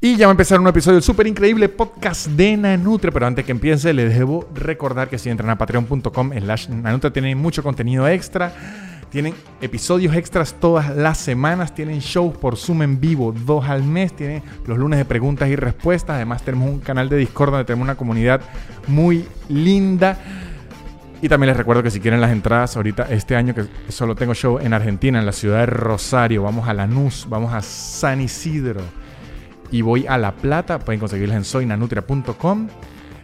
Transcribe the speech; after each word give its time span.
Y 0.00 0.14
ya 0.14 0.26
va 0.28 0.30
a 0.30 0.34
empezar 0.34 0.60
un 0.60 0.68
episodio 0.68 1.00
súper 1.00 1.26
increíble 1.26 1.68
podcast 1.68 2.28
de 2.28 2.56
Nanutria. 2.56 3.10
Pero 3.10 3.26
antes 3.26 3.44
que 3.44 3.50
empiece, 3.50 3.92
les 3.92 4.16
debo 4.16 4.48
recordar 4.54 5.08
que 5.08 5.18
si 5.18 5.28
entran 5.28 5.50
a 5.50 5.58
patreon.com 5.58 6.30
slash 6.38 6.68
Nanutria 6.68 7.12
tienen 7.12 7.36
mucho 7.36 7.64
contenido 7.64 8.06
extra. 8.06 8.52
Tienen 9.10 9.34
episodios 9.60 10.14
extras 10.14 10.54
todas 10.60 10.94
las 10.94 11.18
semanas. 11.18 11.74
Tienen 11.74 11.98
shows 11.98 12.38
por 12.38 12.56
Zoom 12.56 12.82
en 12.82 13.00
vivo 13.00 13.34
dos 13.44 13.68
al 13.68 13.82
mes. 13.82 14.14
Tienen 14.14 14.44
los 14.68 14.78
lunes 14.78 15.00
de 15.00 15.04
preguntas 15.04 15.48
y 15.48 15.56
respuestas. 15.56 16.14
Además, 16.14 16.44
tenemos 16.44 16.70
un 16.70 16.78
canal 16.78 17.08
de 17.08 17.16
Discord 17.16 17.50
donde 17.50 17.64
tenemos 17.64 17.82
una 17.82 17.96
comunidad 17.96 18.40
muy 18.86 19.26
linda. 19.48 20.16
Y 21.20 21.28
también 21.28 21.48
les 21.48 21.56
recuerdo 21.56 21.82
que 21.82 21.90
si 21.90 21.98
quieren 21.98 22.20
las 22.20 22.30
entradas 22.30 22.76
ahorita, 22.76 23.08
este 23.10 23.34
año 23.34 23.52
que 23.52 23.64
solo 23.88 24.14
tengo 24.14 24.32
show 24.32 24.60
en 24.60 24.74
Argentina, 24.74 25.18
en 25.18 25.26
la 25.26 25.32
ciudad 25.32 25.58
de 25.58 25.66
Rosario, 25.66 26.44
vamos 26.44 26.68
a 26.68 26.72
Lanús, 26.72 27.26
vamos 27.28 27.52
a 27.52 27.62
San 27.62 28.20
Isidro 28.20 29.07
y 29.70 29.82
voy 29.82 30.06
a 30.06 30.18
La 30.18 30.32
Plata. 30.32 30.78
Pueden 30.78 31.00
conseguirlas 31.00 31.36
en 31.36 31.44
soynanutria.com. 31.44 32.68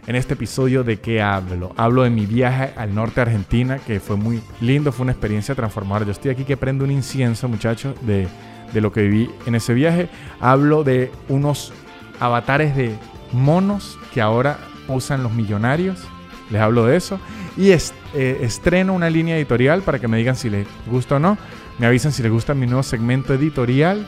En 0.07 0.15
este 0.15 0.35
episodio 0.35 0.83
de 0.83 0.99
qué 0.99 1.21
hablo? 1.21 1.73
Hablo 1.77 2.03
de 2.03 2.11
mi 2.11 2.27
viaje 2.27 2.73
al 2.77 2.93
norte 2.93 3.15
de 3.15 3.21
Argentina, 3.23 3.79
que 3.79 3.99
fue 3.99 4.15
muy 4.15 4.41
lindo, 4.61 4.91
fue 4.91 5.03
una 5.03 5.13
experiencia 5.13 5.55
transformadora. 5.55 6.05
Yo 6.05 6.11
estoy 6.11 6.31
aquí 6.31 6.43
que 6.43 6.57
prendo 6.57 6.83
un 6.83 6.91
incienso, 6.91 7.47
muchachos, 7.47 7.95
de, 8.05 8.27
de 8.71 8.81
lo 8.81 8.91
que 8.91 9.01
viví 9.01 9.29
en 9.47 9.55
ese 9.55 9.73
viaje. 9.73 10.07
Hablo 10.39 10.83
de 10.83 11.11
unos 11.27 11.73
avatares 12.19 12.75
de 12.75 12.95
monos 13.31 13.97
que 14.13 14.21
ahora 14.21 14.59
usan 14.87 15.23
los 15.23 15.33
millonarios. 15.33 15.99
Les 16.51 16.61
hablo 16.61 16.85
de 16.85 16.97
eso. 16.97 17.19
Y 17.57 17.71
eh, 17.71 18.39
estreno 18.41 18.93
una 18.93 19.09
línea 19.09 19.37
editorial 19.37 19.81
para 19.81 19.99
que 19.99 20.07
me 20.07 20.17
digan 20.17 20.35
si 20.35 20.49
les 20.49 20.67
gusta 20.85 21.15
o 21.15 21.19
no. 21.19 21.37
Me 21.79 21.87
avisan 21.87 22.11
si 22.11 22.21
les 22.21 22.31
gusta 22.31 22.53
mi 22.53 22.67
nuevo 22.67 22.83
segmento 22.83 23.33
editorial. 23.33 24.05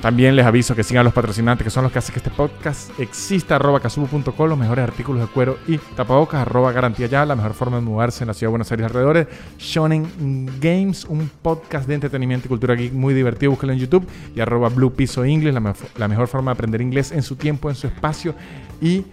También 0.00 0.36
les 0.36 0.46
aviso 0.46 0.76
que 0.76 0.84
sigan 0.84 1.00
a 1.00 1.04
los 1.04 1.12
patrocinantes, 1.12 1.64
que 1.64 1.70
son 1.70 1.82
los 1.82 1.90
que 1.90 1.98
hacen 1.98 2.12
que 2.12 2.20
este 2.20 2.30
podcast 2.30 2.98
exista, 3.00 3.56
arroba 3.56 3.80
casubo.com, 3.80 4.48
los 4.48 4.58
mejores 4.58 4.84
artículos 4.84 5.20
de 5.20 5.26
cuero 5.26 5.58
y 5.66 5.78
tapabocas, 5.78 6.42
arroba 6.42 6.70
garantía 6.70 7.08
ya, 7.08 7.26
la 7.26 7.34
mejor 7.34 7.52
forma 7.52 7.78
de 7.78 7.82
mudarse 7.82 8.22
en 8.22 8.28
la 8.28 8.34
ciudad 8.34 8.48
de 8.48 8.52
Buenos 8.52 8.70
Aires 8.70 8.86
alrededores. 8.86 9.26
Shonen 9.58 10.48
Games, 10.60 11.04
un 11.04 11.28
podcast 11.42 11.88
de 11.88 11.94
entretenimiento 11.94 12.46
y 12.46 12.48
cultura 12.48 12.76
geek 12.76 12.92
muy 12.92 13.12
divertido, 13.12 13.50
búsquenlo 13.50 13.72
en 13.72 13.80
YouTube. 13.80 14.06
Y 14.36 14.40
arroba 14.40 14.68
Blue 14.68 14.92
Piso 14.92 15.24
English, 15.24 15.52
la, 15.52 15.74
la 15.96 16.08
mejor 16.08 16.28
forma 16.28 16.52
de 16.52 16.54
aprender 16.54 16.80
inglés 16.80 17.10
en 17.10 17.22
su 17.22 17.34
tiempo, 17.34 17.68
en 17.68 17.74
su 17.74 17.88
espacio 17.88 18.36
y 18.80 19.04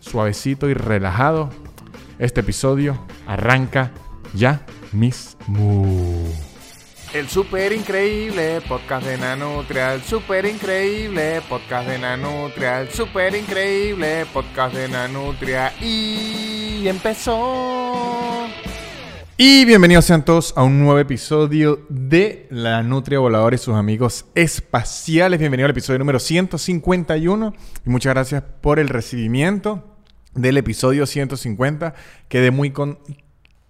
suavecito 0.00 0.68
y 0.68 0.74
relajado. 0.74 1.50
Este 2.18 2.40
episodio 2.40 2.98
arranca 3.26 3.92
ya 4.34 4.66
mismo. 4.92 5.86
El 7.14 7.28
super 7.28 7.72
increíble 7.72 8.60
podcast 8.68 9.06
de 9.06 9.16
Nanutria, 9.16 9.94
el 9.94 10.02
super 10.02 10.44
increíble 10.46 11.40
podcast 11.48 11.88
de 11.88 11.96
Nanutria, 11.96 12.80
el 12.80 12.88
super 12.88 13.36
increíble 13.36 14.26
podcast 14.32 14.74
de 14.74 14.88
Nanutria 14.88 15.72
y 15.80 16.88
empezó. 16.88 18.48
Y 19.36 19.64
bienvenidos 19.64 20.06
sean 20.06 20.24
todos 20.24 20.54
a 20.56 20.64
un 20.64 20.80
nuevo 20.80 20.98
episodio 20.98 21.86
de 21.88 22.48
La 22.50 22.82
Nutria 22.82 23.20
Voladora 23.20 23.54
y 23.54 23.58
sus 23.58 23.76
amigos 23.76 24.24
espaciales. 24.34 25.38
Bienvenido 25.38 25.66
al 25.66 25.70
episodio 25.70 26.00
número 26.00 26.18
151 26.18 27.54
y 27.86 27.90
muchas 27.90 28.12
gracias 28.12 28.42
por 28.60 28.80
el 28.80 28.88
recibimiento 28.88 29.98
del 30.34 30.56
episodio 30.56 31.06
150. 31.06 31.94
Quedé 32.26 32.50
muy 32.50 32.72
con 32.72 32.98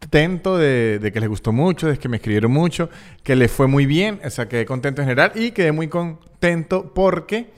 contento 0.04 0.58
de, 0.58 1.10
que 1.12 1.20
les 1.20 1.28
gustó 1.28 1.52
mucho, 1.52 1.88
de 1.88 1.98
que 1.98 2.08
me 2.08 2.18
escribieron 2.18 2.52
mucho, 2.52 2.90
que 3.22 3.34
les 3.34 3.50
fue 3.50 3.66
muy 3.66 3.86
bien, 3.86 4.20
o 4.24 4.30
sea, 4.30 4.48
quedé 4.48 4.66
contento 4.66 5.00
en 5.00 5.08
general 5.08 5.32
y 5.34 5.52
quedé 5.52 5.72
muy 5.72 5.88
contento 5.88 6.92
porque 6.94 7.50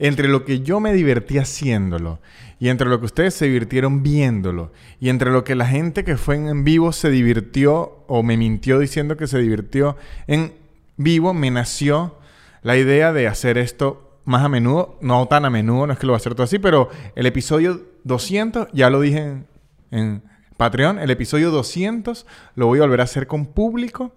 entre 0.00 0.28
lo 0.28 0.44
que 0.44 0.60
yo 0.60 0.80
me 0.80 0.92
divertí 0.92 1.38
haciéndolo 1.38 2.18
y 2.58 2.68
entre 2.68 2.88
lo 2.88 2.98
que 2.98 3.06
ustedes 3.06 3.34
se 3.34 3.46
divirtieron 3.46 4.02
viéndolo 4.02 4.72
y 4.98 5.08
entre 5.08 5.30
lo 5.30 5.44
que 5.44 5.54
la 5.54 5.66
gente 5.66 6.02
que 6.02 6.16
fue 6.16 6.34
en 6.34 6.64
vivo 6.64 6.92
se 6.92 7.10
divirtió 7.10 8.04
o 8.08 8.22
me 8.24 8.36
mintió 8.36 8.80
diciendo 8.80 9.16
que 9.16 9.28
se 9.28 9.38
divirtió 9.38 9.96
en 10.26 10.52
vivo, 10.96 11.32
me 11.32 11.52
nació 11.52 12.16
la 12.62 12.76
idea 12.76 13.12
de 13.12 13.28
hacer 13.28 13.56
esto 13.56 14.18
más 14.24 14.42
a 14.42 14.48
menudo, 14.48 14.98
no 15.00 15.26
tan 15.26 15.44
a 15.44 15.50
menudo, 15.50 15.86
no 15.86 15.92
es 15.92 15.98
que 15.98 16.06
lo 16.06 16.12
voy 16.12 16.16
a 16.16 16.22
hacer 16.22 16.34
todo 16.34 16.44
así, 16.44 16.58
pero 16.58 16.90
el 17.14 17.26
episodio 17.26 17.80
200 18.02 18.68
ya 18.72 18.90
lo 18.90 19.00
dije 19.00 19.44
en 19.92 20.33
Patreon, 20.56 20.98
el 20.98 21.10
episodio 21.10 21.50
200 21.50 22.26
lo 22.54 22.66
voy 22.66 22.78
a 22.78 22.82
volver 22.82 23.00
a 23.00 23.04
hacer 23.04 23.26
con 23.26 23.46
público 23.46 24.14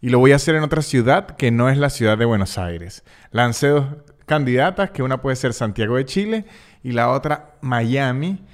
y 0.00 0.10
lo 0.10 0.18
voy 0.18 0.32
a 0.32 0.36
hacer 0.36 0.56
en 0.56 0.62
otra 0.62 0.82
ciudad 0.82 1.36
que 1.36 1.50
no 1.50 1.68
es 1.68 1.78
la 1.78 1.90
ciudad 1.90 2.18
de 2.18 2.24
Buenos 2.24 2.58
Aires. 2.58 3.04
Lancé 3.30 3.68
dos 3.68 3.86
candidatas, 4.26 4.90
que 4.90 5.02
una 5.02 5.22
puede 5.22 5.36
ser 5.36 5.52
Santiago 5.52 5.96
de 5.96 6.04
Chile 6.04 6.44
y 6.82 6.92
la 6.92 7.10
otra 7.10 7.56
Miami. 7.60 8.44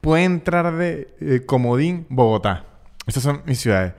Puede 0.00 0.24
entrar 0.24 0.76
de 0.76 1.44
Comodín, 1.46 2.06
Bogotá. 2.08 2.64
Estas 3.06 3.22
son 3.22 3.42
mis 3.44 3.60
ciudades. 3.60 3.94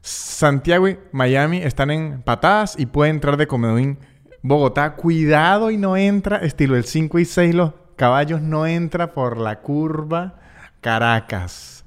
Santiago 0.00 0.88
y 0.88 0.98
Miami 1.12 1.58
están 1.58 1.90
en 1.90 2.22
patadas 2.22 2.74
y 2.78 2.86
puede 2.86 3.10
entrar 3.10 3.36
de 3.36 3.46
Comodín, 3.46 3.98
Bogotá. 4.42 4.96
Cuidado 4.96 5.70
y 5.70 5.76
no 5.76 5.96
entra, 5.96 6.38
estilo 6.38 6.76
el 6.76 6.84
5 6.84 7.18
y 7.18 7.24
6, 7.24 7.54
los 7.54 7.72
caballos 7.96 8.40
no 8.40 8.66
entra 8.66 9.12
por 9.12 9.38
la 9.38 9.60
curva 9.60 10.40
Caracas. 10.80 11.83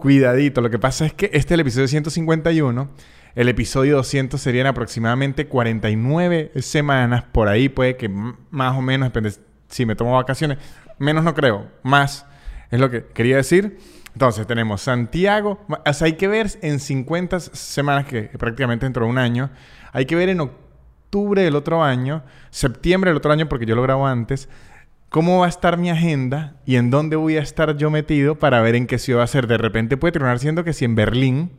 Cuidadito, 0.00 0.62
lo 0.62 0.70
que 0.70 0.78
pasa 0.78 1.04
es 1.04 1.12
que 1.12 1.26
este 1.26 1.38
es 1.38 1.50
el 1.50 1.60
episodio 1.60 1.86
151. 1.86 2.88
El 3.34 3.48
episodio 3.50 3.96
200 3.96 4.40
serían 4.40 4.66
aproximadamente 4.66 5.46
49 5.46 6.52
semanas. 6.62 7.24
Por 7.30 7.48
ahí 7.48 7.68
puede 7.68 7.98
que 7.98 8.08
más 8.08 8.78
o 8.78 8.80
menos, 8.80 9.08
depende 9.08 9.34
si 9.68 9.84
me 9.84 9.94
tomo 9.94 10.14
vacaciones. 10.14 10.56
Menos 10.98 11.22
no 11.22 11.34
creo, 11.34 11.70
más 11.82 12.24
es 12.70 12.80
lo 12.80 12.88
que 12.88 13.04
quería 13.08 13.36
decir. 13.36 13.76
Entonces 14.14 14.46
tenemos 14.46 14.80
Santiago. 14.80 15.66
O 15.68 15.92
sea, 15.92 16.06
hay 16.06 16.14
que 16.14 16.28
ver 16.28 16.48
en 16.62 16.80
50 16.80 17.38
semanas, 17.40 18.06
que 18.06 18.22
prácticamente 18.38 18.86
dentro 18.86 19.04
de 19.04 19.10
un 19.10 19.18
año. 19.18 19.50
Hay 19.92 20.06
que 20.06 20.16
ver 20.16 20.30
en 20.30 20.40
octubre 20.40 21.42
del 21.42 21.56
otro 21.56 21.84
año, 21.84 22.22
septiembre 22.48 23.10
del 23.10 23.18
otro 23.18 23.32
año, 23.32 23.50
porque 23.50 23.66
yo 23.66 23.76
lo 23.76 23.82
grabo 23.82 24.06
antes 24.06 24.48
cómo 25.10 25.40
va 25.40 25.46
a 25.46 25.48
estar 25.48 25.76
mi 25.76 25.90
agenda 25.90 26.54
y 26.64 26.76
en 26.76 26.90
dónde 26.90 27.16
voy 27.16 27.36
a 27.36 27.42
estar 27.42 27.76
yo 27.76 27.90
metido 27.90 28.38
para 28.38 28.62
ver 28.62 28.76
en 28.76 28.86
qué 28.86 28.98
ciudad 28.98 29.20
va 29.20 29.24
a 29.24 29.26
ser. 29.26 29.46
De 29.46 29.58
repente 29.58 29.98
puede 29.98 30.12
terminar 30.12 30.38
siendo 30.38 30.64
que 30.64 30.72
si 30.72 30.86
en 30.86 30.94
Berlín, 30.94 31.50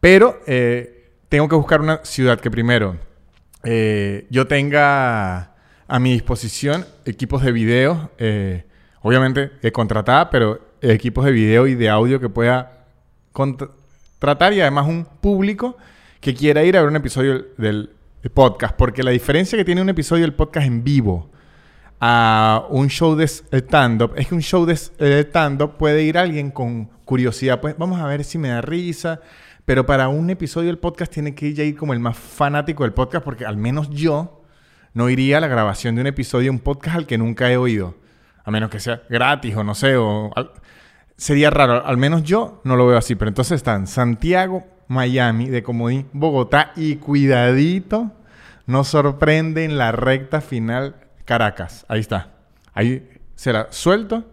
pero 0.00 0.38
eh, 0.46 1.10
tengo 1.30 1.48
que 1.48 1.56
buscar 1.56 1.80
una 1.80 2.04
ciudad 2.04 2.38
que 2.38 2.50
primero 2.50 2.96
eh, 3.64 4.26
yo 4.30 4.46
tenga 4.46 5.54
a 5.88 5.98
mi 5.98 6.12
disposición 6.12 6.84
equipos 7.06 7.42
de 7.42 7.52
video, 7.52 8.10
eh, 8.18 8.64
obviamente 9.00 9.50
contratada, 9.72 10.28
pero 10.28 10.60
equipos 10.82 11.24
de 11.24 11.32
video 11.32 11.66
y 11.66 11.74
de 11.74 11.88
audio 11.88 12.20
que 12.20 12.28
pueda 12.28 12.84
contratar 13.32 14.52
y 14.52 14.60
además 14.60 14.86
un 14.86 15.06
público 15.06 15.78
que 16.20 16.34
quiera 16.34 16.62
ir 16.64 16.76
a 16.76 16.80
ver 16.80 16.90
un 16.90 16.96
episodio 16.96 17.46
del 17.56 17.90
podcast, 18.34 18.76
porque 18.76 19.02
la 19.02 19.10
diferencia 19.10 19.56
que 19.56 19.64
tiene 19.64 19.80
un 19.80 19.88
episodio 19.88 20.22
del 20.22 20.34
podcast 20.34 20.66
en 20.66 20.84
vivo 20.84 21.30
a 22.00 22.66
un 22.70 22.88
show 22.88 23.14
de 23.16 23.24
stand-up, 23.24 24.12
es 24.16 24.28
que 24.28 24.34
un 24.34 24.42
show 24.42 24.66
de 24.66 24.74
stand-up 24.74 25.76
puede 25.76 26.02
ir 26.02 26.18
alguien 26.18 26.50
con 26.50 26.90
curiosidad, 27.04 27.60
pues 27.60 27.76
vamos 27.78 28.00
a 28.00 28.06
ver 28.06 28.24
si 28.24 28.38
me 28.38 28.48
da 28.48 28.60
risa, 28.60 29.20
pero 29.64 29.86
para 29.86 30.08
un 30.08 30.28
episodio 30.30 30.68
del 30.68 30.78
podcast 30.78 31.12
tiene 31.12 31.34
que 31.34 31.46
ir 31.46 31.76
como 31.76 31.92
el 31.92 32.00
más 32.00 32.16
fanático 32.16 32.82
del 32.84 32.92
podcast, 32.92 33.24
porque 33.24 33.46
al 33.46 33.56
menos 33.56 33.90
yo 33.90 34.42
no 34.92 35.08
iría 35.08 35.38
a 35.38 35.40
la 35.40 35.48
grabación 35.48 35.94
de 35.94 36.02
un 36.02 36.06
episodio 36.06 36.44
de 36.44 36.50
un 36.50 36.58
podcast 36.60 36.96
al 36.96 37.06
que 37.06 37.18
nunca 37.18 37.50
he 37.50 37.56
oído, 37.56 37.96
a 38.44 38.50
menos 38.50 38.70
que 38.70 38.80
sea 38.80 39.02
gratis 39.08 39.56
o 39.56 39.64
no 39.64 39.74
sé, 39.74 39.96
o 39.96 40.30
sería 41.16 41.50
raro, 41.50 41.86
al 41.86 41.96
menos 41.96 42.22
yo 42.22 42.60
no 42.64 42.76
lo 42.76 42.86
veo 42.86 42.98
así, 42.98 43.14
pero 43.14 43.28
entonces 43.28 43.56
están 43.56 43.86
Santiago, 43.86 44.66
Miami, 44.88 45.48
de 45.48 45.62
Comodín, 45.62 46.08
Bogotá 46.12 46.72
y 46.76 46.96
cuidadito, 46.96 48.12
nos 48.66 48.88
sorprende 48.88 49.64
en 49.64 49.78
la 49.78 49.92
recta 49.92 50.40
final 50.40 50.96
Caracas. 51.24 51.84
Ahí 51.88 52.00
está. 52.00 52.32
Ahí 52.72 53.08
será 53.34 53.68
suelto. 53.70 54.24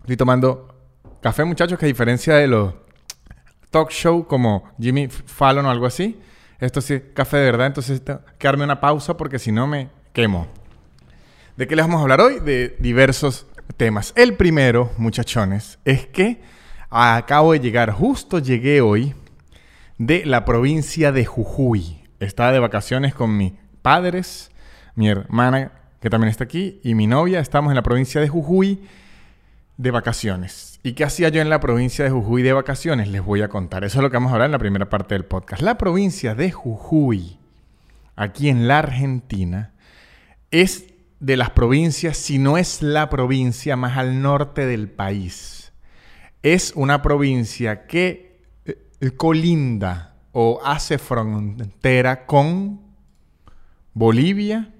Estoy 0.00 0.16
tomando 0.16 0.74
café, 1.20 1.44
muchachos, 1.44 1.78
que 1.78 1.86
a 1.86 1.88
diferencia 1.88 2.36
de 2.36 2.46
los 2.46 2.74
talk 3.70 3.90
show 3.90 4.26
como 4.26 4.70
Jimmy 4.80 5.08
Fallon 5.08 5.66
o 5.66 5.70
algo 5.70 5.86
así, 5.86 6.18
esto 6.60 6.80
sí 6.80 7.02
café 7.12 7.38
de 7.38 7.44
verdad. 7.44 7.66
Entonces, 7.66 8.02
tengo 8.04 8.20
darme 8.40 8.64
una 8.64 8.80
pausa 8.80 9.16
porque 9.16 9.38
si 9.38 9.52
no 9.52 9.66
me 9.66 9.88
quemo. 10.12 10.46
¿De 11.56 11.66
qué 11.66 11.74
les 11.74 11.84
vamos 11.84 11.98
a 11.98 12.02
hablar 12.02 12.20
hoy? 12.20 12.40
De 12.40 12.76
diversos 12.78 13.46
temas. 13.76 14.12
El 14.16 14.36
primero, 14.36 14.92
muchachones, 14.96 15.78
es 15.84 16.06
que 16.06 16.40
acabo 16.90 17.52
de 17.52 17.60
llegar, 17.60 17.90
justo 17.90 18.38
llegué 18.38 18.80
hoy 18.80 19.14
de 19.98 20.24
la 20.24 20.44
provincia 20.44 21.12
de 21.12 21.24
Jujuy. 21.24 22.04
Estaba 22.20 22.52
de 22.52 22.58
vacaciones 22.60 23.14
con 23.14 23.36
mi 23.36 23.58
padres, 23.86 24.50
mi 24.96 25.08
hermana, 25.08 25.70
que 26.00 26.10
también 26.10 26.28
está 26.28 26.42
aquí, 26.42 26.80
y 26.82 26.96
mi 26.96 27.06
novia. 27.06 27.38
Estamos 27.38 27.70
en 27.70 27.76
la 27.76 27.84
provincia 27.84 28.20
de 28.20 28.26
Jujuy 28.26 28.80
de 29.76 29.90
vacaciones. 29.92 30.80
¿Y 30.82 30.94
qué 30.94 31.04
hacía 31.04 31.28
yo 31.28 31.40
en 31.40 31.48
la 31.48 31.60
provincia 31.60 32.04
de 32.04 32.10
Jujuy 32.10 32.42
de 32.42 32.52
vacaciones? 32.52 33.06
Les 33.06 33.24
voy 33.24 33.42
a 33.42 33.48
contar. 33.48 33.84
Eso 33.84 33.98
es 33.98 34.02
lo 34.02 34.10
que 34.10 34.16
vamos 34.16 34.30
a 34.30 34.34
hablar 34.34 34.46
en 34.46 34.52
la 34.52 34.58
primera 34.58 34.90
parte 34.90 35.14
del 35.14 35.24
podcast. 35.24 35.62
La 35.62 35.78
provincia 35.78 36.34
de 36.34 36.50
Jujuy, 36.50 37.38
aquí 38.16 38.48
en 38.48 38.66
la 38.66 38.80
Argentina, 38.80 39.72
es 40.50 40.86
de 41.20 41.36
las 41.36 41.50
provincias, 41.50 42.16
si 42.16 42.38
no 42.38 42.58
es 42.58 42.82
la 42.82 43.08
provincia 43.08 43.76
más 43.76 43.96
al 43.98 44.20
norte 44.20 44.66
del 44.66 44.90
país. 44.90 45.72
Es 46.42 46.72
una 46.74 47.02
provincia 47.02 47.86
que 47.86 48.42
eh, 48.64 49.10
colinda 49.12 50.16
o 50.32 50.60
hace 50.64 50.98
frontera 50.98 52.26
con 52.26 52.85
Bolivia 53.96 54.74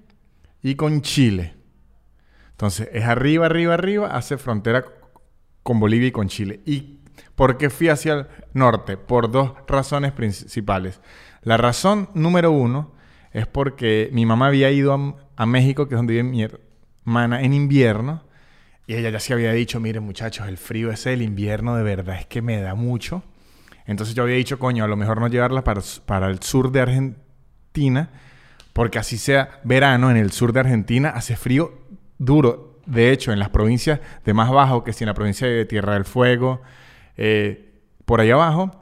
y 0.61 0.75
con 0.75 1.01
Chile. 1.01 1.55
Entonces, 2.51 2.87
es 2.93 3.03
arriba, 3.05 3.47
arriba, 3.47 3.73
arriba, 3.73 4.15
hace 4.15 4.37
frontera 4.37 4.85
con 5.63 5.79
Bolivia 5.79 6.09
y 6.09 6.11
con 6.11 6.27
Chile. 6.27 6.61
¿Y 6.67 6.99
por 7.33 7.57
qué 7.57 7.71
fui 7.71 7.89
hacia 7.89 8.13
el 8.13 8.27
norte? 8.53 8.95
Por 8.95 9.31
dos 9.31 9.53
razones 9.67 10.11
principales. 10.11 11.01
La 11.41 11.57
razón 11.57 12.11
número 12.13 12.51
uno 12.51 12.93
es 13.31 13.47
porque 13.47 14.11
mi 14.13 14.27
mamá 14.27 14.49
había 14.49 14.69
ido 14.69 14.93
a, 15.35 15.45
México, 15.47 15.87
que 15.87 15.95
es 15.95 15.97
donde 15.97 16.13
vive 16.13 16.23
mi 16.23 16.43
hermana, 16.43 17.41
en 17.41 17.55
invierno. 17.55 18.23
Y 18.85 18.93
ella 18.93 19.09
ya 19.09 19.19
se 19.19 19.33
había 19.33 19.51
dicho, 19.51 19.79
miren 19.79 20.03
muchachos, 20.03 20.47
el 20.47 20.57
frío 20.57 20.91
ese 20.91 21.09
del 21.09 21.23
invierno 21.23 21.75
de 21.75 21.81
verdad 21.81 22.19
es 22.19 22.27
que 22.27 22.43
me 22.43 22.61
da 22.61 22.75
mucho. 22.75 23.23
Entonces 23.87 24.13
yo 24.13 24.21
había 24.21 24.35
dicho, 24.35 24.59
coño, 24.59 24.83
a 24.83 24.87
lo 24.87 24.95
mejor 24.95 25.19
no 25.19 25.27
llevarla 25.27 25.63
para, 25.63 25.81
para 26.05 26.27
el 26.27 26.39
sur 26.43 26.71
de 26.71 26.81
Argentina, 26.81 28.11
porque 28.77 28.99
así 28.99 29.17
sea 29.17 29.59
verano 29.63 30.11
en 30.11 30.17
el 30.17 30.31
sur 30.31 30.53
de 30.53 30.59
Argentina, 30.59 31.09
hace 31.09 31.35
frío 31.35 31.73
duro. 32.19 32.79
De 32.85 33.11
hecho, 33.11 33.33
en 33.33 33.39
las 33.39 33.49
provincias 33.49 34.01
de 34.23 34.35
más 34.35 34.51
bajo, 34.51 34.83
que 34.83 34.93
si 34.93 35.03
en 35.03 35.07
la 35.07 35.15
provincia 35.15 35.47
de 35.47 35.65
Tierra 35.65 35.95
del 35.95 36.05
Fuego, 36.05 36.61
eh, 37.17 37.73
por 38.05 38.21
ahí 38.21 38.29
abajo, 38.29 38.79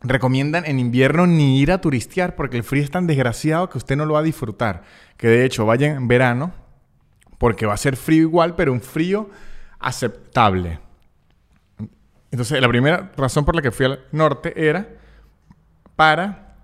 recomiendan 0.00 0.64
en 0.64 0.78
invierno 0.78 1.26
ni 1.26 1.60
ir 1.60 1.70
a 1.70 1.82
turistear 1.82 2.34
porque 2.34 2.56
el 2.56 2.64
frío 2.64 2.82
es 2.82 2.90
tan 2.90 3.06
desgraciado 3.06 3.68
que 3.68 3.76
usted 3.76 3.94
no 3.94 4.06
lo 4.06 4.14
va 4.14 4.20
a 4.20 4.22
disfrutar. 4.22 4.84
Que 5.18 5.28
de 5.28 5.44
hecho 5.44 5.66
vaya 5.66 5.88
en 5.88 6.08
verano 6.08 6.54
porque 7.36 7.66
va 7.66 7.74
a 7.74 7.76
ser 7.76 7.96
frío 7.96 8.22
igual, 8.22 8.54
pero 8.56 8.72
un 8.72 8.80
frío 8.80 9.28
aceptable. 9.78 10.78
Entonces, 12.30 12.58
la 12.58 12.68
primera 12.68 13.12
razón 13.18 13.44
por 13.44 13.54
la 13.54 13.60
que 13.60 13.70
fui 13.70 13.84
al 13.84 14.00
norte 14.12 14.66
era 14.66 14.88
para 15.94 16.54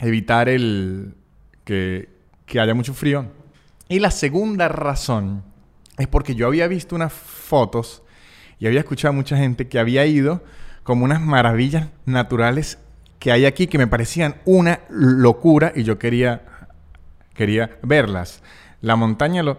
evitar 0.00 0.48
el 0.48 1.14
que, 1.62 2.15
que 2.46 2.60
haya 2.60 2.74
mucho 2.74 2.94
frío. 2.94 3.26
Y 3.88 3.98
la 3.98 4.10
segunda 4.10 4.68
razón 4.68 5.42
es 5.98 6.08
porque 6.08 6.34
yo 6.34 6.46
había 6.46 6.68
visto 6.68 6.94
unas 6.94 7.12
fotos 7.12 8.02
y 8.58 8.66
había 8.66 8.80
escuchado 8.80 9.12
a 9.12 9.16
mucha 9.16 9.36
gente 9.36 9.68
que 9.68 9.78
había 9.78 10.06
ido 10.06 10.42
como 10.82 11.04
unas 11.04 11.20
maravillas 11.20 11.88
naturales 12.04 12.78
que 13.18 13.32
hay 13.32 13.44
aquí 13.44 13.66
que 13.66 13.78
me 13.78 13.86
parecían 13.86 14.36
una 14.44 14.80
locura 14.88 15.72
y 15.74 15.82
yo 15.82 15.98
quería, 15.98 16.42
quería 17.34 17.78
verlas. 17.82 18.42
La 18.80 18.96
montaña, 18.96 19.42
los 19.42 19.56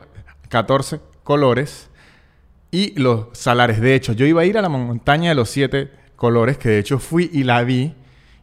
14 0.49 0.99
colores 1.23 1.89
y 2.71 2.97
los 2.99 3.27
salares. 3.33 3.81
De 3.81 3.95
hecho, 3.95 4.13
yo 4.13 4.25
iba 4.25 4.41
a 4.41 4.45
ir 4.45 4.57
a 4.57 4.61
la 4.61 4.69
montaña 4.69 5.29
de 5.29 5.35
los 5.35 5.49
siete 5.49 5.91
colores, 6.15 6.57
que 6.57 6.69
de 6.69 6.79
hecho 6.79 6.99
fui 6.99 7.29
y 7.33 7.43
la 7.43 7.63
vi. 7.63 7.93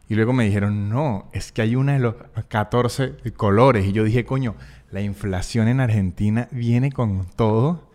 Y 0.07 0.15
luego 0.15 0.33
me 0.33 0.45
dijeron, 0.45 0.89
no, 0.89 1.29
es 1.33 1.51
que 1.51 1.61
hay 1.63 1.75
una 1.75 1.93
de 1.93 1.99
los 1.99 2.15
14 2.47 3.15
colores. 3.35 3.85
Y 3.85 3.91
yo 3.91 4.03
dije, 4.03 4.25
coño, 4.25 4.55
la 4.91 5.01
inflación 5.01 5.67
en 5.67 5.79
Argentina 5.79 6.47
viene 6.51 6.91
con 6.91 7.25
todo, 7.35 7.89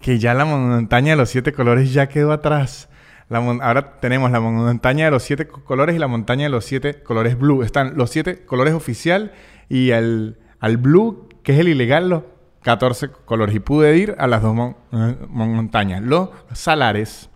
que 0.00 0.18
ya 0.18 0.34
la 0.34 0.44
montaña 0.44 1.12
de 1.12 1.16
los 1.16 1.30
siete 1.30 1.52
colores 1.52 1.92
ya 1.92 2.08
quedó 2.08 2.32
atrás. 2.32 2.88
ahora 3.30 4.00
tenemos 4.00 4.30
la 4.30 4.40
montaña 4.40 5.06
de 5.06 5.10
los 5.12 5.22
siete 5.22 5.46
colores 5.46 5.94
y 5.94 5.98
la 5.98 6.08
montaña 6.08 6.44
de 6.44 6.50
los 6.50 6.64
siete 6.64 7.02
colores 7.02 7.38
blue. 7.38 7.62
Están 7.62 7.96
los 7.96 8.10
siete 8.10 8.44
colores 8.44 8.74
oficial 8.74 9.32
y 9.68 9.90
el, 9.90 10.38
al 10.58 10.76
blue, 10.76 11.28
que 11.44 11.52
es 11.52 11.60
el 11.60 11.68
ilegal, 11.68 12.08
los 12.08 12.24
14 12.62 13.10
colores. 13.24 13.54
Y 13.54 13.60
pude 13.60 13.96
ir 13.96 14.16
a 14.18 14.26
las 14.26 14.42
dos 14.42 14.74
eh, 14.92 15.16
montañas. 15.28 16.02
Los 16.02 16.30
salares 16.52 17.30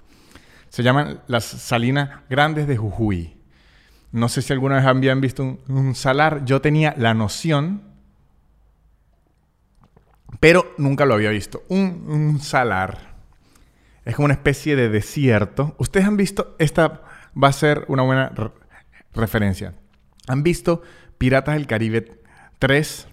se 0.69 0.83
llaman 0.83 1.21
las 1.29 1.45
salinas 1.45 2.11
grandes 2.29 2.67
de 2.67 2.77
Jujuy. 2.77 3.38
No 4.11 4.29
sé 4.29 4.43
si 4.43 4.53
alguna 4.53 4.77
vez 4.77 4.87
habían 4.87 5.21
visto 5.21 5.59
un, 5.69 5.95
salar. 5.95 6.45
Yo 6.45 6.61
tenía 6.61 6.95
la 6.97 7.15
noción, 7.15 7.83
pero 10.41 10.75
nunca 10.79 11.05
lo 11.05 11.15
había 11.15 11.31
visto. 11.31 11.63
Un, 11.69 12.41
salar 12.41 13.17
es 14.05 14.15
como 14.15 14.27
una 14.27 14.35
especie 14.35 14.77
de 14.77 14.89
desierto. 14.89 15.75
Ustedes 15.79 16.07
han 16.07 16.17
visto, 16.17 16.57
esta 16.59 17.03
va 17.41 17.49
a 17.49 17.53
ser 17.53 17.85
una 17.89 18.03
buena 18.03 18.33
referencia. 19.13 19.75
¿Han 20.27 20.43
visto 20.43 20.83
Piratas 21.19 21.55
del 21.55 21.67
Caribe 21.67 22.23
3? 22.59 23.09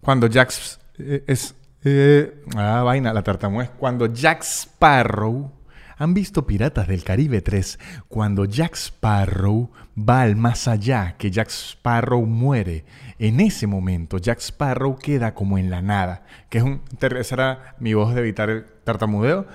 Cuando 0.00 0.26
Jack 0.26 0.52
eh, 0.98 1.24
es... 1.26 1.54
Eh, 1.82 2.44
ah, 2.56 2.82
vaina, 2.82 3.14
la 3.14 3.22
tartamuez. 3.22 3.70
Cuando 3.70 4.06
Jack 4.06 4.42
Sparrow... 4.42 5.59
¿Han 6.00 6.14
visto 6.14 6.46
Piratas 6.46 6.88
del 6.88 7.04
Caribe 7.04 7.42
3? 7.42 7.78
Cuando 8.08 8.46
Jack 8.46 8.74
Sparrow 8.74 9.70
va 9.98 10.22
al 10.22 10.34
más 10.34 10.66
allá, 10.66 11.16
que 11.18 11.30
Jack 11.30 11.50
Sparrow 11.50 12.24
muere. 12.24 12.86
En 13.18 13.38
ese 13.38 13.66
momento, 13.66 14.16
Jack 14.16 14.38
Sparrow 14.38 14.96
queda 14.96 15.34
como 15.34 15.58
en 15.58 15.68
la 15.68 15.82
nada. 15.82 16.22
Que 16.48 16.56
es 16.56 16.64
un... 16.64 16.80
Esa 17.02 17.74
mi 17.80 17.92
voz 17.92 18.14
de 18.14 18.22
evitar 18.22 18.48
el 18.48 18.64
tartamudeo. 18.82 19.46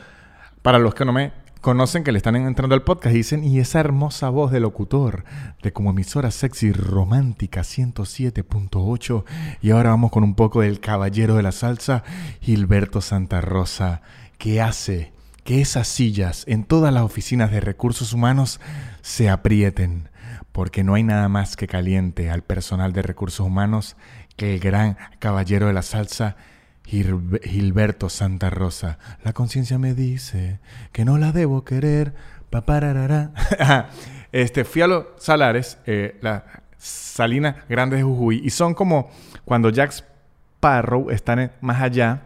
Para 0.61 0.77
los 0.77 0.93
que 0.93 1.03
no 1.03 1.13
me 1.13 1.33
conocen 1.61 2.03
que 2.03 2.11
le 2.11 2.17
están 2.17 2.35
entrando 2.35 2.75
al 2.75 2.83
podcast 2.83 3.15
dicen, 3.15 3.43
y 3.43 3.57
esa 3.57 3.79
hermosa 3.79 4.29
voz 4.29 4.51
de 4.51 4.59
locutor 4.59 5.23
de 5.63 5.73
como 5.73 5.89
emisora 5.89 6.29
sexy 6.29 6.71
romántica 6.71 7.61
107.8. 7.61 9.23
Y 9.63 9.71
ahora 9.71 9.89
vamos 9.89 10.11
con 10.11 10.23
un 10.23 10.35
poco 10.35 10.61
del 10.61 10.79
caballero 10.79 11.37
de 11.37 11.41
la 11.41 11.51
salsa, 11.51 12.03
Gilberto 12.39 13.01
Santa 13.01 13.41
Rosa, 13.41 14.03
que 14.37 14.61
hace 14.61 15.14
que 15.45 15.61
esas 15.61 15.87
sillas 15.87 16.43
en 16.47 16.65
todas 16.65 16.91
las 16.91 17.03
oficinas 17.03 17.51
de 17.51 17.61
recursos 17.61 18.13
humanos 18.13 18.59
se 19.01 19.29
aprieten, 19.29 20.09
porque 20.51 20.83
no 20.83 20.95
hay 20.95 21.03
nada 21.03 21.29
más 21.29 21.55
que 21.55 21.67
caliente 21.67 22.31
al 22.31 22.41
personal 22.41 22.93
de 22.93 23.03
recursos 23.03 23.45
humanos 23.45 23.95
que 24.35 24.55
el 24.55 24.59
gran 24.59 24.97
caballero 25.19 25.67
de 25.67 25.73
la 25.73 25.83
salsa, 25.83 26.35
Gilberto 26.83 28.09
Santa 28.09 28.49
Rosa. 28.49 28.97
La 29.23 29.33
conciencia 29.33 29.77
me 29.77 29.93
dice 29.93 30.59
que 30.91 31.05
no 31.05 31.17
la 31.17 31.31
debo 31.31 31.63
querer. 31.63 32.13
Papararara. 32.49 33.31
este, 34.31 34.65
fui 34.65 34.81
a 34.81 34.87
los 34.87 35.05
salares, 35.17 35.77
eh, 35.85 36.17
la 36.21 36.45
Salina 36.77 37.65
Grande 37.69 37.97
de 37.97 38.03
Jujuy, 38.03 38.41
y 38.43 38.49
son 38.49 38.73
como 38.73 39.11
cuando 39.43 39.69
Jack 39.69 39.91
Sparrow 39.91 41.11
está 41.11 41.51
más 41.61 41.81
allá, 41.81 42.21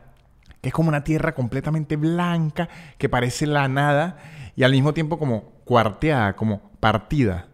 que 0.62 0.70
es 0.70 0.74
como 0.74 0.90
una 0.90 1.04
tierra 1.04 1.34
completamente 1.34 1.96
blanca, 1.96 2.70
que 2.98 3.10
parece 3.10 3.48
la 3.48 3.68
nada, 3.68 4.18
y 4.56 4.64
al 4.64 4.72
mismo 4.72 4.94
tiempo 4.94 5.18
como 5.18 5.54
cuarteada, 5.66 6.36
como 6.36 6.72
partida. 6.80 7.48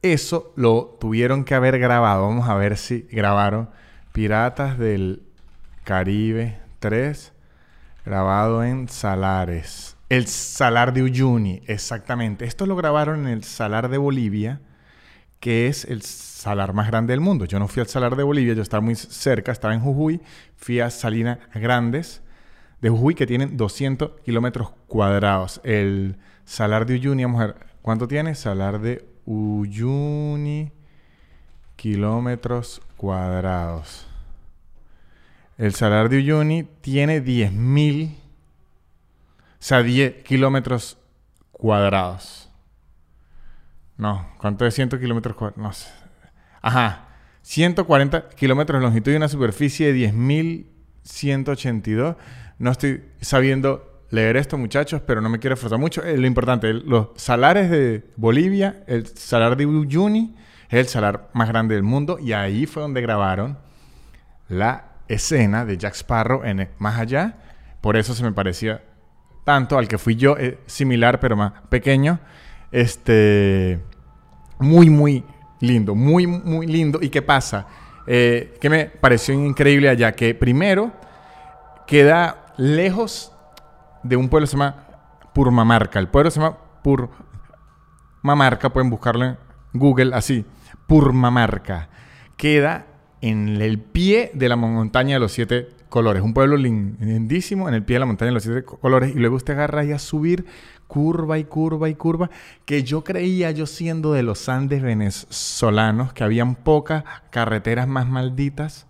Eso 0.00 0.52
lo 0.56 0.96
tuvieron 1.00 1.44
que 1.44 1.54
haber 1.54 1.78
grabado. 1.78 2.22
Vamos 2.22 2.48
a 2.48 2.54
ver 2.54 2.76
si 2.76 3.08
grabaron 3.10 3.70
Piratas 4.12 4.78
del 4.78 5.22
Caribe 5.84 6.60
3, 6.78 7.32
grabado 8.04 8.62
en 8.62 8.88
Salares. 8.88 9.96
El 10.08 10.26
Salar 10.26 10.92
de 10.92 11.02
Uyuni, 11.02 11.62
exactamente. 11.66 12.44
Esto 12.44 12.64
lo 12.64 12.76
grabaron 12.76 13.26
en 13.26 13.28
el 13.28 13.44
Salar 13.44 13.88
de 13.88 13.98
Bolivia, 13.98 14.60
que 15.40 15.68
es 15.68 15.84
el 15.84 16.02
salar 16.02 16.72
más 16.72 16.88
grande 16.88 17.12
del 17.12 17.20
mundo. 17.20 17.44
Yo 17.44 17.58
no 17.58 17.68
fui 17.68 17.80
al 17.80 17.88
Salar 17.88 18.16
de 18.16 18.22
Bolivia, 18.22 18.54
yo 18.54 18.62
estaba 18.62 18.80
muy 18.80 18.94
cerca, 18.94 19.52
estaba 19.52 19.74
en 19.74 19.80
Jujuy. 19.80 20.20
Fui 20.56 20.80
a 20.80 20.90
Salinas 20.90 21.38
Grandes 21.54 22.22
de 22.80 22.90
Jujuy, 22.90 23.14
que 23.14 23.26
tienen 23.26 23.56
200 23.56 24.20
kilómetros 24.24 24.70
cuadrados. 24.86 25.60
El 25.64 26.16
Salar 26.44 26.86
de 26.86 26.94
Uyuni, 26.94 27.24
a 27.24 27.54
¿cuánto 27.82 28.08
tiene? 28.08 28.34
Salar 28.34 28.80
de 28.80 29.04
Uyuni, 29.26 30.72
kilómetros 31.76 32.80
cuadrados. 32.96 34.06
El 35.56 35.74
Salar 35.74 36.08
de 36.08 36.18
Uyuni 36.18 36.62
tiene 36.62 37.22
10.000, 37.22 38.14
o 38.14 38.16
sea, 39.58 39.82
10 39.82 40.22
kilómetros 40.22 40.98
cuadrados. 41.52 42.47
No, 43.98 44.26
¿cuánto 44.38 44.64
es 44.64 44.74
100 44.74 44.90
kilómetros 44.90 45.36
cuadrados? 45.36 45.62
No 45.62 45.72
sé. 45.72 45.88
Ajá, 46.62 47.08
140 47.42 48.30
kilómetros 48.30 48.80
de 48.80 48.86
longitud 48.86 49.12
y 49.12 49.16
una 49.16 49.28
superficie 49.28 49.92
de 49.92 50.12
10.182. 50.12 52.16
No 52.58 52.70
estoy 52.70 53.04
sabiendo 53.20 53.88
leer 54.10 54.36
esto, 54.36 54.56
muchachos, 54.56 55.02
pero 55.06 55.20
no 55.20 55.28
me 55.28 55.38
quiero 55.38 55.54
esforzar 55.54 55.78
mucho. 55.78 56.02
Eh, 56.02 56.16
lo 56.16 56.26
importante, 56.26 56.72
los 56.72 57.08
salares 57.16 57.70
de 57.70 58.04
Bolivia, 58.16 58.82
el 58.86 59.06
salar 59.06 59.56
de 59.56 59.66
Uyuni, 59.66 60.34
es 60.68 60.78
el 60.78 60.86
salar 60.86 61.30
más 61.32 61.48
grande 61.48 61.74
del 61.74 61.82
mundo 61.82 62.18
y 62.20 62.32
ahí 62.32 62.66
fue 62.66 62.82
donde 62.82 63.00
grabaron 63.00 63.58
la 64.48 64.92
escena 65.08 65.64
de 65.64 65.76
Jack 65.76 65.94
Sparrow 65.94 66.44
en 66.44 66.68
Más 66.78 66.98
Allá. 66.98 67.36
Por 67.80 67.96
eso 67.96 68.14
se 68.14 68.22
me 68.22 68.32
parecía 68.32 68.82
tanto 69.44 69.78
al 69.78 69.88
que 69.88 69.98
fui 69.98 70.16
yo, 70.16 70.36
eh, 70.38 70.58
similar 70.66 71.20
pero 71.20 71.36
más 71.36 71.52
pequeño. 71.68 72.20
Este, 72.70 73.80
muy, 74.58 74.90
muy 74.90 75.24
lindo, 75.60 75.94
muy, 75.94 76.26
muy 76.26 76.66
lindo. 76.66 76.98
¿Y 77.02 77.08
qué 77.08 77.22
pasa? 77.22 77.66
Eh, 78.06 78.56
que 78.60 78.70
me 78.70 78.86
pareció 78.86 79.34
increíble 79.34 79.88
allá, 79.88 80.12
que 80.12 80.34
primero 80.34 80.92
queda 81.86 82.46
lejos 82.56 83.32
de 84.02 84.16
un 84.16 84.28
pueblo 84.28 84.46
que 84.46 84.50
se 84.50 84.56
llama 84.56 84.86
Purmamarca. 85.34 85.98
El 85.98 86.08
pueblo 86.08 86.30
se 86.30 86.40
llama 86.40 86.56
Purmamarca, 86.82 88.70
pueden 88.70 88.90
buscarlo 88.90 89.24
en 89.24 89.36
Google 89.72 90.14
así, 90.14 90.44
Purmamarca. 90.86 91.88
Queda 92.36 92.86
en 93.20 93.60
el 93.60 93.80
pie 93.80 94.30
de 94.34 94.48
la 94.48 94.56
montaña 94.56 95.14
de 95.16 95.20
los 95.20 95.32
siete 95.32 95.68
colores. 95.88 96.22
Un 96.22 96.34
pueblo 96.34 96.56
lindísimo 96.56 97.68
en 97.68 97.74
el 97.74 97.82
pie 97.82 97.94
de 97.94 98.00
la 98.00 98.06
montaña 98.06 98.28
de 98.28 98.34
los 98.34 98.42
siete 98.42 98.64
colores. 98.64 99.14
Y 99.14 99.18
luego 99.18 99.36
usted 99.36 99.54
agarra 99.54 99.80
ahí 99.80 99.92
a 99.92 99.98
subir 99.98 100.46
curva 100.86 101.38
y 101.38 101.44
curva 101.44 101.88
y 101.88 101.94
curva. 101.94 102.30
Que 102.64 102.82
yo 102.82 103.04
creía, 103.04 103.50
yo 103.50 103.66
siendo 103.66 104.12
de 104.12 104.22
los 104.22 104.48
Andes 104.48 104.82
venezolanos, 104.82 106.12
que 106.12 106.24
habían 106.24 106.54
pocas 106.54 107.04
carreteras 107.30 107.88
más 107.88 108.06
malditas 108.08 108.86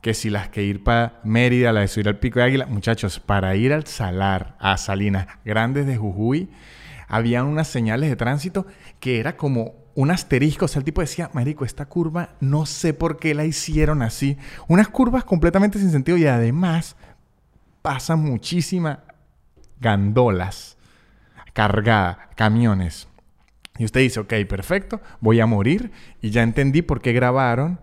que 0.00 0.14
si 0.14 0.30
las 0.30 0.48
que 0.48 0.62
ir 0.62 0.84
para 0.84 1.20
Mérida, 1.24 1.72
la 1.72 1.80
de 1.80 1.88
subir 1.88 2.08
al 2.08 2.18
Pico 2.18 2.38
de 2.38 2.44
Águila. 2.44 2.66
Muchachos, 2.66 3.18
para 3.18 3.56
ir 3.56 3.72
al 3.72 3.86
Salar, 3.86 4.56
a 4.60 4.76
Salinas 4.76 5.26
Grandes 5.44 5.86
de 5.86 5.96
Jujuy, 5.96 6.48
habían 7.08 7.46
unas 7.46 7.66
señales 7.68 8.08
de 8.08 8.16
tránsito 8.16 8.66
que 9.00 9.18
era 9.18 9.36
como 9.36 9.85
un 9.96 10.12
asterisco. 10.12 10.66
O 10.66 10.68
sea, 10.68 10.78
el 10.78 10.84
tipo 10.84 11.00
decía, 11.00 11.30
Marico, 11.32 11.64
esta 11.64 11.86
curva 11.86 12.36
no 12.38 12.64
sé 12.66 12.94
por 12.94 13.18
qué 13.18 13.34
la 13.34 13.44
hicieron 13.44 14.02
así. 14.02 14.38
Unas 14.68 14.86
curvas 14.86 15.24
completamente 15.24 15.80
sin 15.80 15.90
sentido 15.90 16.16
y 16.16 16.26
además 16.26 16.94
pasan 17.82 18.20
muchísimas 18.20 18.98
gandolas 19.80 20.76
cargadas, 21.56 22.18
camiones. 22.36 23.08
Y 23.78 23.86
usted 23.86 24.00
dice, 24.00 24.20
ok, 24.20 24.34
perfecto, 24.46 25.00
voy 25.20 25.40
a 25.40 25.46
morir. 25.46 25.90
Y 26.20 26.30
ya 26.30 26.42
entendí 26.42 26.82
por 26.82 27.00
qué 27.00 27.12
grabaron 27.12 27.80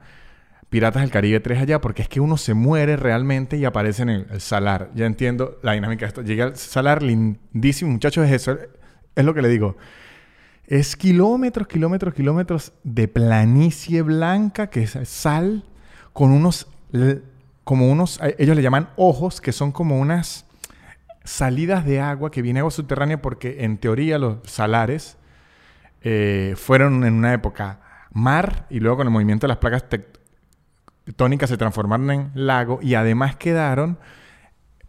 Piratas 0.69 1.01
del 1.01 1.11
Caribe 1.11 1.39
3 1.39 1.61
allá, 1.61 1.81
porque 1.81 2.03
es 2.03 2.07
que 2.07 2.19
uno 2.19 2.37
se 2.37 2.53
muere 2.53 2.97
realmente 2.97 3.57
y 3.57 3.65
aparece 3.65 4.03
en 4.03 4.09
el, 4.09 4.41
salar. 4.41 4.91
Ya 4.93 5.07
entiendo 5.07 5.59
la 5.63 5.73
dinámica 5.73 6.05
de 6.05 6.07
esto. 6.07 6.21
Llegué 6.21 6.43
al 6.43 6.55
salar 6.55 7.01
lindísimo, 7.01 7.91
muchachos, 7.91 8.25
es 8.25 8.31
eso. 8.31 8.57
Es 9.15 9.25
lo 9.25 9.33
que 9.33 9.41
le 9.41 9.49
digo. 9.49 9.75
Es 10.65 10.95
kilómetros, 10.95 11.67
kilómetros, 11.67 12.13
kilómetros 12.13 12.73
de 12.83 13.07
planicie 13.07 14.01
blanca, 14.01 14.67
que 14.67 14.83
es 14.83 14.97
sal, 15.05 15.65
con 16.13 16.31
unos, 16.31 16.67
como 17.63 17.91
unos, 17.91 18.19
ellos 18.37 18.55
le 18.55 18.61
llaman 18.61 18.89
ojos, 18.95 19.41
que 19.41 19.51
son 19.51 19.71
como 19.71 19.99
unas 19.99 20.45
salidas 21.25 21.85
de 21.85 21.99
agua, 21.99 22.31
que 22.31 22.41
viene 22.41 22.59
agua 22.59 22.71
subterránea, 22.71 23.21
porque 23.21 23.63
en 23.65 23.77
teoría 23.77 24.17
los 24.17 24.37
salares 24.43 25.17
eh, 26.01 26.53
fueron 26.57 27.03
en 27.03 27.13
una 27.13 27.33
época 27.33 27.79
mar 28.11 28.67
y 28.69 28.79
luego 28.79 28.97
con 28.97 29.07
el 29.07 29.13
movimiento 29.13 29.47
de 29.47 29.49
las 29.49 29.57
placas 29.57 29.85
tectónicas 31.05 31.49
se 31.49 31.57
transformaron 31.57 32.11
en 32.11 32.31
lago 32.35 32.79
y 32.81 32.95
además 32.95 33.35
quedaron 33.35 33.97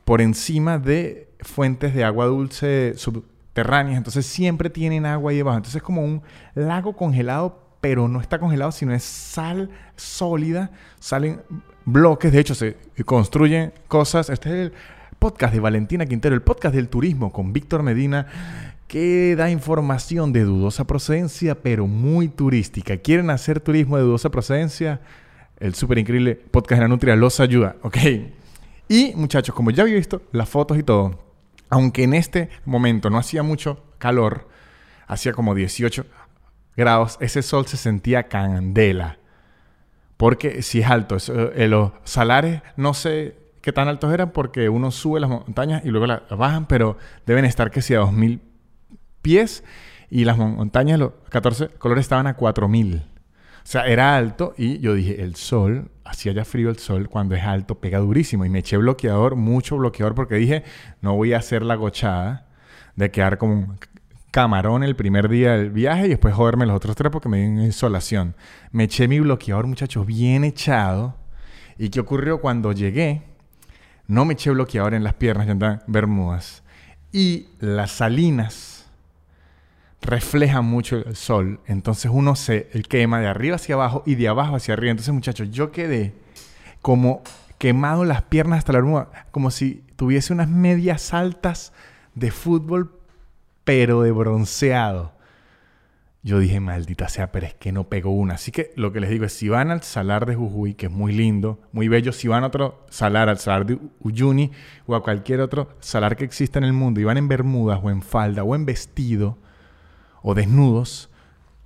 por 0.05 0.21
encima 0.21 0.79
de 0.79 1.35
fuentes 1.41 1.95
de 1.95 2.05
agua 2.05 2.27
dulce 2.27 2.95
subterránea 2.97 3.34
entonces 3.57 4.27
siempre 4.27 4.71
tienen 4.71 5.07
agua 5.07 5.31
ahí 5.31 5.39
debajo. 5.39 5.57
Entonces 5.57 5.77
es 5.77 5.83
como 5.83 6.03
un 6.03 6.23
lago 6.55 6.97
congelado, 6.97 7.61
pero 7.81 8.09
no 8.09 8.21
está 8.21 8.39
congelado, 8.39 8.73
sino 8.73 8.93
es 8.95 9.05
sal 9.05 9.71
sólida, 9.97 10.71
salen 10.99 11.43
bloques, 11.85 12.33
de 12.33 12.41
hecho 12.41 12.55
se 12.55 12.77
construyen 13.05 13.73
cosas. 13.89 14.31
Este 14.31 14.49
es 14.49 14.55
el 14.55 14.73
podcast 15.19 15.55
de 15.55 15.61
Valentina 15.61 16.07
Quintero, 16.07 16.35
el 16.35 16.43
podcast 16.43 16.75
del 16.75 16.89
turismo 16.89 17.33
con 17.33 17.53
Víctor 17.53 17.83
Medina, 17.83 18.27
que 18.89 19.35
da 19.37 19.51
información 19.51 20.33
de 20.33 20.45
dudosa 20.45 20.87
procedencia, 20.87 21.63
pero 21.63 21.87
muy 21.87 22.29
turística. 22.29 22.97
¿Quieren 22.97 23.31
hacer 23.31 23.61
turismo 23.61 23.97
de 23.97 24.03
dudosa 24.03 24.31
procedencia? 24.31 25.01
El 25.59 25.75
súper 25.75 25.99
increíble 25.99 26.35
podcast 26.35 26.81
de 26.81 26.85
la 26.85 26.89
Nutria 26.89 27.17
los 27.17 27.39
ayuda, 27.41 27.77
¿ok? 27.83 27.97
Y 28.89 29.13
muchachos, 29.15 29.55
como 29.55 29.71
ya 29.71 29.83
había 29.83 29.95
visto 29.95 30.23
las 30.33 30.49
fotos 30.49 30.79
y 30.79 30.83
todo, 30.83 31.24
aunque 31.75 32.05
en 32.05 32.15
este 32.15 32.51
momento 32.65 33.11
no 33.11 33.19
hacía 33.19 33.43
mucho 33.43 33.83
calor, 33.99 34.49
hacía 35.09 35.33
como 35.33 35.57
18 35.57 36.07
grados, 36.77 37.19
ese 37.21 37.43
sol 37.43 37.67
se 37.67 37.77
sentía 37.77 38.29
candela. 38.29 39.19
Porque 40.17 40.63
si 40.63 40.83
es 40.83 40.87
alto, 40.89 41.17
eh, 41.27 41.67
los 41.67 41.91
salares 42.05 42.63
no 42.77 42.95
sé 42.95 43.37
qué 43.61 43.73
tan 43.73 43.89
altos 43.89 44.15
eran 44.15 44.31
porque 44.31 44.69
uno 44.69 44.93
sube 44.93 45.19
las 45.19 45.29
montañas 45.29 45.85
y 45.85 45.89
luego 45.89 46.07
las 46.07 46.23
bajan, 46.31 46.69
pero 46.69 46.97
deben 47.27 47.45
estar 47.45 47.73
que 47.73 47.83
sea 47.83 47.99
a 47.99 48.03
2000 48.03 48.41
pies 49.21 49.65
y 50.11 50.25
las 50.25 50.39
montañas, 50.39 51.01
los 51.01 51.11
14 51.29 51.71
colores 51.71 52.03
estaban 52.03 52.29
a 52.29 52.37
4000. 52.37 52.99
O 52.99 53.03
sea, 53.65 53.89
era 53.89 54.17
alto 54.17 54.55
y 54.57 54.79
yo 54.79 54.95
dije, 54.95 55.23
el 55.23 55.35
sol, 55.35 55.91
hacía 56.05 56.33
ya 56.33 56.45
frío 56.45 56.71
el 56.71 56.79
sol, 56.79 57.09
cuando 57.09 57.35
es 57.35 57.43
alto 57.43 57.81
pega 57.81 57.99
durísimo. 57.99 58.45
Y 58.45 58.49
me 58.49 58.61
eché 58.61 58.77
bloqueador, 58.77 59.37
mucho 59.37 59.77
bloqueador, 59.77 60.15
porque 60.15 60.37
dije, 60.37 60.65
no 61.01 61.15
voy 61.15 61.33
a 61.33 61.39
hacer 61.39 61.63
la 61.63 61.75
gochada 61.75 62.47
de 62.97 63.11
quedar 63.11 63.39
como 63.39 63.55
un 63.55 63.79
camarón 64.31 64.83
el 64.83 64.97
primer 64.97 65.29
día 65.29 65.57
del 65.57 65.71
viaje 65.71 66.07
y 66.07 66.09
después 66.09 66.35
joderme 66.35 66.67
los 66.67 66.77
otros 66.77 66.97
tres 66.97 67.13
porque 67.13 67.29
me 67.29 67.39
dio 67.39 67.65
insolación. 67.65 68.35
Me 68.73 68.85
eché 68.85 69.07
mi 69.07 69.21
bloqueador, 69.21 69.67
muchachos, 69.67 70.05
bien 70.07 70.45
echado. 70.45 71.17
¿Y 71.79 71.89
qué 71.91 72.01
ocurrió 72.01 72.41
cuando 72.41 72.73
llegué? 72.73 73.23
No 74.07 74.25
me 74.25 74.35
eché 74.35 74.51
bloqueador 74.51 74.95
en 74.95 75.05
las 75.05 75.15
piernas, 75.15 75.47
ya 75.47 75.53
andaban 75.53 75.83
bermudas. 75.87 76.63
Y 77.13 77.47
las 77.61 77.93
salinas 77.93 78.74
refleja 80.05 80.61
mucho 80.61 80.97
el 80.97 81.17
sol. 81.17 81.61
Entonces 81.67 82.11
uno 82.13 82.37
se 82.37 82.69
quema 82.89 83.21
de 83.21 83.27
arriba 83.27 83.57
hacia 83.57 83.75
abajo 83.75 84.03
y 84.07 84.15
de 84.15 84.29
abajo 84.29 84.57
hacia 84.57 84.75
arriba. 84.75 84.93
Entonces, 84.93 85.15
muchachos, 85.15 85.51
yo 85.51 85.73
quedé 85.73 86.15
como 86.83 87.23
quemado 87.59 88.05
las 88.05 88.23
piernas 88.23 88.59
hasta 88.59 88.73
la 88.73 88.79
arruga, 88.79 89.09
como 89.31 89.51
si 89.51 89.85
tuviese 89.97 90.33
unas 90.33 90.49
medias 90.49 91.15
altas 91.15 91.73
de 92.15 92.31
fútbol, 92.31 93.01
pero 93.65 94.03
de 94.03 94.13
bronceado. 94.13 95.13
Yo 96.23 96.39
dije, 96.39 96.59
maldita 96.59 97.09
sea, 97.09 97.33
pero 97.33 97.47
es 97.47 97.55
que 97.55 97.71
no 97.71 97.85
pegó 97.85 98.11
una. 98.11 98.35
Así 98.35 98.51
que 98.51 98.71
lo 98.77 98.93
que 98.93 99.01
les 99.01 99.11
digo 99.11 99.27
es, 99.27 99.33
si 99.35 99.51
van 99.51 99.71
al 99.71 99.83
salar 99.83 100.25
de 100.25 100.35
Jujuy, 100.35 100.75
que 100.75 100.87
es 100.87 100.93
muy 100.93 101.13
lindo, 101.13 101.61
muy 101.71 101.89
bello, 101.89 102.13
si 102.13 102.29
van 102.29 102.45
a 102.45 102.47
otro 102.47 102.87
salar, 102.89 103.29
al 103.29 103.39
salar 103.39 103.67
de 103.67 103.79
Uyuni 104.01 104.51
o 104.87 104.95
a 104.95 105.03
cualquier 105.03 105.41
otro 105.41 105.69
salar 105.81 106.17
que 106.17 106.25
exista 106.25 106.59
en 106.59 106.65
el 106.65 106.73
mundo, 106.73 106.99
y 107.01 107.05
van 107.05 107.19
en 107.19 107.29
bermudas 107.29 107.79
o 107.83 107.91
en 107.91 108.01
falda 108.01 108.43
o 108.43 108.55
en 108.55 108.65
vestido, 108.65 109.37
o 110.27 110.35
desnudos, 110.35 111.11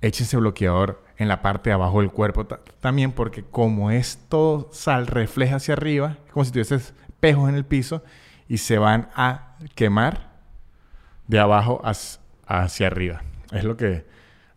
échense 0.01 0.35
bloqueador 0.35 1.01
en 1.17 1.29
la 1.29 1.41
parte 1.41 1.69
de 1.69 1.73
abajo 1.73 2.01
del 2.01 2.11
cuerpo 2.11 2.45
también 2.45 3.13
porque 3.13 3.43
como 3.43 3.89
es 3.89 4.19
todo 4.27 4.69
sal 4.73 5.07
refleja 5.07 5.55
hacia 5.55 5.73
arriba, 5.73 6.17
como 6.31 6.43
si 6.43 6.51
tuviese 6.51 6.75
espejos 6.75 7.47
en 7.49 7.55
el 7.55 7.65
piso 7.65 8.03
y 8.49 8.57
se 8.57 8.77
van 8.77 9.09
a 9.15 9.55
quemar 9.75 10.29
de 11.27 11.39
abajo 11.39 11.81
hacia 12.45 12.87
arriba. 12.87 13.23
Es 13.51 13.63
lo 13.63 13.77
que, 13.77 14.05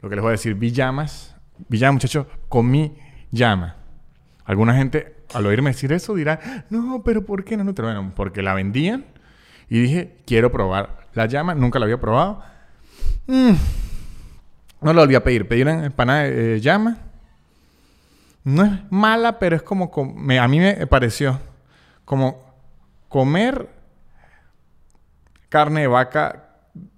lo 0.01 0.09
que 0.09 0.17
les 0.17 0.23
voy 0.23 0.31
a 0.31 0.33
decir. 0.33 0.57
Vi 0.57 0.73
llamas, 0.73 1.37
vi 1.69 1.79
llamas 1.79 1.95
muchachos, 1.95 2.27
comí 2.49 2.97
llama. 3.31 3.77
Alguna 4.45 4.75
gente 4.75 5.17
al 5.33 5.47
oírme 5.47 5.71
decir 5.71 5.93
eso 5.93 6.15
dirá, 6.15 6.65
no, 6.71 7.03
pero 7.05 7.25
¿por 7.25 7.45
qué 7.45 7.57
no? 7.57 7.63
no 7.63 7.73
bueno, 7.73 8.13
porque 8.17 8.43
la 8.43 8.55
vendían 8.55 9.05
y 9.69 9.79
dije, 9.79 10.17
quiero 10.27 10.51
probar 10.51 11.07
la 11.15 11.27
llama, 11.27 11.55
nunca 11.55 11.79
la 11.79 11.85
había 11.85 12.01
probado. 12.01 12.43
Mm, 13.27 13.53
no 14.83 14.93
lo 14.93 15.01
volví 15.01 15.15
a 15.15 15.25
pedir. 15.25 15.49
Pedí 15.49 15.63
una 15.63 15.87
empanada 15.87 16.23
de 16.25 16.61
llama. 16.61 16.99
No 18.45 18.65
es 18.65 18.73
mala, 18.91 19.39
pero 19.39 19.57
es 19.57 19.63
como... 19.63 19.91
a 20.41 20.49
mí 20.49 20.59
me 20.61 20.87
pareció 20.87 21.39
como 22.05 22.43
comer 23.09 23.69
carne 25.49 25.83
de 25.83 25.87
vaca 25.87 26.49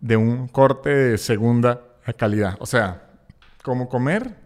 de 0.00 0.16
un 0.16 0.48
corte 0.48 0.90
de 0.90 1.18
segunda 1.18 1.80
calidad. 2.16 2.56
O 2.60 2.66
sea, 2.66 3.02
como 3.62 3.88
comer 3.88 4.36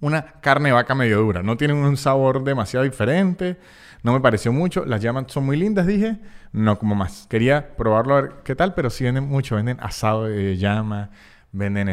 una 0.00 0.22
carne 0.40 0.70
de 0.70 0.74
vaca 0.74 0.94
medio 0.94 1.20
dura. 1.20 1.42
No 1.42 1.56
tiene 1.56 1.74
un 1.74 1.96
sabor 1.96 2.42
demasiado 2.42 2.84
diferente. 2.84 3.58
No 4.02 4.12
me 4.12 4.20
pareció 4.20 4.52
mucho. 4.52 4.84
Las 4.84 5.00
llamas 5.00 5.26
son 5.28 5.44
muy 5.46 5.56
lindas, 5.56 5.86
dije. 5.86 6.18
No 6.52 6.78
como 6.78 6.94
más. 6.94 7.26
Quería 7.28 7.76
probarlo 7.76 8.16
a 8.16 8.20
ver 8.22 8.32
qué 8.44 8.56
tal, 8.56 8.74
pero 8.74 8.90
sí 8.90 9.04
venden 9.04 9.24
mucho. 9.28 9.56
Venden 9.56 9.78
asado 9.80 10.24
de 10.24 10.56
llama, 10.56 11.10
venden 11.52 11.88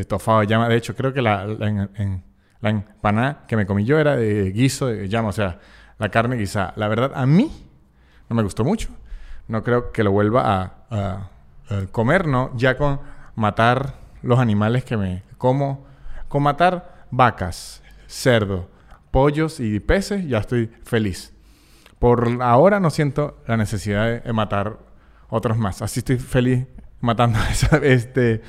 estofado 0.00 0.40
de 0.40 0.46
llama. 0.46 0.68
De 0.68 0.76
hecho, 0.76 0.94
creo 0.94 1.12
que 1.12 1.22
la, 1.22 1.44
en, 1.44 2.22
la 2.60 2.70
empanada 2.70 3.44
que 3.46 3.56
me 3.56 3.66
comí 3.66 3.84
yo 3.84 3.98
era 3.98 4.16
de 4.16 4.50
guiso 4.50 4.86
de 4.86 5.08
llama, 5.08 5.28
o 5.28 5.32
sea, 5.32 5.58
la 5.98 6.08
carne 6.08 6.36
guisada. 6.36 6.72
La 6.76 6.88
verdad, 6.88 7.12
a 7.14 7.26
mí 7.26 7.50
no 8.28 8.36
me 8.36 8.42
gustó 8.42 8.64
mucho. 8.64 8.88
No 9.46 9.62
creo 9.62 9.92
que 9.92 10.04
lo 10.04 10.12
vuelva 10.12 10.82
a, 10.90 11.30
comer, 11.92 12.26
¿no? 12.26 12.50
Ya 12.56 12.78
con 12.78 12.98
matar 13.34 13.94
los 14.22 14.38
animales 14.38 14.84
que 14.84 14.96
me 14.96 15.22
como, 15.36 15.86
con 16.28 16.42
matar 16.42 17.04
vacas, 17.10 17.82
cerdo, 18.06 18.68
pollos 19.10 19.60
y 19.60 19.78
peces, 19.80 20.26
ya 20.26 20.38
estoy 20.38 20.70
feliz. 20.84 21.34
Por 21.98 22.40
ahora 22.40 22.80
no 22.80 22.88
siento 22.88 23.38
la 23.46 23.58
necesidad 23.58 24.22
de, 24.22 24.32
matar 24.32 24.78
otros 25.28 25.58
más. 25.58 25.82
Así 25.82 26.00
estoy 26.00 26.16
feliz 26.16 26.66
matando 27.00 27.38
este 27.82 28.40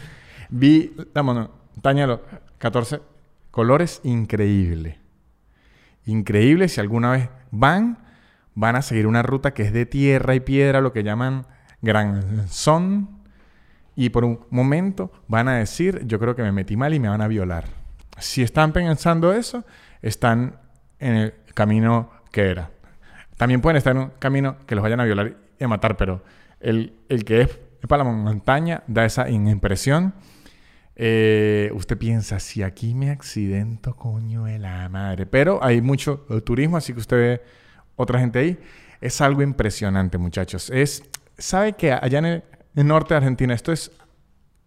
Vi 0.49 0.95
la 1.13 1.23
montaña 1.23 2.01
de 2.01 2.07
los 2.07 2.19
14 2.57 3.01
colores 3.51 4.01
increíble. 4.03 4.99
increíble. 6.05 6.67
Si 6.67 6.79
alguna 6.79 7.11
vez 7.11 7.29
van, 7.51 7.99
van 8.55 8.75
a 8.75 8.81
seguir 8.81 9.07
una 9.07 9.21
ruta 9.21 9.53
que 9.53 9.63
es 9.63 9.73
de 9.73 9.85
tierra 9.85 10.33
y 10.35 10.39
piedra, 10.39 10.81
lo 10.81 10.91
que 10.91 11.03
llaman 11.03 11.45
Gran 11.81 12.47
Son. 12.47 13.09
Y 13.95 14.09
por 14.09 14.25
un 14.25 14.39
momento 14.49 15.11
van 15.27 15.47
a 15.49 15.55
decir, 15.55 16.05
yo 16.05 16.19
creo 16.19 16.35
que 16.35 16.41
me 16.41 16.51
metí 16.51 16.77
mal 16.77 16.93
y 16.93 16.99
me 16.99 17.09
van 17.09 17.21
a 17.21 17.27
violar. 17.27 17.65
Si 18.17 18.41
están 18.41 18.73
pensando 18.73 19.33
eso, 19.33 19.65
están 20.01 20.57
en 20.99 21.15
el 21.15 21.33
camino 21.53 22.09
que 22.31 22.49
era. 22.49 22.71
También 23.37 23.61
pueden 23.61 23.77
estar 23.77 23.95
en 23.95 24.03
un 24.03 24.11
camino 24.19 24.57
que 24.65 24.75
los 24.75 24.81
vayan 24.81 24.99
a 24.99 25.05
violar 25.05 25.35
y 25.59 25.63
a 25.63 25.67
matar, 25.67 25.95
pero 25.95 26.23
el, 26.59 26.93
el 27.07 27.23
que 27.23 27.41
es 27.41 27.59
para 27.87 28.03
la 28.03 28.11
montaña 28.11 28.83
da 28.87 29.05
esa 29.05 29.29
impresión. 29.29 30.13
Eh, 31.01 31.71
usted 31.75 31.97
piensa, 31.97 32.41
si 32.41 32.61
aquí 32.61 32.93
me 32.93 33.09
accidento, 33.09 33.95
coño 33.95 34.43
de 34.43 34.59
la 34.59 34.89
madre. 34.89 35.25
Pero 35.25 35.63
hay 35.63 35.79
mucho 35.79 36.25
turismo, 36.43 36.75
así 36.75 36.91
que 36.91 36.99
usted 36.99 37.17
ve 37.17 37.41
otra 37.95 38.19
gente 38.19 38.39
ahí. 38.39 38.59
Es 38.99 39.21
algo 39.21 39.41
impresionante, 39.41 40.17
muchachos. 40.17 40.69
Es, 40.69 41.03
sabe 41.37 41.71
que 41.73 41.93
allá 41.93 42.19
en 42.19 42.25
el, 42.25 42.43
norte 42.85 43.13
de 43.13 43.19
Argentina, 43.19 43.53
esto 43.53 43.71
es, 43.71 43.93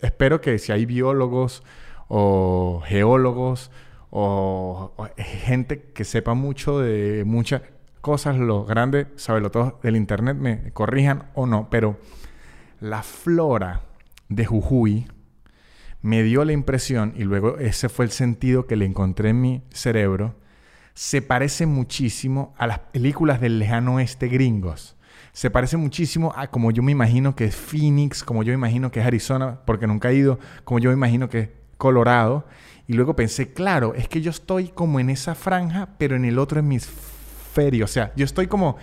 espero 0.01 0.41
que 0.41 0.59
si 0.59 0.73
hay 0.73 0.87
biólogos 0.87 1.63
o 2.09 2.83
geólogos 2.83 3.71
o, 4.09 4.95
gente 5.19 5.83
que 5.93 6.05
sepa 6.05 6.33
mucho 6.33 6.81
de 6.81 7.25
muchas 7.27 7.61
cosas, 8.01 8.39
lo 8.39 8.65
grande, 8.65 9.07
sabe 9.17 9.43
lo 9.43 9.51
todo 9.51 9.81
del 9.83 9.97
internet, 9.97 10.39
me 10.39 10.73
corrijan 10.73 11.25
o 11.35 11.47
no, 11.47 11.69
pero 11.69 11.99
la 12.81 13.03
flora 13.03 13.83
de 14.31 14.47
Jujuy 14.47 15.07
me 16.03 16.23
dio 16.23 16.45
la 16.45 16.53
impresión, 16.53 17.15
y 17.17 17.25
luego 17.25 17.59
ese 17.59 17.89
fue 17.89 18.05
el 18.05 18.11
sentido 18.11 18.67
que 18.67 18.77
le 18.77 18.85
encontré 18.85 19.31
en 19.31 19.41
mi 19.41 19.63
cerebro, 19.71 20.35
se 20.95 21.23
parece 21.23 21.65
muchísimo 21.65 22.55
a 22.59 22.67
las 22.67 22.81
películas 22.81 23.41
del 23.41 23.59
lejano 23.59 23.95
oeste 23.95 24.29
gringos. 24.29 24.97
Se 25.33 25.51
parece 25.51 25.79
muchísimo 25.79 26.35
a 26.37 26.49
como 26.49 26.71
yo 26.71 26.83
me 26.83 26.93
imagino 26.93 27.35
que 27.35 27.47
es 27.47 27.57
Phoenix, 27.57 28.23
como 28.23 28.43
yo 28.43 28.51
me 28.51 28.55
imagino 28.55 28.91
que 28.91 29.01
es 29.01 29.07
Arizona, 29.07 29.61
porque 29.65 29.87
nunca 29.87 30.11
he 30.11 30.17
ido, 30.17 30.39
como 30.65 30.79
yo 30.79 30.91
me 30.91 30.95
imagino 30.95 31.31
que 31.31 31.39
es 31.39 31.49
Colorado. 31.79 32.47
Y 32.87 32.93
luego 32.93 33.17
pensé, 33.17 33.55
claro, 33.55 33.95
es 33.95 34.09
que 34.09 34.21
yo 34.21 34.31
estoy 34.31 34.69
como 34.69 35.01
en 35.01 35.09
esa 35.09 35.35
franja, 35.35 35.89
pero 35.97 36.17
en 36.17 36.27
el 36.27 36.39
otro 36.39 36.61
hemisferio. 36.61 37.87
O 37.87 37.89
sea, 37.89 38.13
yo 38.15 38.27
estoy 38.27 38.47
como 38.47 38.77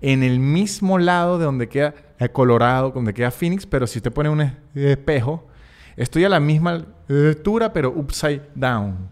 en 0.00 0.22
el 0.22 0.38
mismo 0.38 0.98
lado 0.98 1.38
de 1.38 1.46
donde 1.46 1.68
queda 1.68 1.94
Colorado, 2.32 2.90
donde 2.90 3.12
queda 3.12 3.32
Phoenix, 3.32 3.66
pero 3.66 3.88
si 3.88 3.98
usted 3.98 4.12
pone 4.12 4.28
un 4.28 4.52
espejo, 4.74 5.48
Estoy 5.96 6.24
a 6.24 6.28
la 6.28 6.40
misma 6.40 6.84
altura, 7.08 7.72
pero 7.72 7.90
upside 7.90 8.42
down. 8.54 9.08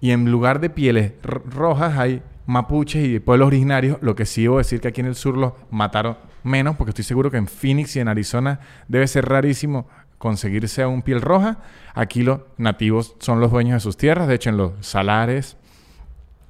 Y 0.00 0.10
en 0.10 0.30
lugar 0.30 0.60
de 0.60 0.70
pieles 0.70 1.12
rojas 1.22 1.98
hay 1.98 2.22
mapuches 2.46 3.04
y 3.04 3.18
pueblos 3.20 3.48
originarios. 3.48 3.98
Lo 4.00 4.14
que 4.14 4.24
sí 4.24 4.42
debo 4.42 4.58
decir 4.58 4.80
que 4.80 4.88
aquí 4.88 5.00
en 5.00 5.08
el 5.08 5.14
sur 5.14 5.36
los 5.36 5.52
mataron 5.70 6.16
menos, 6.42 6.76
porque 6.76 6.90
estoy 6.90 7.04
seguro 7.04 7.30
que 7.30 7.36
en 7.36 7.46
Phoenix 7.46 7.96
y 7.96 8.00
en 8.00 8.08
Arizona 8.08 8.60
debe 8.88 9.06
ser 9.06 9.26
rarísimo 9.26 9.86
conseguirse 10.18 10.82
a 10.82 10.88
un 10.88 11.02
piel 11.02 11.20
roja. 11.20 11.58
Aquí 11.94 12.22
los 12.22 12.40
nativos 12.56 13.16
son 13.18 13.40
los 13.40 13.50
dueños 13.50 13.74
de 13.74 13.80
sus 13.80 13.96
tierras. 13.96 14.28
De 14.28 14.34
hecho, 14.34 14.50
en 14.50 14.56
los 14.56 14.72
salares, 14.80 15.56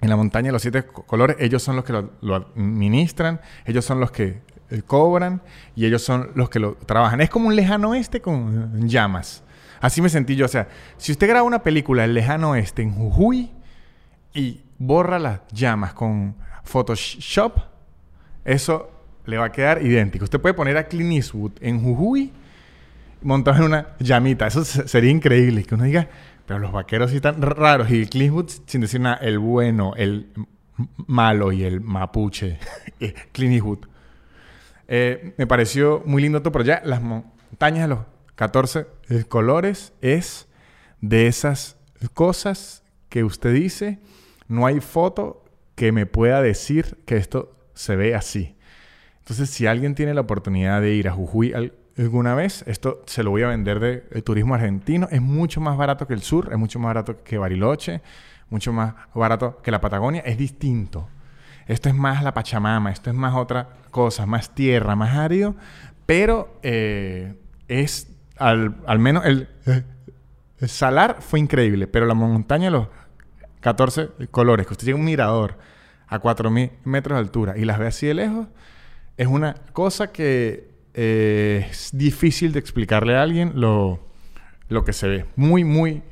en 0.00 0.10
la 0.10 0.16
montaña, 0.16 0.52
los 0.52 0.62
siete 0.62 0.84
colores, 0.84 1.36
ellos 1.40 1.62
son 1.62 1.76
los 1.76 1.84
que 1.84 1.92
lo, 1.92 2.12
lo 2.20 2.34
administran. 2.36 3.40
Ellos 3.64 3.84
son 3.84 3.98
los 3.98 4.10
que 4.10 4.40
cobran 4.86 5.42
y 5.74 5.86
ellos 5.86 6.02
son 6.02 6.30
los 6.34 6.50
que 6.50 6.58
lo 6.58 6.74
trabajan. 6.74 7.20
Es 7.20 7.30
como 7.30 7.48
un 7.48 7.56
lejano 7.56 7.90
oeste 7.90 8.20
con 8.20 8.88
llamas. 8.88 9.42
Así 9.80 10.00
me 10.00 10.08
sentí 10.08 10.36
yo. 10.36 10.46
O 10.46 10.48
sea, 10.48 10.68
si 10.96 11.12
usted 11.12 11.28
graba 11.28 11.42
una 11.42 11.62
película 11.62 12.04
El 12.04 12.14
lejano 12.14 12.50
oeste 12.50 12.82
en 12.82 12.92
Jujuy 12.92 13.50
y 14.34 14.60
borra 14.78 15.18
las 15.18 15.40
llamas 15.52 15.94
con 15.94 16.36
Photoshop, 16.64 17.58
eso 18.44 18.90
le 19.24 19.38
va 19.38 19.46
a 19.46 19.52
quedar 19.52 19.84
idéntico. 19.84 20.24
Usted 20.24 20.40
puede 20.40 20.54
poner 20.54 20.76
a 20.76 20.84
Clint 20.84 21.12
Eastwood 21.12 21.52
en 21.60 21.82
Jujuy 21.82 22.32
montado 23.22 23.58
en 23.58 23.64
una 23.64 23.88
llamita. 23.98 24.46
Eso 24.46 24.64
sería 24.64 25.10
increíble. 25.10 25.64
Que 25.64 25.74
uno 25.74 25.84
diga, 25.84 26.08
pero 26.46 26.58
los 26.58 26.72
vaqueros 26.72 27.10
sí 27.10 27.16
están 27.16 27.42
raros. 27.42 27.90
Y 27.90 28.06
Clint 28.06 28.34
Eastwood, 28.36 28.50
sin 28.66 28.80
decir 28.80 29.00
nada, 29.00 29.16
el 29.16 29.38
bueno, 29.38 29.94
el 29.96 30.28
malo 31.06 31.52
y 31.52 31.64
el 31.64 31.80
mapuche. 31.80 32.58
Clint 33.32 33.54
Eastwood. 33.54 33.86
Eh, 34.88 35.34
me 35.36 35.46
pareció 35.46 36.02
muy 36.06 36.22
lindo 36.22 36.40
todo, 36.40 36.52
pero 36.52 36.64
ya 36.64 36.80
las 36.84 37.02
montañas 37.02 37.82
de 37.82 37.88
los 37.88 38.00
14 38.36 38.86
eh, 39.08 39.24
colores 39.24 39.92
es 40.00 40.48
de 41.00 41.26
esas 41.26 41.76
cosas 42.14 42.84
que 43.08 43.24
usted 43.24 43.52
dice, 43.52 43.98
no 44.48 44.66
hay 44.66 44.80
foto 44.80 45.44
que 45.74 45.92
me 45.92 46.06
pueda 46.06 46.40
decir 46.42 46.98
que 47.04 47.16
esto 47.16 47.56
se 47.74 47.96
ve 47.96 48.14
así. 48.14 48.56
Entonces, 49.18 49.50
si 49.50 49.66
alguien 49.66 49.94
tiene 49.94 50.14
la 50.14 50.20
oportunidad 50.20 50.80
de 50.80 50.94
ir 50.94 51.08
a 51.08 51.12
Jujuy 51.12 51.52
alguna 51.98 52.34
vez, 52.34 52.62
esto 52.66 53.02
se 53.06 53.22
lo 53.22 53.30
voy 53.30 53.42
a 53.42 53.48
vender 53.48 53.80
de, 53.80 54.00
de, 54.02 54.22
turismo 54.22 54.54
argentino. 54.54 55.08
Es 55.10 55.20
mucho 55.20 55.60
más 55.60 55.76
barato 55.76 56.06
que 56.06 56.14
el 56.14 56.22
sur, 56.22 56.50
es 56.52 56.58
mucho 56.58 56.78
más 56.78 56.90
barato 56.90 57.24
que 57.24 57.36
Bariloche, 57.36 58.02
mucho 58.50 58.72
más 58.72 58.94
barato 59.14 59.60
que 59.62 59.72
la 59.72 59.80
Patagonia. 59.80 60.22
Es 60.24 60.38
distinto. 60.38 61.08
Esto 61.66 61.88
es 61.88 61.94
más 61.96 62.22
la 62.22 62.32
Pachamama, 62.32 62.92
esto 62.92 63.10
es 63.10 63.16
más 63.16 63.34
otra 63.34 63.68
cosa, 63.96 64.26
más 64.26 64.54
tierra, 64.54 64.94
más 64.94 65.16
árido, 65.16 65.56
pero 66.04 66.58
eh, 66.62 67.34
es 67.66 68.08
al, 68.36 68.98
menos 68.98 69.24
el, 69.24 69.48
salar 70.66 71.16
fue 71.20 71.40
increíble, 71.40 71.86
pero 71.86 72.04
la 72.04 72.12
montaña, 72.12 72.68
los 72.68 72.88
14 73.60 74.10
colores, 74.30 74.66
que 74.66 74.74
usted 74.74 74.84
llega 74.84 74.98
a 74.98 75.00
un 75.00 75.06
mirador 75.06 75.56
a 76.08 76.20
4.000 76.20 76.72
metros 76.84 77.16
de 77.16 77.20
altura 77.20 77.56
y 77.56 77.64
las 77.64 77.78
ve 77.78 77.86
así 77.86 78.06
de 78.06 78.12
lejos, 78.12 78.48
es 79.16 79.28
una 79.28 79.54
cosa 79.72 80.12
que 80.12 80.68
eh, 80.92 81.66
es 81.70 81.88
difícil 81.94 82.52
de 82.52 82.58
explicarle 82.58 83.16
a 83.16 83.22
alguien 83.22 83.52
lo, 83.54 84.06
lo 84.68 84.84
que 84.84 84.92
se 84.92 85.08
ve. 85.08 85.24
Muy, 85.36 85.64
muy 85.64 86.02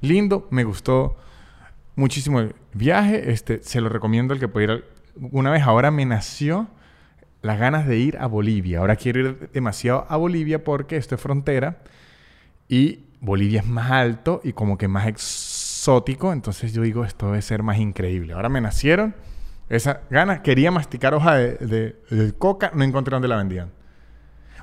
lindo, 0.00 0.48
me 0.50 0.64
gustó 0.64 1.18
muchísimo 1.94 2.40
el 2.40 2.54
viaje. 2.72 3.32
Este, 3.32 3.62
se 3.62 3.82
lo 3.82 3.90
recomiendo 3.90 4.32
el 4.32 4.40
que 4.40 4.48
pueda 4.48 4.72
ir 4.72 4.84
una 5.30 5.50
vez. 5.50 5.62
Ahora 5.62 5.90
me 5.90 6.06
nació 6.06 6.68
las 7.46 7.58
ganas 7.58 7.86
de 7.86 7.96
ir 7.96 8.18
a 8.18 8.26
Bolivia. 8.26 8.80
Ahora 8.80 8.96
quiero 8.96 9.20
ir 9.20 9.50
demasiado 9.52 10.06
a 10.08 10.16
Bolivia 10.16 10.64
porque 10.64 10.96
esto 10.96 11.14
es 11.14 11.20
frontera 11.20 11.78
y 12.68 13.04
Bolivia 13.20 13.60
es 13.60 13.66
más 13.66 13.90
alto 13.90 14.40
y 14.44 14.52
como 14.52 14.76
que 14.76 14.88
más 14.88 15.06
exótico. 15.06 16.32
Entonces 16.32 16.72
yo 16.72 16.82
digo, 16.82 17.04
esto 17.04 17.26
debe 17.26 17.42
ser 17.42 17.62
más 17.62 17.78
increíble. 17.78 18.32
Ahora 18.32 18.48
me 18.48 18.60
nacieron 18.60 19.14
esas 19.68 19.98
ganas. 20.10 20.40
Quería 20.40 20.70
masticar 20.70 21.14
hoja 21.14 21.36
de, 21.36 22.34
coca, 22.38 22.70
no 22.74 22.84
encontré 22.84 23.12
dónde 23.12 23.28
la 23.28 23.36
vendían. 23.36 23.70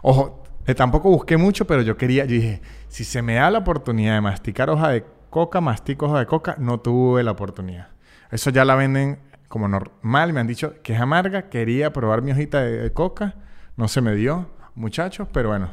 Ojo, 0.01 0.43
eh, 0.65 0.75
tampoco 0.75 1.09
busqué 1.09 1.37
mucho, 1.37 1.65
pero 1.65 1.81
yo 1.81 1.97
quería, 1.97 2.25
yo 2.25 2.35
dije, 2.35 2.61
si 2.89 3.03
se 3.03 3.21
me 3.21 3.35
da 3.35 3.49
la 3.49 3.59
oportunidad 3.59 4.15
de 4.15 4.21
masticar 4.21 4.69
hoja 4.69 4.89
de 4.89 5.05
coca, 5.29 5.61
mastico 5.61 6.07
hoja 6.07 6.19
de 6.19 6.25
coca, 6.25 6.55
no 6.59 6.79
tuve 6.79 7.23
la 7.23 7.31
oportunidad. 7.31 7.87
Eso 8.31 8.49
ya 8.49 8.65
la 8.65 8.75
venden 8.75 9.19
como 9.53 9.67
normal, 9.67 10.33
me 10.33 10.39
han 10.39 10.47
dicho 10.47 10.81
que 10.81 10.95
es 10.95 10.99
amarga, 10.99 11.47
quería 11.51 11.93
probar 11.93 12.23
mi 12.23 12.31
hojita 12.31 12.63
de, 12.63 12.91
coca, 12.91 13.35
no 13.77 13.87
se 13.87 14.01
me 14.01 14.15
dio, 14.15 14.49
muchachos, 14.73 15.27
pero 15.31 15.49
bueno, 15.49 15.69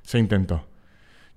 se 0.00 0.18
intentó. 0.18 0.64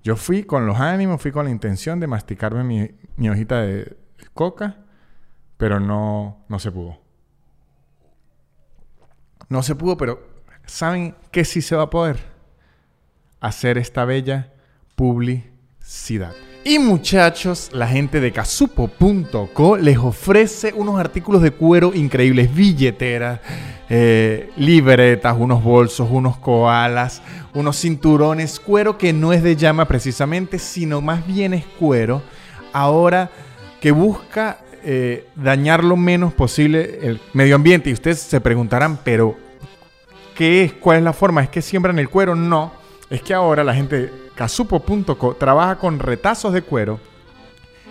Yo 0.02 0.16
fui 0.16 0.44
con 0.44 0.64
los 0.64 0.80
ánimos, 0.80 1.20
fui 1.20 1.32
con 1.32 1.44
la 1.44 1.50
intención 1.50 2.00
de 2.00 2.06
masticarme 2.06 2.94
mi, 3.18 3.28
hojita 3.28 3.60
de 3.60 3.94
coca, 4.32 4.78
pero 5.58 5.78
no, 5.78 6.46
no 6.48 6.58
se 6.58 6.72
pudo. 6.72 6.98
No 9.50 9.62
se 9.62 9.74
pudo, 9.74 9.98
pero 9.98 10.26
¿saben 10.64 11.14
qué 11.30 11.44
sí 11.44 11.60
se 11.60 11.76
va 11.76 11.82
a 11.82 11.90
poder? 11.90 12.20
Hacer 13.38 13.76
esta 13.76 14.06
bella 14.06 14.50
publicidad. 14.94 16.32
Y 16.68 16.80
muchachos, 16.80 17.70
la 17.72 17.86
gente 17.86 18.18
de 18.18 18.32
casupo.co 18.32 19.76
les 19.76 19.98
ofrece 19.98 20.72
unos 20.74 20.98
artículos 20.98 21.40
de 21.40 21.52
cuero 21.52 21.94
increíbles, 21.94 22.52
billeteras, 22.52 23.38
eh, 23.88 24.50
libretas, 24.56 25.36
unos 25.38 25.62
bolsos, 25.62 26.08
unos 26.10 26.38
koalas, 26.38 27.22
unos 27.54 27.80
cinturones, 27.80 28.58
cuero 28.58 28.98
que 28.98 29.12
no 29.12 29.32
es 29.32 29.44
de 29.44 29.54
llama 29.54 29.84
precisamente, 29.84 30.58
sino 30.58 31.00
más 31.00 31.24
bien 31.24 31.54
es 31.54 31.64
cuero. 31.78 32.20
Ahora 32.72 33.30
que 33.80 33.92
busca 33.92 34.58
eh, 34.82 35.28
dañar 35.36 35.84
lo 35.84 35.96
menos 35.96 36.34
posible 36.34 36.98
el 37.00 37.20
medio 37.32 37.54
ambiente. 37.54 37.90
Y 37.90 37.92
ustedes 37.92 38.18
se 38.18 38.40
preguntarán, 38.40 38.98
pero 39.04 39.36
¿qué 40.34 40.64
es? 40.64 40.72
¿Cuál 40.72 40.98
es 40.98 41.04
la 41.04 41.12
forma? 41.12 41.44
¿Es 41.44 41.48
que 41.48 41.62
siembran 41.62 42.00
el 42.00 42.08
cuero? 42.08 42.34
No. 42.34 42.72
Es 43.08 43.22
que 43.22 43.34
ahora 43.34 43.62
la 43.62 43.72
gente 43.72 44.25
casupo.co 44.36 45.34
trabaja 45.34 45.76
con 45.76 45.98
retazos 45.98 46.52
de 46.52 46.62
cuero 46.62 47.00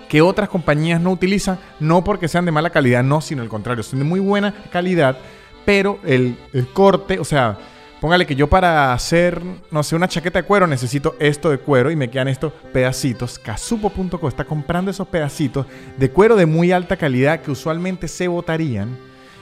que 0.07 0.21
otras 0.21 0.47
compañías 0.47 1.01
no 1.01 1.11
utilizan, 1.11 1.59
no 1.79 2.03
porque 2.03 2.27
sean 2.27 2.45
de 2.45 2.51
mala 2.51 2.69
calidad, 2.69 3.03
no, 3.03 3.19
sino 3.19 3.41
al 3.41 3.49
contrario, 3.49 3.83
son 3.83 3.99
de 3.99 4.05
muy 4.05 4.19
buena 4.19 4.53
calidad, 4.71 5.17
pero 5.65 5.99
el, 6.05 6.37
corte, 6.73 7.19
o 7.19 7.25
sea, 7.25 7.57
Póngale 8.01 8.27
que 8.27 8.35
yo 8.35 8.47
para 8.47 8.93
hacer, 8.93 9.41
no 9.71 9.81
sé, 9.81 9.95
una 9.95 10.07
chaqueta 10.07 10.39
de 10.39 10.45
cuero 10.45 10.67
necesito 10.67 11.15
esto 11.17 11.49
de 11.49 11.57
cuero 11.57 11.89
y 11.89 11.95
me 11.95 12.09
quedan 12.09 12.27
estos 12.27 12.53
pedacitos. 12.71 13.39
Casupo.co 13.39 14.27
está 14.27 14.43
comprando 14.43 14.91
esos 14.91 15.07
pedacitos 15.07 15.65
de 15.97 16.11
cuero 16.11 16.35
de 16.35 16.45
muy 16.45 16.71
alta 16.71 16.97
calidad 16.97 17.39
que 17.39 17.49
usualmente 17.49 18.07
se 18.07 18.27
botarían 18.27 18.95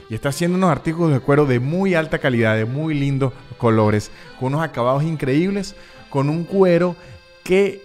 y 0.09 0.15
está 0.15 0.29
haciendo 0.29 0.57
unos 0.57 0.69
artículos 0.69 1.11
de 1.11 1.19
cuero 1.19 1.45
de 1.45 1.59
muy 1.59 1.95
alta 1.95 2.19
calidad, 2.19 2.55
de 2.55 2.63
muy 2.63 2.93
lindos 2.93 3.33
colores, 3.57 4.11
con 4.39 4.53
unos 4.53 4.63
acabados 4.63 5.03
increíbles, 5.03 5.75
con 6.13 6.29
un 6.29 6.43
cuero 6.43 6.95
que 7.43 7.81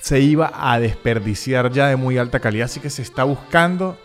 se 0.00 0.20
iba 0.20 0.52
a 0.54 0.78
desperdiciar 0.78 1.72
ya 1.72 1.88
de 1.88 1.96
muy 1.96 2.18
alta 2.18 2.38
calidad, 2.38 2.66
así 2.66 2.78
que 2.78 2.88
se 2.88 3.02
está 3.02 3.24
buscando 3.24 3.98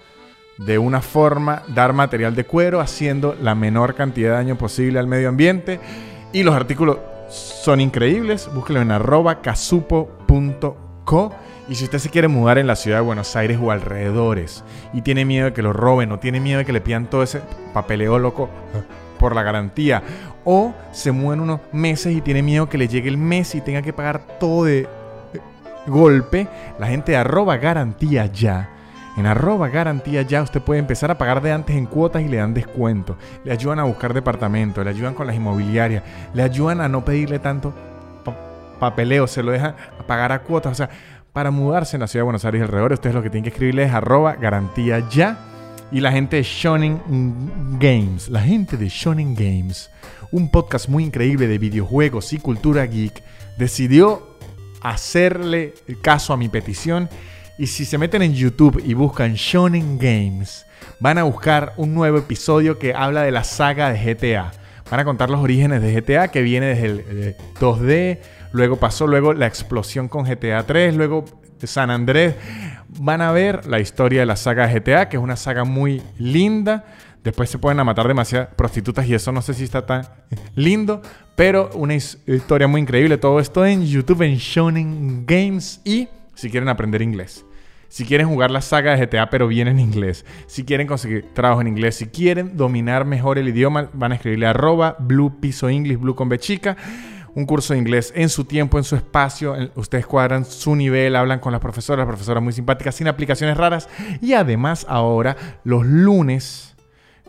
de 0.58 0.80
una 0.80 1.04
forma 1.04 1.62
dar 1.68 1.94
material 1.94 2.34
de 2.34 2.46
cuero 2.46 2.82
haciendo 2.82 3.38
la 3.40 3.54
menor 3.54 3.94
cantidad 3.94 4.32
de 4.32 4.36
daño 4.38 4.58
posible 4.58 4.98
al 4.98 5.06
medio 5.06 5.30
ambiente. 5.30 5.80
Y 6.32 6.42
los 6.42 6.56
artículos 6.56 6.98
son 7.30 7.80
increíbles, 7.80 8.50
búsquelo 8.52 8.82
en 8.82 8.90
arroba 8.90 9.40
casupo.co 9.44 11.32
y 11.70 11.76
si 11.76 11.84
usted 11.84 12.00
se 12.00 12.10
quiere 12.10 12.28
mudar 12.28 12.58
en 12.58 12.66
la 12.66 12.76
ciudad 12.76 12.98
de 12.98 13.04
Buenos 13.04 13.36
Aires 13.36 13.60
o 13.62 13.70
alrededores 13.70 14.64
y 14.94 15.04
tiene 15.04 15.26
miedo 15.26 15.46
de 15.46 15.54
que 15.54 15.62
lo 15.62 15.74
roben 15.74 16.12
o 16.12 16.18
tiene 16.18 16.40
miedo 16.40 16.58
de 16.58 16.66
que 16.66 16.74
le 16.74 16.82
pidan 16.82 17.08
todo 17.08 17.22
ese 17.22 17.42
papeleo 17.72 18.18
loco 18.18 18.50
por 19.24 19.36
la 19.36 19.44
garantía 19.44 20.04
o 20.44 20.74
se 20.92 21.14
muda 21.14 21.36
en 21.36 21.40
unos 21.40 21.62
meses 21.72 22.14
y 22.14 22.20
tiene 22.20 22.44
miedo 22.44 22.68
que 22.68 22.78
le 22.78 22.90
llegue 22.90 23.08
el 23.08 23.18
mes 23.18 23.56
y 23.56 23.62
tenga 23.62 23.82
que 23.82 23.94
pagar 23.94 24.20
todo 24.38 24.66
de 24.66 24.86
golpe, 25.88 26.46
la 26.78 26.88
gente 26.88 27.14
de 27.14 27.18
arroba 27.20 27.56
garantía 27.56 28.26
ya 28.26 28.70
en 29.16 29.26
arroba 29.26 29.70
garantía 29.70 30.24
ya 30.24 30.42
usted 30.42 30.60
puede 30.60 30.82
empezar 30.82 31.10
a 31.10 31.18
pagar 31.18 31.42
de 31.42 31.54
antes 31.54 31.74
en 31.78 31.86
cuotas 31.86 32.22
y 32.22 32.28
le 32.28 32.38
dan 32.38 32.54
descuento. 32.54 33.16
Le 33.46 33.54
ayudan 33.54 33.80
a 33.80 33.84
buscar 33.84 34.14
departamento, 34.14 34.84
le 34.84 34.90
ayudan 34.90 35.14
con 35.14 35.26
las 35.26 35.38
inmobiliarias, 35.38 36.04
le 36.34 36.44
ayudan 36.44 36.82
a 36.82 36.90
no 36.90 37.06
pedirle 37.06 37.40
tanto 37.40 37.74
papeleo, 38.78 39.28
se 39.28 39.42
lo 39.42 39.52
dejan 39.52 39.76
a 40.00 40.04
pagar 40.06 40.34
a 40.34 40.40
cuotas. 40.42 40.74
O 40.74 40.76
sea, 40.76 40.90
para 41.32 41.50
mudarse 41.50 41.96
en 41.96 42.02
la 42.02 42.08
ciudad 42.08 42.22
de 42.22 42.26
Buenos 42.26 42.44
Aires 42.44 42.60
y 42.60 42.64
alrededor, 42.64 42.92
ustedes 42.92 43.16
lo 43.16 43.22
que 43.22 43.30
tienen 43.30 43.44
que 43.44 43.52
escribirle 43.52 43.84
es 43.84 43.94
arroba 43.94 44.34
garantía 44.34 45.08
ya. 45.10 45.53
Y 45.93 45.99
la 45.99 46.12
gente 46.12 46.38
de 46.38 46.43
Shonen 46.43 47.77
Games, 47.79 48.27
la 48.27 48.41
gente 48.41 48.77
de 48.77 48.89
Shonen 48.89 49.36
Games, 49.36 49.91
un 50.32 50.49
podcast 50.49 50.89
muy 50.89 51.03
increíble 51.03 51.45
de 51.45 51.60
videojuegos 51.60 52.34
y 52.34 52.39
cultura 52.39 52.88
geek, 52.88 53.23
decidió 53.60 54.36
hacerle 54.82 55.75
caso 56.01 56.34
a 56.34 56.38
mi 56.38 56.49
petición 56.49 57.10
y 57.60 57.67
si 57.67 57.86
se 57.86 57.99
meten 57.99 58.23
en 58.23 58.34
YouTube 58.34 58.82
y 58.84 58.95
buscan 58.95 59.36
Shonen 59.36 59.99
Games, 59.99 60.65
van 60.99 61.19
a 61.19 61.23
buscar 61.23 61.73
un 61.77 61.93
nuevo 61.93 62.17
episodio 62.17 62.79
que 62.79 62.95
habla 62.95 63.21
de 63.21 63.32
la 63.32 63.43
saga 63.43 63.93
de 63.93 64.15
GTA. 64.15 64.51
Van 64.89 64.99
a 64.99 65.06
contar 65.06 65.29
los 65.29 65.41
orígenes 65.41 65.84
de 65.84 65.93
GTA 65.93 66.29
que 66.29 66.41
viene 66.41 66.73
desde 66.73 66.86
el 66.88 67.36
2D, 67.60 68.17
luego 68.51 68.77
pasó 68.77 69.06
luego 69.06 69.34
la 69.34 69.45
explosión 69.45 70.08
con 70.08 70.25
GTA 70.25 70.65
3, 70.65 70.95
luego 70.95 71.25
San 71.67 71.89
Andrés. 71.89 72.36
Van 72.99 73.21
a 73.21 73.32
ver 73.32 73.65
la 73.65 73.80
historia 73.80 74.21
de 74.21 74.26
la 74.26 74.36
saga 74.36 74.67
GTA, 74.67 75.10
que 75.10 75.17
es 75.17 75.23
una 75.23 75.36
saga 75.36 75.63
muy 75.63 76.02
linda. 76.17 76.86
Después 77.23 77.49
se 77.49 77.58
pueden 77.58 77.84
matar 77.86 78.08
demasiadas 78.08 78.49
prostitutas 78.56 79.08
y 79.08 79.13
eso 79.13 79.32
no 79.32 79.41
sé 79.41 79.54
si 79.54 79.63
está 79.63 79.86
tan 79.86 80.06
lindo, 80.56 81.02
pero 81.36 81.69
una 81.73 81.95
historia 81.95 82.67
muy 82.67 82.82
increíble. 82.82 83.17
Todo 83.17 83.39
esto 83.39 83.65
en 83.65 83.86
YouTube 83.86 84.23
en 84.23 84.36
Shonen 84.36 85.26
Games 85.26 85.80
y 85.86 86.10
si 86.36 86.49
quieren 86.49 86.67
aprender 86.67 87.02
inglés. 87.02 87.45
Si 87.88 88.06
quieren 88.06 88.28
jugar 88.28 88.52
la 88.52 88.62
saga 88.62 88.95
de 88.95 89.06
GTA 89.06 89.30
pero 89.30 89.47
bien 89.47 89.67
en 89.67 89.80
inglés. 89.80 90.26
Si 90.47 90.65
quieren 90.65 90.88
conseguir 90.88 91.34
trabajo 91.34 91.62
en 91.62 91.67
inglés. 91.67 91.95
Si 91.95 92.08
quieren 92.08 92.58
dominar 92.58 93.06
mejor 93.06 93.38
el 93.38 93.47
idioma, 93.47 93.89
van 93.93 94.12
a 94.12 94.15
escribirle 94.15 94.47
arroba 94.47 94.97
blue 94.99 95.39
piso 95.39 95.69
english 95.69 95.99
blue 95.99 96.15
con 96.15 96.30
chica. 96.39 96.76
Un 97.36 97.46
curso 97.46 97.74
de 97.74 97.80
inglés 97.80 98.13
en 98.15 98.30
su 98.30 98.46
tiempo, 98.46 98.78
en 98.78 98.84
su 98.84 98.96
espacio. 98.96 99.56
Ustedes 99.76 100.06
cuadran 100.06 100.46
su 100.46 100.76
nivel, 100.76 101.15
hablan 101.15 101.39
con 101.39 101.52
las 101.52 101.62
profesoras, 101.62 102.06
profesoras 102.06 102.43
muy 102.43 102.54
simpáticas, 102.54 102.96
sin 102.96 103.08
aplicaciones 103.08 103.58
raras. 103.58 103.89
Y 104.22 104.34
además 104.34 104.86
ahora, 104.88 105.36
los 105.63 105.86
lunes 105.86 106.76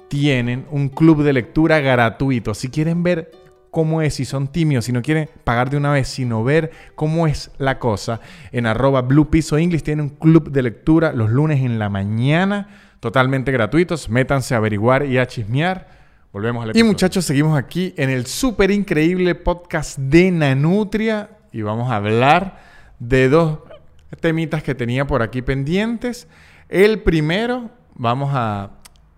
tienen 0.08 0.66
un 0.70 0.90
club 0.90 1.22
de 1.22 1.32
lectura 1.32 1.80
gratuito. 1.80 2.54
Si 2.54 2.68
quieren 2.68 3.02
ver 3.02 3.32
cómo 3.70 4.02
es, 4.02 4.14
si 4.14 4.24
son 4.24 4.48
tímidos, 4.48 4.84
si 4.84 4.92
no 4.92 5.02
quieren 5.02 5.28
pagar 5.42 5.68
de 5.70 5.76
una 5.76 5.90
vez, 5.90 6.06
sino 6.06 6.44
ver 6.44 6.70
cómo 6.94 7.26
es 7.26 7.50
la 7.58 7.80
cosa, 7.80 8.20
en 8.52 8.66
arroba 8.66 9.02
Blue 9.02 9.30
Piso 9.30 9.58
English 9.58 9.82
tiene 9.82 10.02
un 10.02 10.10
club 10.10 10.50
de 10.52 10.62
lectura 10.62 11.12
los 11.12 11.30
lunes 11.30 11.60
en 11.60 11.80
la 11.80 11.88
mañana, 11.88 12.68
totalmente 13.00 13.50
gratuitos. 13.50 14.08
Métanse 14.08 14.54
a 14.54 14.58
averiguar 14.58 15.06
y 15.06 15.18
a 15.18 15.26
chismear. 15.26 15.93
Volvemos 16.34 16.64
al 16.64 16.70
episodio. 16.70 16.84
Y 16.84 16.88
muchachos, 16.92 17.24
seguimos 17.24 17.56
aquí 17.56 17.94
en 17.96 18.10
el 18.10 18.26
súper 18.26 18.72
increíble 18.72 19.36
podcast 19.36 19.96
de 19.96 20.32
Nanutria 20.32 21.30
y 21.52 21.62
vamos 21.62 21.92
a 21.92 21.94
hablar 21.94 22.58
de 22.98 23.28
dos 23.28 23.60
temitas 24.18 24.64
que 24.64 24.74
tenía 24.74 25.06
por 25.06 25.22
aquí 25.22 25.42
pendientes. 25.42 26.26
El 26.68 27.02
primero, 27.02 27.70
vamos 27.94 28.32
a 28.34 28.72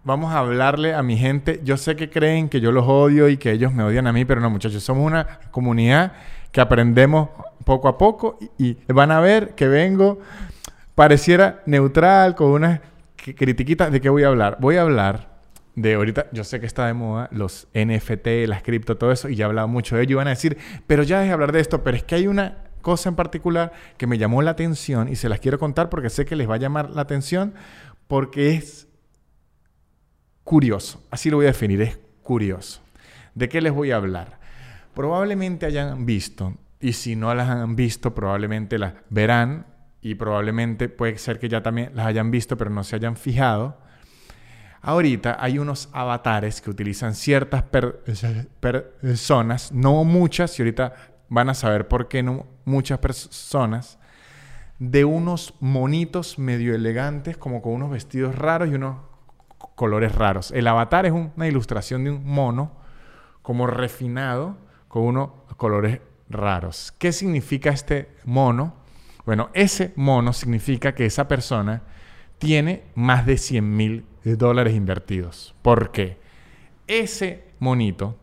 vamos 0.05 0.35
a 0.35 0.41
hablarle 0.41 0.93
a 0.93 1.03
mi 1.03 1.17
gente. 1.17 1.63
Yo 1.65 1.79
sé 1.79 1.97
que 1.97 2.11
creen 2.11 2.51
que 2.51 2.61
yo 2.61 2.71
los 2.71 2.85
odio 2.87 3.31
y 3.31 3.39
que 3.39 3.51
ellos 3.51 3.73
me 3.73 3.83
odian 3.83 4.07
a 4.07 4.13
mí, 4.13 4.27
pero 4.27 4.43
no, 4.43 4.51
muchachos, 4.51 4.83
somos 4.83 5.07
una 5.07 5.41
comunidad 5.51 6.13
que 6.53 6.61
aprendemos 6.61 7.31
poco 7.65 7.89
a 7.89 7.97
poco 7.97 8.39
y, 8.59 8.77
van 8.93 9.11
a 9.11 9.21
ver 9.21 9.55
que 9.55 9.69
vengo, 9.69 10.19
pareciera 10.95 11.63
neutral, 11.65 12.35
con 12.35 12.49
unas 12.49 12.81
critiquitas. 13.17 13.91
¿De 13.91 14.03
qué 14.03 14.11
voy 14.11 14.25
a 14.25 14.29
hablar? 14.29 14.59
Voy 14.61 14.77
a 14.77 14.83
hablar 14.83 15.36
de 15.77 15.95
ahorita, 15.95 16.27
yo 16.33 16.43
sé 16.43 16.59
que 16.59 16.67
está 16.67 16.87
de 16.87 16.95
moda 16.95 17.29
los 17.31 17.69
NFT, 17.75 18.49
las 18.49 18.63
cripto, 18.63 18.97
todo 18.97 19.13
eso, 19.13 19.29
y 19.29 19.37
ya 19.37 19.45
he 19.45 19.47
hablado 19.47 19.69
mucho 19.69 19.97
de 19.97 20.03
ello. 20.03 20.13
Y 20.13 20.17
van 20.17 20.27
a 20.27 20.31
decir, 20.31 20.57
pero 20.87 21.03
ya 21.03 21.19
deje 21.19 21.29
de 21.29 21.35
hablar 21.35 21.53
de 21.53 21.61
esto, 21.61 21.85
pero 21.85 21.97
es 21.97 22.03
que 22.03 22.15
hay 22.15 22.27
una 22.27 22.65
cosa 22.81 23.11
en 23.11 23.15
particular 23.15 23.73
que 23.99 24.07
me 24.07 24.17
llamó 24.17 24.43
la 24.43 24.53
atención 24.53 25.09
y 25.09 25.17
se 25.17 25.29
las 25.29 25.41
quiero 25.41 25.59
contar 25.59 25.91
porque 25.91 26.09
sé 26.09 26.25
que 26.25 26.35
les 26.35 26.49
va 26.49 26.55
a 26.55 26.59
llamar 26.59 26.91
la 26.91 27.03
atención 27.03 27.55
porque 28.07 28.55
es 28.55 28.89
curioso. 30.45 31.03
Así 31.11 31.29
lo 31.29 31.37
voy 31.37 31.47
a 31.47 31.49
definir, 31.49 31.83
es 31.83 31.99
curioso. 32.23 32.81
¿De 33.35 33.49
qué 33.49 33.61
les 33.61 33.73
voy 33.73 33.91
a 33.91 33.97
hablar? 33.97 34.39
Probablemente 34.95 35.67
hayan 35.67 36.07
visto, 36.07 36.55
y 36.81 36.95
si 36.95 37.17
no 37.17 37.35
las 37.35 37.51
han 37.51 37.77
visto, 37.77 38.15
probablemente 38.15 38.79
las 38.79 38.95
verán, 39.11 39.67
y 40.01 40.15
probablemente 40.15 40.89
puede 40.89 41.19
ser 41.19 41.39
que 41.39 41.51
ya 41.51 41.63
también 41.63 41.91
las 41.95 42.07
hayan 42.07 42.31
visto, 42.31 42.57
pero 42.57 42.71
no 42.71 42.83
se 42.83 42.97
hayan 42.97 43.17
fijado. 43.17 43.77
Ahorita 44.87 45.37
hay 45.41 45.59
unos 45.59 45.89
avatares 45.93 46.61
que 46.61 46.71
utilizan 46.71 47.17
ciertas 47.17 47.65
personas, 48.61 49.73
no 49.73 50.05
muchas, 50.05 50.57
y 50.57 50.63
ahorita 50.63 50.95
van 51.29 51.49
a 51.49 51.55
saber 51.55 51.89
por 51.89 52.07
qué 52.07 52.23
no 52.23 52.47
muchas 52.65 53.01
personas, 53.01 53.99
de 54.79 55.05
unos 55.05 55.55
monitos 55.59 56.39
medio 56.39 56.73
elegantes, 56.73 57.37
como 57.37 57.63
con 57.63 57.73
unos 57.73 57.91
vestidos 57.91 58.37
raros 58.37 58.69
y 58.69 58.75
unos 58.77 58.99
colores 59.75 60.15
raros. 60.15 60.53
El 60.53 60.69
avatar 60.69 61.05
es 61.05 61.13
una 61.13 61.49
ilustración 61.49 62.05
de 62.05 62.11
un 62.11 62.25
mono 62.25 62.71
como 63.43 63.67
refinado 63.67 64.57
con 64.87 65.03
unos 65.03 65.31
colores 65.57 66.01
raros. 66.29 66.95
¿Qué 66.97 67.11
significa 67.11 67.71
este 67.71 68.15
mono? 68.25 68.77
Bueno, 69.25 69.51
ese 69.53 69.93
mono 69.97 70.33
significa 70.33 70.95
que 70.95 71.07
esa 71.07 71.27
persona 71.27 71.83
tiene 72.39 72.85
más 72.95 73.27
de 73.27 73.37
100 73.37 73.77
mil 73.77 74.07
dólares 74.35 74.75
invertidos. 74.75 75.55
¿Por 75.63 75.93
qué? 75.93 76.17
Ese 76.87 77.45
monito 77.59 78.17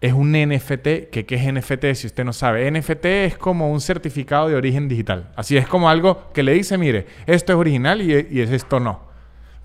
es 0.00 0.12
un 0.12 0.32
NFT. 0.32 1.10
¿Qué, 1.10 1.26
¿Qué 1.26 1.34
es 1.34 1.52
NFT? 1.52 1.94
Si 1.94 2.06
usted 2.06 2.24
no 2.24 2.32
sabe, 2.32 2.70
NFT 2.70 3.04
es 3.04 3.38
como 3.38 3.70
un 3.70 3.80
certificado 3.80 4.48
de 4.48 4.54
origen 4.54 4.88
digital. 4.88 5.30
Así 5.36 5.56
es 5.56 5.66
como 5.66 5.90
algo 5.90 6.32
que 6.32 6.42
le 6.42 6.52
dice, 6.52 6.78
mire, 6.78 7.06
esto 7.26 7.52
es 7.52 7.58
original 7.58 8.00
y, 8.00 8.26
y 8.30 8.40
esto 8.40 8.80
no. 8.80 9.08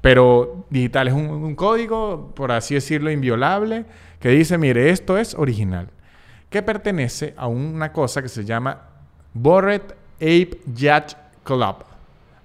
Pero 0.04 0.66
digital 0.70 1.08
es 1.08 1.14
un, 1.14 1.56
código, 1.56 2.34
por 2.36 2.52
así 2.52 2.74
decirlo, 2.74 3.10
inviolable, 3.10 3.86
que 4.20 4.28
dice, 4.28 4.58
mire, 4.58 4.90
esto 4.90 5.18
es 5.18 5.34
original. 5.34 5.88
Que 6.50 6.62
pertenece 6.62 7.34
a 7.38 7.48
una 7.48 7.94
cosa 7.94 8.22
que 8.22 8.28
se 8.28 8.44
llama 8.44 8.82
Bored 9.34 9.94
Ape 10.18 10.60
Yacht 10.74 11.14
Club. 11.46 11.86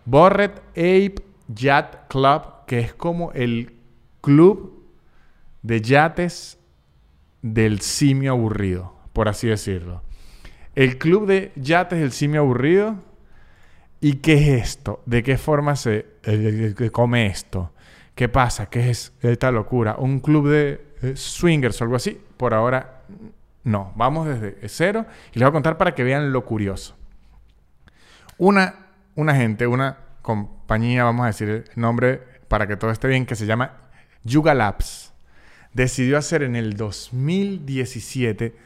Bored 0.05 0.53
Ape 0.71 1.17
Yacht 1.49 2.07
Club, 2.09 2.43
que 2.69 2.79
es 2.79 2.95
como 2.95 3.33
el 3.33 3.75
club 4.21 4.85
de 5.63 5.81
yates 5.81 6.61
del 7.43 7.81
simio 7.81 8.31
aburrido, 8.31 8.95
por 9.13 9.29
así 9.29 9.49
decirlo. 9.49 10.03
El 10.77 10.99
club 10.99 11.27
de 11.27 11.51
yates 11.57 11.99
del 11.99 12.13
simio 12.13 12.43
aburrido 12.43 13.09
¿Y 14.01 14.15
qué 14.15 14.35
es 14.35 14.63
esto? 14.63 15.03
¿De 15.07 15.23
qué 15.23 15.37
forma 15.39 15.75
se 15.75 16.07
come 16.93 17.27
esto? 17.27 17.73
¿Qué 18.15 18.29
pasa? 18.29 18.67
¿Qué 18.67 18.91
es 18.91 19.13
esta 19.23 19.51
locura? 19.51 19.97
¿Un 19.99 20.21
club 20.21 20.49
de 20.49 20.81
eh, 21.03 21.17
swingers 21.17 21.81
o 21.81 21.85
algo 21.85 21.97
así? 21.97 22.21
Por 22.37 22.55
ahora 22.55 23.03
no. 23.65 23.93
Vamos 23.97 24.29
desde 24.29 24.69
cero 24.69 25.07
y 25.33 25.39
les 25.39 25.47
voy 25.47 25.51
a 25.51 25.53
contar 25.53 25.79
para 25.79 25.95
que 25.95 26.05
vean 26.05 26.33
lo 26.33 26.45
curioso. 26.45 26.97
Una, 28.39 28.87
una 29.17 29.35
gente, 29.35 29.67
una 29.67 29.99
compañía, 30.23 31.05
vamos 31.05 31.25
a 31.25 31.27
decir 31.29 31.49
el 31.49 31.65
nombre 31.75 32.23
para 32.49 32.67
que 32.67 32.77
todo 32.77 32.91
esté 32.91 33.09
bien, 33.09 33.27
que 33.27 33.37
se 33.37 33.47
llama 33.47 33.77
Yuga 34.25 34.55
Labs. 34.55 35.13
decidió 35.73 36.19
hacer 36.19 36.43
en 36.43 36.57
el 36.57 36.75
2017, 36.77 38.57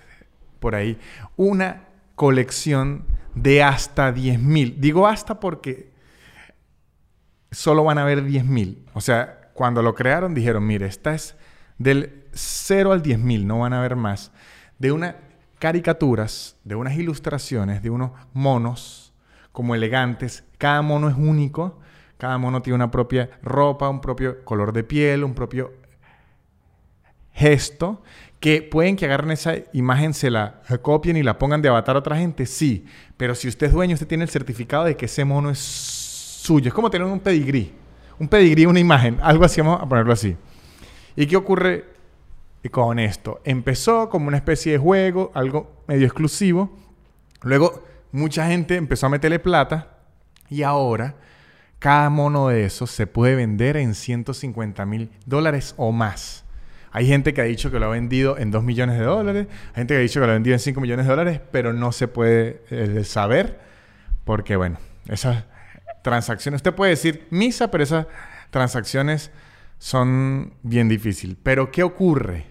por 0.61 0.75
ahí, 0.75 0.99
una 1.37 1.89
colección 2.15 3.05
de 3.35 3.63
hasta 3.63 4.15
10.000. 4.15 4.77
Digo 4.77 5.07
hasta 5.07 5.41
porque 5.41 5.93
solo 7.51 7.85
van 7.85 7.99
a 7.99 8.03
haber 8.03 8.25
10.000. 8.25 8.79
O 8.95 9.01
sea, 9.01 9.51
cuando 9.55 9.83
lo 9.83 9.95
crearon 9.95 10.35
dijeron, 10.35 10.67
mire, 10.67 10.87
esta 10.87 11.15
es 11.15 11.37
del 11.79 12.25
0 12.33 12.93
al 12.93 13.03
10.000, 13.03 13.45
no 13.45 13.61
van 13.61 13.73
a 13.73 13.81
haber 13.81 13.97
más. 13.97 14.33
De 14.79 14.93
unas 14.93 15.17
caricaturas, 15.59 16.57
de 16.65 16.75
unas 16.75 16.95
ilustraciones, 16.95 17.83
de 17.83 17.91
unos 17.91 18.13
monos 18.33 19.13
como 19.53 19.75
elegantes. 19.75 20.45
Cada 20.59 20.83
mono 20.83 21.09
es 21.09 21.17
único. 21.17 21.79
Cada 22.23 22.39
mono 22.39 22.63
tiene 22.63 22.77
una 22.77 22.89
propia 22.89 23.29
ropa, 23.43 23.89
un 23.89 24.01
propio 24.01 24.45
color 24.45 24.73
de 24.73 24.85
piel, 24.85 25.25
un 25.25 25.35
propio 25.35 25.73
gesto 27.33 28.01
que 28.39 28.63
pueden 28.63 28.95
que 28.95 29.07
agarren 29.07 29.33
esa 29.33 29.55
imagen, 29.73 30.15
se 30.15 30.31
la 30.31 30.61
copien 30.83 31.17
y 31.17 31.25
la 31.25 31.37
pongan 31.37 31.61
de 31.61 31.69
avatar 31.69 31.97
a 31.97 31.99
otra 31.99 32.17
gente, 32.17 32.47
sí. 32.47 32.87
Pero 33.17 33.35
si 33.35 33.49
usted 33.49 33.67
es 33.67 33.73
dueño, 33.73 33.95
usted 33.95 34.07
tiene 34.07 34.23
el 34.23 34.31
certificado 34.31 34.85
de 34.85 34.97
que 34.97 35.07
ese 35.07 35.25
mono 35.25 35.51
es 35.51 35.59
suyo. 35.59 36.69
Es 36.69 36.75
como 36.75 36.91
tener 36.91 37.09
un 37.09 37.19
pedigrí. 37.19 37.73
Un 38.21 38.29
pedigrí, 38.29 38.67
una 38.67 38.79
imagen. 38.79 39.19
Algo 39.21 39.45
así, 39.45 39.61
vamos 39.61 39.83
a 39.83 39.89
ponerlo 39.89 40.13
así. 40.13 40.37
¿Y 41.17 41.27
qué 41.27 41.37
ocurre 41.37 41.87
con 42.71 43.01
esto? 43.01 43.41
Empezó 43.43 44.09
como 44.09 44.29
una 44.29 44.37
especie 44.37 44.71
de 44.71 44.79
juego, 44.79 45.33
algo 45.35 45.83
medio 45.89 46.07
exclusivo. 46.07 46.71
Luego 47.43 47.83
mucha 48.13 48.47
gente 48.47 48.77
empezó 48.77 49.07
a 49.07 49.09
meterle 49.09 49.41
plata. 49.41 49.97
Y 50.49 50.63
ahora 50.63 51.17
cada 51.83 52.11
mono 52.11 52.47
de 52.47 52.65
esos 52.65 52.93
se 52.93 53.09
puede 53.09 53.35
vender 53.35 53.77
en 53.77 53.97
150 53.97 54.87
mil 54.87 55.11
dólares 55.27 55.75
o 55.77 55.91
más. 55.91 56.45
Hay 56.93 57.09
gente 57.09 57.35
que 57.35 57.41
ha 57.41 57.45
dicho 57.45 57.73
que 57.73 57.81
lo 57.81 57.87
ha 57.87 57.89
vendido 57.89 58.39
en 58.39 58.53
2 58.53 58.63
millones 58.63 59.01
de 59.01 59.05
dólares, 59.05 59.49
hay 59.71 59.75
gente 59.75 59.95
que 59.95 59.99
ha 59.99 60.03
dicho 60.03 60.21
que 60.21 60.27
lo 60.27 60.31
ha 60.31 60.35
vendido 60.35 60.55
en 60.55 60.61
5 60.61 60.81
millones 60.81 61.07
de 61.07 61.11
dólares, 61.11 61.41
pero 61.51 61.73
no 61.73 61.91
se 61.91 62.07
puede 62.07 62.63
eh, 62.71 63.03
saber 63.03 63.59
porque, 64.25 64.55
bueno, 64.55 64.79
esas 65.09 65.45
transacciones, 66.05 66.61
usted 66.61 66.73
puede 66.73 66.91
decir 66.91 67.27
misa, 67.31 67.73
pero 67.73 67.83
esas 67.83 68.07
transacciones 68.51 69.33
son 69.79 70.55
bien 70.63 70.89
difíciles. 70.89 71.37
Pero 71.43 71.73
¿qué 71.73 71.83
ocurre? 71.83 72.47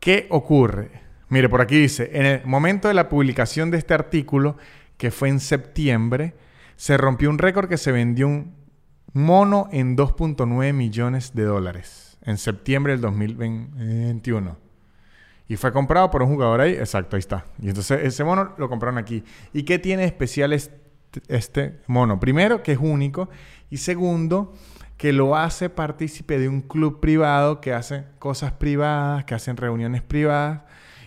¿Qué 0.00 0.26
ocurre? 0.30 0.90
Mire, 1.28 1.48
por 1.48 1.60
aquí 1.60 1.78
dice, 1.78 2.10
en 2.12 2.26
el 2.26 2.44
momento 2.44 2.88
de 2.88 2.94
la 2.94 3.08
publicación 3.08 3.70
de 3.70 3.78
este 3.78 3.94
artículo, 3.94 4.56
que 4.96 5.12
fue 5.12 5.28
en 5.28 5.38
septiembre, 5.38 6.34
se 6.82 6.96
rompió 6.96 7.30
un 7.30 7.38
récord 7.38 7.68
que 7.68 7.78
se 7.78 7.92
vendió 7.92 8.26
un 8.26 8.56
mono 9.12 9.68
en 9.70 9.96
2.9 9.96 10.72
millones 10.72 11.32
de 11.32 11.44
dólares 11.44 12.18
en 12.22 12.38
septiembre 12.38 12.94
del 12.94 13.02
2021. 13.02 14.58
Y 15.46 15.54
fue 15.54 15.72
comprado 15.72 16.10
por 16.10 16.24
un 16.24 16.30
jugador 16.30 16.60
ahí, 16.60 16.72
exacto, 16.72 17.14
ahí 17.14 17.20
está. 17.20 17.44
Y 17.60 17.68
entonces 17.68 18.00
ese 18.02 18.24
mono 18.24 18.54
lo 18.58 18.68
compraron 18.68 18.98
aquí. 18.98 19.22
¿Y 19.52 19.62
qué 19.62 19.78
tiene 19.78 20.02
especial 20.02 20.52
este, 20.52 21.78
mono? 21.86 22.18
Primero, 22.18 22.64
que 22.64 22.72
es 22.72 22.78
único. 22.80 23.28
Y 23.70 23.76
segundo, 23.76 24.52
que 24.96 25.12
lo 25.12 25.36
hace 25.36 25.70
partícipe 25.70 26.40
de 26.40 26.48
un 26.48 26.62
club 26.62 26.98
privado 26.98 27.60
que 27.60 27.72
hace 27.72 28.06
cosas 28.18 28.50
privadas, 28.54 29.24
que 29.24 29.36
hacen 29.36 29.56
reuniones 29.56 30.02
privadas. 30.02 30.62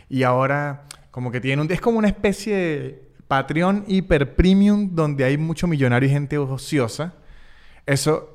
Y 0.08 0.24
ahora, 0.24 0.86
como 1.12 1.32
que 1.32 1.42
tiene 1.42 1.62
un. 1.62 1.70
Es 1.70 1.82
como 1.82 2.00
una 2.00 2.08
especie 2.08 2.56
de 2.56 3.05
Patreon 3.36 3.84
hiper 3.86 4.34
premium 4.34 4.92
donde 4.94 5.26
hay 5.26 5.38
mucho 5.38 5.68
millonario 5.68 6.08
y 6.08 6.12
gente 6.12 6.38
ociosa. 6.38 7.16
Eso 7.86 8.30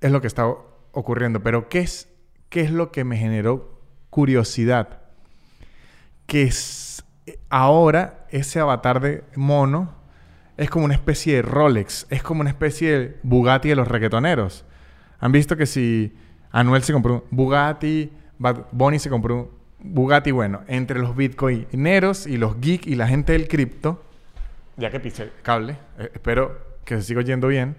es 0.00 0.10
lo 0.10 0.20
que 0.20 0.26
está 0.26 0.44
ocurriendo. 0.90 1.40
Pero 1.40 1.68
¿qué 1.68 1.78
es, 1.78 2.08
qué 2.48 2.62
es 2.62 2.72
lo 2.72 2.90
que 2.90 3.04
me 3.04 3.16
generó 3.16 3.80
curiosidad? 4.10 5.02
Que 6.26 6.42
es, 6.42 7.04
ahora 7.48 8.26
ese 8.30 8.58
avatar 8.58 9.00
de 9.00 9.22
mono 9.36 9.94
es 10.56 10.68
como 10.68 10.84
una 10.84 10.94
especie 10.94 11.36
de 11.36 11.42
Rolex, 11.42 12.08
es 12.10 12.24
como 12.24 12.40
una 12.40 12.50
especie 12.50 12.98
de 12.98 13.16
Bugatti 13.22 13.68
de 13.68 13.76
los 13.76 13.86
reggaetoneros. 13.86 14.64
Han 15.20 15.30
visto 15.30 15.56
que 15.56 15.66
si 15.66 16.12
Anuel 16.50 16.82
se 16.82 16.92
compró 16.92 17.14
un 17.14 17.22
Bugatti, 17.30 18.10
Bonnie 18.72 18.98
se 18.98 19.10
compró 19.10 19.36
un 19.78 19.94
Bugatti, 19.94 20.32
bueno, 20.32 20.62
entre 20.66 20.98
los 20.98 21.14
bitcoineros 21.14 22.26
y 22.26 22.36
los 22.36 22.60
geeks 22.60 22.88
y 22.88 22.96
la 22.96 23.06
gente 23.06 23.32
del 23.32 23.46
cripto, 23.46 24.02
ya 24.76 24.90
que 24.90 25.00
pise 25.00 25.30
cable, 25.42 25.76
eh, 25.98 26.10
espero 26.14 26.76
que 26.84 26.96
se 26.96 27.02
siga 27.02 27.20
oyendo 27.20 27.48
bien, 27.48 27.76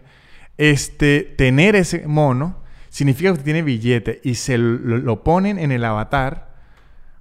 este, 0.58 1.22
tener 1.38 1.76
ese 1.76 2.08
mono 2.08 2.58
significa 2.90 3.30
que 3.30 3.34
usted 3.34 3.46
tiene 3.46 3.62
billete 3.62 4.22
y 4.24 4.36
se 4.36 4.58
lo, 4.58 5.24
ponen 5.24 5.60
en 5.60 5.72
el 5.72 5.84
avatar 5.84 6.56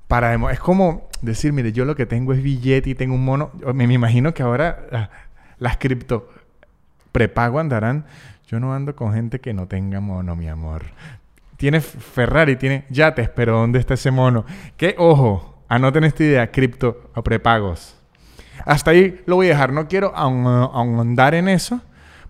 para... 0.06 0.34
Es 0.52 0.60
como 0.60 1.08
decir, 1.20 1.52
mire, 1.52 1.72
yo 1.72 1.84
lo 1.84 1.96
que 1.96 2.06
tengo 2.06 2.32
es 2.32 2.42
billete 2.42 2.90
y 2.90 2.94
tengo 2.94 3.14
un 3.14 3.24
mono. 3.24 3.50
Me, 3.74 3.84
imagino 3.84 4.32
que 4.34 4.44
ahora 4.44 5.10
las 5.58 5.76
cripto 5.78 6.28
prepago 7.10 7.58
andarán. 7.58 8.06
Yo 8.46 8.60
no 8.60 8.72
ando 8.72 8.94
con 8.94 9.14
gente 9.14 9.40
que 9.40 9.52
no 9.52 9.66
tenga 9.66 9.98
mono, 10.00 10.36
mi 10.36 10.48
amor. 10.48 10.82
Tiene 11.56 11.80
Ferrari, 11.80 12.56
tiene 12.56 12.84
yates, 12.90 13.28
pero 13.30 13.58
¿dónde 13.58 13.80
está 13.80 13.94
ese 13.94 14.12
mono? 14.12 14.44
Que, 14.76 14.94
ojo, 14.96 15.64
anoten 15.68 16.04
esta 16.04 16.22
idea, 16.22 16.52
cripto 16.52 17.10
o 17.14 17.24
prepagos. 17.24 17.96
Hasta 18.64 18.92
ahí 18.92 19.20
lo 19.26 19.36
voy 19.36 19.46
a 19.46 19.50
dejar. 19.50 19.72
No 19.72 19.88
quiero 19.88 20.14
ahondar 20.14 21.34
en 21.34 21.48
eso 21.48 21.80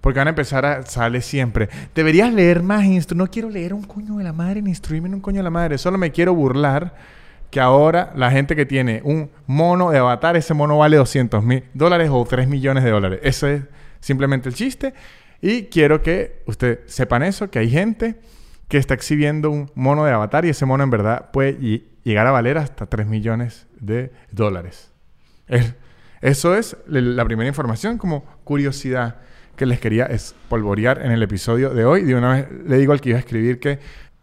porque 0.01 0.19
van 0.19 0.29
a 0.29 0.31
empezar 0.31 0.67
a... 0.67 0.83
Sale 0.83 1.21
siempre. 1.21 1.69
Deberías 1.95 2.33
leer 2.33 2.63
más. 2.63 2.85
No 3.15 3.27
quiero 3.29 3.49
leer 3.49 3.73
un 3.73 3.83
coño 3.83 4.17
de 4.17 4.25
la 4.25 4.33
madre 4.33 4.61
ni 4.61 4.71
instruirme 4.71 5.09
en 5.09 5.15
un 5.15 5.21
coño 5.21 5.39
de 5.39 5.45
la 5.45 5.51
madre. 5.51 5.79
Solo 5.79 5.97
me 5.97 6.13
quiero 6.13 6.35
burlar 6.35 6.95
que 7.51 7.61
ahora 7.61 8.13
la 8.17 8.31
gente 8.31 8.57
que 8.57 8.67
tiene 8.67 9.01
un 9.05 9.31
mono 9.47 9.91
de 9.91 9.99
avatar, 9.99 10.37
ese 10.37 10.55
mono 10.55 10.77
vale 10.77 10.97
200 10.97 11.43
mil 11.45 11.65
dólares 11.73 12.11
o 12.13 12.25
3 12.25 12.49
millones 12.49 12.85
de 12.85 12.91
dólares. 12.91 13.21
Eso 13.23 13.47
es 13.47 13.63
simplemente 14.01 14.49
el 14.49 14.55
chiste. 14.55 14.93
Y 15.41 15.65
quiero 15.65 16.03
que 16.03 16.43
ustedes 16.47 16.81
sepan 16.87 17.23
eso, 17.23 17.51
que 17.51 17.61
hay 17.61 17.71
gente 17.71 18.19
que 18.69 18.79
está 18.79 18.95
exhibiendo 18.95 19.51
un 19.51 19.71
mono 19.75 20.05
de 20.05 20.13
avatar 20.13 20.45
y 20.45 20.49
ese 20.49 20.67
mono 20.67 20.85
en 20.85 20.91
verdad 20.91 21.31
puede 21.31 21.85
llegar 22.03 22.27
a 22.27 22.31
valer 22.31 22.59
hasta 22.59 22.87
3 22.87 23.07
millones 23.07 23.67
de 23.79 24.11
dólares. 24.33 24.91
Eso 26.25 26.55
es 26.55 26.75
la 26.87 27.23
primera 27.27 27.47
información 27.47 27.99
como 27.99 28.25
curiosidad 28.45 29.17
que 29.57 29.67
les 29.67 29.79
quería 29.79 30.07
espolvorear 30.07 31.03
en 31.05 31.13
el 31.13 31.23
episodio 31.23 31.75
de 31.75 31.85
hoy. 31.85 32.03
De 32.03 32.15
una 32.15 32.33
vez 32.33 32.49
le 32.67 32.79
digo 32.79 32.95
al 32.95 33.03
que 33.03 33.11
iba 33.11 33.19
a 33.19 33.21
escribir 33.21 33.61
que 33.61 33.79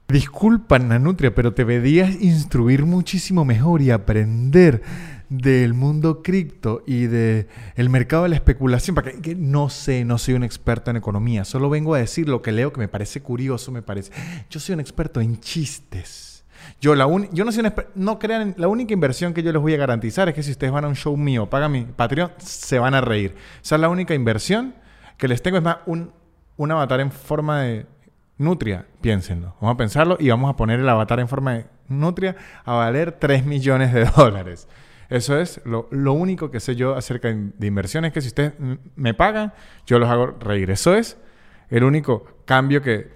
disculpa 0.07 0.79
Nanutria, 0.79 1.35
pero 1.35 1.53
te 1.53 1.63
deberías 1.63 2.19
instruir 2.19 2.85
muchísimo 2.85 3.45
mejor 3.45 3.83
y 3.83 3.91
aprender 3.91 4.81
del 5.29 5.75
mundo 5.75 6.23
cripto 6.23 6.83
y 6.87 7.05
del 7.05 7.45
el 7.75 7.89
mercado 7.91 8.23
de 8.23 8.29
la 8.29 8.35
especulación, 8.35 8.95
para 8.95 9.11
que, 9.11 9.35
no 9.35 9.69
sé, 9.69 10.03
no 10.03 10.17
soy 10.17 10.33
un 10.33 10.43
experto 10.43 10.89
en 10.89 10.97
economía, 10.97 11.45
solo 11.45 11.69
vengo 11.69 11.93
a 11.93 11.99
decir 11.99 12.27
lo 12.27 12.41
que 12.41 12.51
leo 12.51 12.73
que 12.73 12.79
me 12.79 12.87
parece 12.87 13.21
curioso, 13.21 13.71
me 13.71 13.83
parece. 13.83 14.11
Yo 14.49 14.59
soy 14.59 14.73
un 14.73 14.79
experto 14.79 15.21
en 15.21 15.39
chistes. 15.39 16.30
Yo, 16.79 16.95
la 16.95 17.05
yo 17.31 17.45
no 17.45 17.51
soy 17.51 17.63
un 17.63 17.73
no 17.95 18.19
crean, 18.19 18.55
la 18.57 18.67
única 18.67 18.93
inversión 18.93 19.33
que 19.33 19.43
yo 19.43 19.51
les 19.51 19.61
voy 19.61 19.73
a 19.73 19.77
garantizar 19.77 20.27
es 20.29 20.35
que 20.35 20.43
si 20.43 20.51
ustedes 20.51 20.73
van 20.73 20.85
a 20.85 20.87
un 20.87 20.95
show 20.95 21.15
mío, 21.15 21.49
pagan 21.49 21.71
mi 21.71 21.85
Patreon, 21.85 22.31
se 22.37 22.79
van 22.79 22.95
a 22.95 23.01
reír. 23.01 23.35
Esa 23.61 23.75
es 23.75 23.81
la 23.81 23.89
única 23.89 24.13
inversión 24.13 24.75
que 25.17 25.27
les 25.27 25.41
tengo 25.41 25.57
es 25.57 25.63
más 25.63 25.77
un, 25.85 26.11
un 26.57 26.71
avatar 26.71 26.99
en 26.99 27.11
forma 27.11 27.61
de 27.61 27.85
nutria. 28.37 28.85
Piénsenlo. 29.01 29.55
Vamos 29.61 29.75
a 29.75 29.77
pensarlo 29.77 30.17
y 30.19 30.29
vamos 30.29 30.49
a 30.49 30.55
poner 30.55 30.79
el 30.79 30.89
avatar 30.89 31.19
en 31.19 31.27
forma 31.27 31.53
de 31.53 31.65
nutria 31.87 32.35
a 32.65 32.73
valer 32.73 33.11
3 33.13 33.45
millones 33.45 33.93
de 33.93 34.05
dólares. 34.05 34.67
Eso 35.09 35.37
es 35.37 35.61
lo, 35.65 36.13
único 36.13 36.51
que 36.51 36.59
sé 36.59 36.75
yo 36.75 36.95
acerca 36.95 37.27
de 37.27 37.67
inversiones, 37.67 38.13
que 38.13 38.21
si 38.21 38.27
ustedes 38.27 38.53
me 38.95 39.13
pagan, 39.13 39.53
yo 39.85 39.99
los 39.99 40.09
hago 40.09 40.27
reír. 40.39 40.71
Eso 40.71 40.95
es 40.95 41.17
el 41.69 41.83
único 41.83 42.25
cambio 42.45 42.81
que 42.81 43.11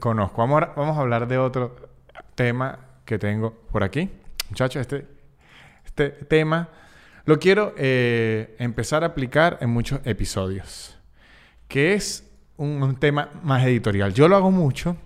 conozco. 0.00 0.38
Vamos 0.38 0.62
vamos 0.74 0.96
a 0.96 1.00
hablar 1.00 1.28
de 1.28 1.38
otro 1.38 1.83
tema 2.34 2.78
que 3.04 3.18
tengo 3.18 3.52
por 3.70 3.84
aquí. 3.84 4.10
Muchachos, 4.50 4.80
este, 4.80 5.06
este 5.84 6.10
tema 6.10 6.68
lo 7.24 7.38
quiero 7.38 7.74
eh, 7.76 8.56
empezar 8.58 9.02
a 9.02 9.08
aplicar 9.08 9.58
en 9.60 9.70
muchos 9.70 10.00
episodios 10.04 10.98
que 11.68 11.94
es 11.94 12.30
un, 12.56 12.96
tema 12.96 13.30
más 13.42 13.64
editorial. 13.64 14.14
Yo 14.14 14.28
lo 14.28 14.36
hago 14.36 14.50
mucho 14.50 14.96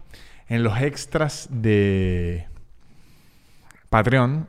en 0.49 0.63
los 0.63 0.79
extras 0.81 1.49
de 1.51 2.47
Patreon. 3.89 4.49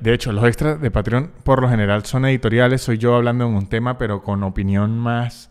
De 0.00 0.12
hecho, 0.12 0.32
los 0.32 0.44
extras 0.44 0.80
de 0.80 0.90
Patreon 0.90 1.30
por 1.42 1.62
lo 1.62 1.68
general 1.68 2.04
son 2.04 2.26
editoriales. 2.26 2.82
Soy 2.82 2.98
yo 2.98 3.14
hablando 3.14 3.46
en 3.46 3.54
un 3.54 3.66
tema, 3.68 3.98
pero 3.98 4.22
con 4.22 4.42
opinión 4.42 4.98
más... 4.98 5.50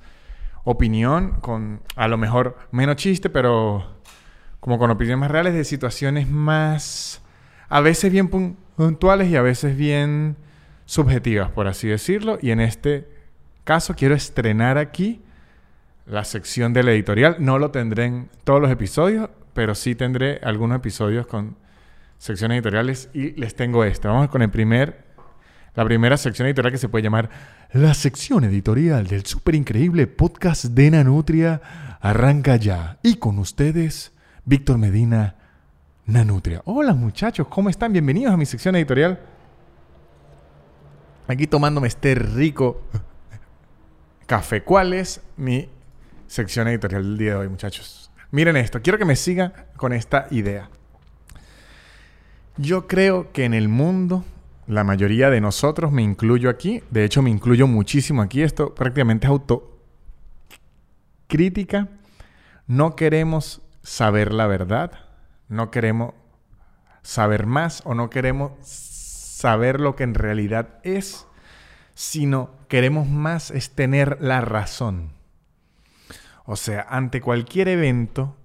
Opinión, 0.66 1.42
con 1.42 1.82
a 1.98 2.08
lo 2.08 2.18
mejor 2.18 2.58
menos 2.72 2.96
chiste, 2.96 3.30
pero 3.30 3.93
como 4.64 4.80
con 4.80 4.90
opiniones 4.90 5.20
más 5.20 5.30
reales 5.30 5.54
de 5.54 5.66
situaciones 5.66 6.30
más... 6.30 7.22
A 7.68 7.82
veces 7.82 8.10
bien 8.10 8.30
puntuales 8.78 9.30
y 9.30 9.36
a 9.36 9.42
veces 9.42 9.76
bien 9.76 10.38
subjetivas, 10.86 11.52
por 11.52 11.68
así 11.68 11.90
decirlo. 11.90 12.40
Y 12.42 12.52
en 12.52 12.62
este 12.62 13.10
caso 13.66 13.94
quiero 13.94 14.16
estrenar 14.16 14.78
aquí 14.78 15.22
la 16.06 16.24
sección 16.24 16.72
de 16.72 16.84
la 16.84 16.94
editorial. 16.94 17.36
No 17.40 17.60
lo 17.60 17.72
tendré 17.72 18.06
en 18.06 18.30
todos 18.46 18.62
los 18.62 18.72
episodios, 18.72 19.30
pero 19.54 19.76
sí 19.76 19.96
tendré 19.96 20.40
algunos 20.42 20.78
episodios 20.78 21.28
con 21.28 21.58
secciones 22.18 22.56
editoriales 22.56 23.10
y 23.14 23.32
les 23.32 23.56
tengo 23.56 23.84
esta. 23.84 24.08
Vamos 24.08 24.30
con 24.30 24.44
el 24.44 24.50
primer, 24.50 25.04
la 25.76 25.84
primera 25.84 26.16
sección 26.16 26.48
editorial 26.48 26.72
que 26.72 26.78
se 26.78 26.88
puede 26.88 27.04
llamar 27.04 27.30
la 27.74 27.94
sección 27.94 28.46
editorial 28.46 29.08
del 29.08 29.26
súper 29.26 29.56
increíble 29.56 30.08
podcast 30.08 30.64
de 30.68 30.90
Nanutria. 30.90 31.62
Arranca 32.00 32.56
ya. 32.56 33.00
Y 33.04 33.16
con 33.16 33.40
ustedes, 33.40 34.14
Víctor 34.46 34.78
Medina, 34.78 35.36
Nanutria. 36.06 36.62
Hola 36.66 36.94
muchachos, 36.94 37.48
¿cómo 37.48 37.70
están? 37.70 37.94
Bienvenidos 37.94 38.34
a 38.34 38.38
mi 38.38 38.46
sección 38.46 38.76
editorial. 38.76 39.22
Aquí 41.30 41.48
tomándome 41.48 41.88
este 41.88 42.14
rico 42.14 42.82
café. 44.26 44.62
¿Cuál 44.62 44.92
es 44.92 45.22
mi 45.38 45.70
sección 46.28 46.68
editorial 46.68 47.04
del 47.04 47.18
día 47.18 47.30
de 47.32 47.38
hoy, 47.38 47.48
muchachos? 47.48 48.12
Miren 48.32 48.58
esto, 48.58 48.82
quiero 48.82 49.00
que 49.00 49.06
me 49.06 49.16
sigan 49.16 49.54
con 49.78 49.94
esta 49.94 50.28
idea. 50.30 50.70
Yo 52.58 52.86
creo 52.86 53.32
que 53.32 53.46
en 53.46 53.54
el 53.54 53.70
mundo, 53.70 54.26
la 54.68 54.84
mayoría 54.84 55.30
de 55.30 55.40
nosotros, 55.40 55.94
me 55.94 56.02
incluyo 56.02 56.50
aquí, 56.50 56.84
de 56.92 57.06
hecho 57.06 57.22
me 57.22 57.30
incluyo 57.30 57.66
muchísimo 57.66 58.22
aquí, 58.22 58.42
esto 58.42 58.76
prácticamente 58.76 59.26
es 59.26 59.32
autocrítica, 61.30 61.88
no 62.68 62.98
queremos 62.98 63.62
saber 63.84 64.34
la 64.34 64.48
verdad, 64.48 64.92
no 65.50 65.70
queremos 65.70 66.14
saber 67.04 67.46
más 67.46 67.82
o 67.86 67.94
no 67.94 68.10
queremos 68.10 68.54
saber 68.66 69.80
lo 69.80 69.96
que 69.96 70.04
en 70.04 70.14
realidad 70.14 70.80
es, 70.84 71.28
sino 71.94 72.52
queremos 72.70 73.08
más 73.08 73.52
es 73.52 73.72
tener 73.72 74.18
la 74.22 74.42
razón. 74.42 75.12
O 76.46 76.56
sea, 76.56 76.86
ante 76.90 77.22
cualquier 77.22 77.68
evento 77.68 78.38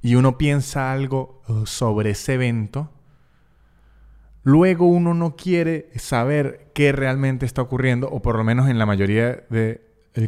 y 0.00 0.14
uno 0.14 0.38
piensa 0.38 0.92
algo 0.92 1.42
uh, 1.48 1.66
sobre 1.66 2.10
ese 2.10 2.34
evento, 2.34 2.90
luego 4.42 4.86
uno 4.86 5.14
no 5.14 5.36
quiere 5.36 5.90
saber 5.96 6.70
qué 6.74 6.92
realmente 6.92 7.46
está 7.46 7.62
ocurriendo, 7.62 8.08
o 8.08 8.22
por 8.22 8.36
lo 8.36 8.44
menos 8.44 8.68
en 8.68 8.78
la 8.78 8.86
mayoría 8.86 9.44
de 9.50 9.82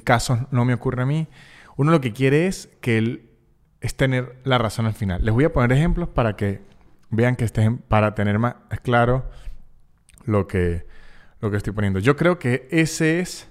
casos 0.04 0.40
no 0.50 0.64
me 0.64 0.74
ocurre 0.74 1.02
a 1.02 1.06
mí. 1.06 1.28
Uno 1.76 1.92
lo 1.92 2.00
que 2.00 2.12
quiere 2.12 2.46
es 2.46 2.68
que 2.80 2.98
él 2.98 3.27
es 3.80 3.94
tener 3.94 4.36
la 4.44 4.58
razón 4.58 4.86
al 4.86 4.94
final. 4.94 5.24
Les 5.24 5.32
voy 5.32 5.44
a 5.44 5.52
poner 5.52 5.72
ejemplos 5.72 6.08
para 6.08 6.36
que 6.36 6.60
vean 7.10 7.36
que 7.36 7.44
estén, 7.44 7.78
para 7.78 8.14
tener 8.14 8.38
más 8.38 8.56
claro 8.82 9.30
lo 10.24 10.46
que, 10.46 10.86
lo 11.40 11.50
que 11.50 11.56
estoy 11.56 11.72
poniendo. 11.72 12.00
Yo 12.00 12.16
creo 12.16 12.38
que 12.38 12.68
ese 12.70 13.20
es 13.20 13.48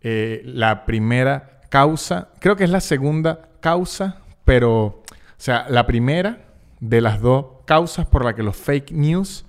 eh, 0.00 0.42
la 0.44 0.84
primera 0.84 1.60
causa, 1.70 2.28
creo 2.40 2.56
que 2.56 2.64
es 2.64 2.70
la 2.70 2.80
segunda 2.80 3.48
causa, 3.60 4.22
pero, 4.44 4.84
o 4.84 5.04
sea, 5.36 5.66
la 5.68 5.86
primera 5.86 6.40
de 6.80 7.00
las 7.00 7.20
dos 7.20 7.46
causas 7.64 8.06
por 8.06 8.24
la 8.24 8.34
que 8.34 8.42
los 8.42 8.56
fake 8.56 8.92
news 8.92 9.44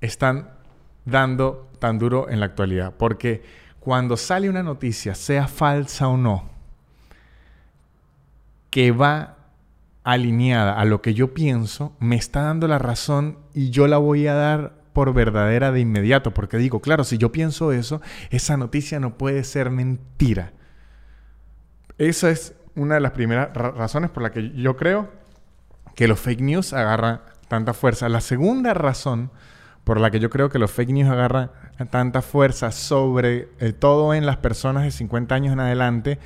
están 0.00 0.50
dando 1.04 1.70
tan 1.78 1.98
duro 1.98 2.28
en 2.28 2.40
la 2.40 2.46
actualidad. 2.46 2.94
Porque 2.96 3.42
cuando 3.80 4.16
sale 4.16 4.48
una 4.48 4.62
noticia, 4.62 5.14
sea 5.14 5.48
falsa 5.48 6.08
o 6.08 6.16
no, 6.16 6.50
que 8.70 8.92
va 8.92 9.36
alineada 10.04 10.78
a 10.78 10.84
lo 10.84 11.02
que 11.02 11.14
yo 11.14 11.34
pienso, 11.34 11.96
me 12.00 12.16
está 12.16 12.42
dando 12.42 12.66
la 12.68 12.78
razón 12.78 13.38
y 13.52 13.70
yo 13.70 13.86
la 13.86 13.98
voy 13.98 14.26
a 14.26 14.34
dar 14.34 14.78
por 14.92 15.12
verdadera 15.12 15.70
de 15.70 15.80
inmediato, 15.80 16.32
porque 16.32 16.56
digo, 16.56 16.80
claro, 16.80 17.04
si 17.04 17.18
yo 17.18 17.30
pienso 17.30 17.72
eso, 17.72 18.00
esa 18.30 18.56
noticia 18.56 18.98
no 19.00 19.18
puede 19.18 19.44
ser 19.44 19.70
mentira. 19.70 20.52
Esa 21.98 22.30
es 22.30 22.54
una 22.74 22.94
de 22.94 23.00
las 23.00 23.12
primeras 23.12 23.52
razones 23.54 24.10
por 24.10 24.22
la 24.22 24.30
que 24.30 24.50
yo 24.54 24.76
creo 24.76 25.08
que 25.94 26.08
los 26.08 26.18
fake 26.20 26.40
news 26.40 26.72
agarran 26.72 27.20
tanta 27.48 27.74
fuerza. 27.74 28.08
La 28.08 28.20
segunda 28.20 28.72
razón 28.72 29.30
por 29.84 30.00
la 30.00 30.10
que 30.10 30.20
yo 30.20 30.30
creo 30.30 30.48
que 30.48 30.58
los 30.58 30.70
fake 30.70 30.90
news 30.90 31.08
agarran 31.10 31.50
tanta 31.90 32.22
fuerza 32.22 32.72
sobre 32.72 33.48
eh, 33.58 33.72
todo 33.72 34.14
en 34.14 34.26
las 34.26 34.36
personas 34.36 34.84
de 34.84 34.90
50 34.90 35.34
años 35.34 35.52
en 35.52 35.60
adelante, 35.60 36.18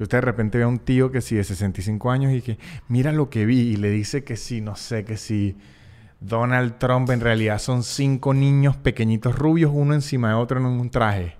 que 0.00 0.04
usted 0.04 0.16
de 0.16 0.22
repente 0.22 0.56
ve 0.56 0.64
a 0.64 0.66
un 0.66 0.78
tío 0.78 1.12
que 1.12 1.20
sí 1.20 1.36
de 1.36 1.44
65 1.44 2.10
años 2.10 2.32
y 2.32 2.40
que 2.40 2.58
mira 2.88 3.12
lo 3.12 3.28
que 3.28 3.44
vi 3.44 3.60
y 3.60 3.76
le 3.76 3.90
dice 3.90 4.24
que 4.24 4.38
sí, 4.38 4.62
no 4.62 4.74
sé, 4.74 5.04
que 5.04 5.18
sí 5.18 5.58
Donald 6.20 6.78
Trump 6.78 7.10
en 7.10 7.20
realidad 7.20 7.58
son 7.58 7.82
cinco 7.82 8.32
niños 8.32 8.78
pequeñitos 8.78 9.38
rubios, 9.38 9.70
uno 9.74 9.92
encima 9.92 10.30
de 10.30 10.34
otro 10.36 10.58
en 10.58 10.64
un 10.64 10.88
traje. 10.88 11.36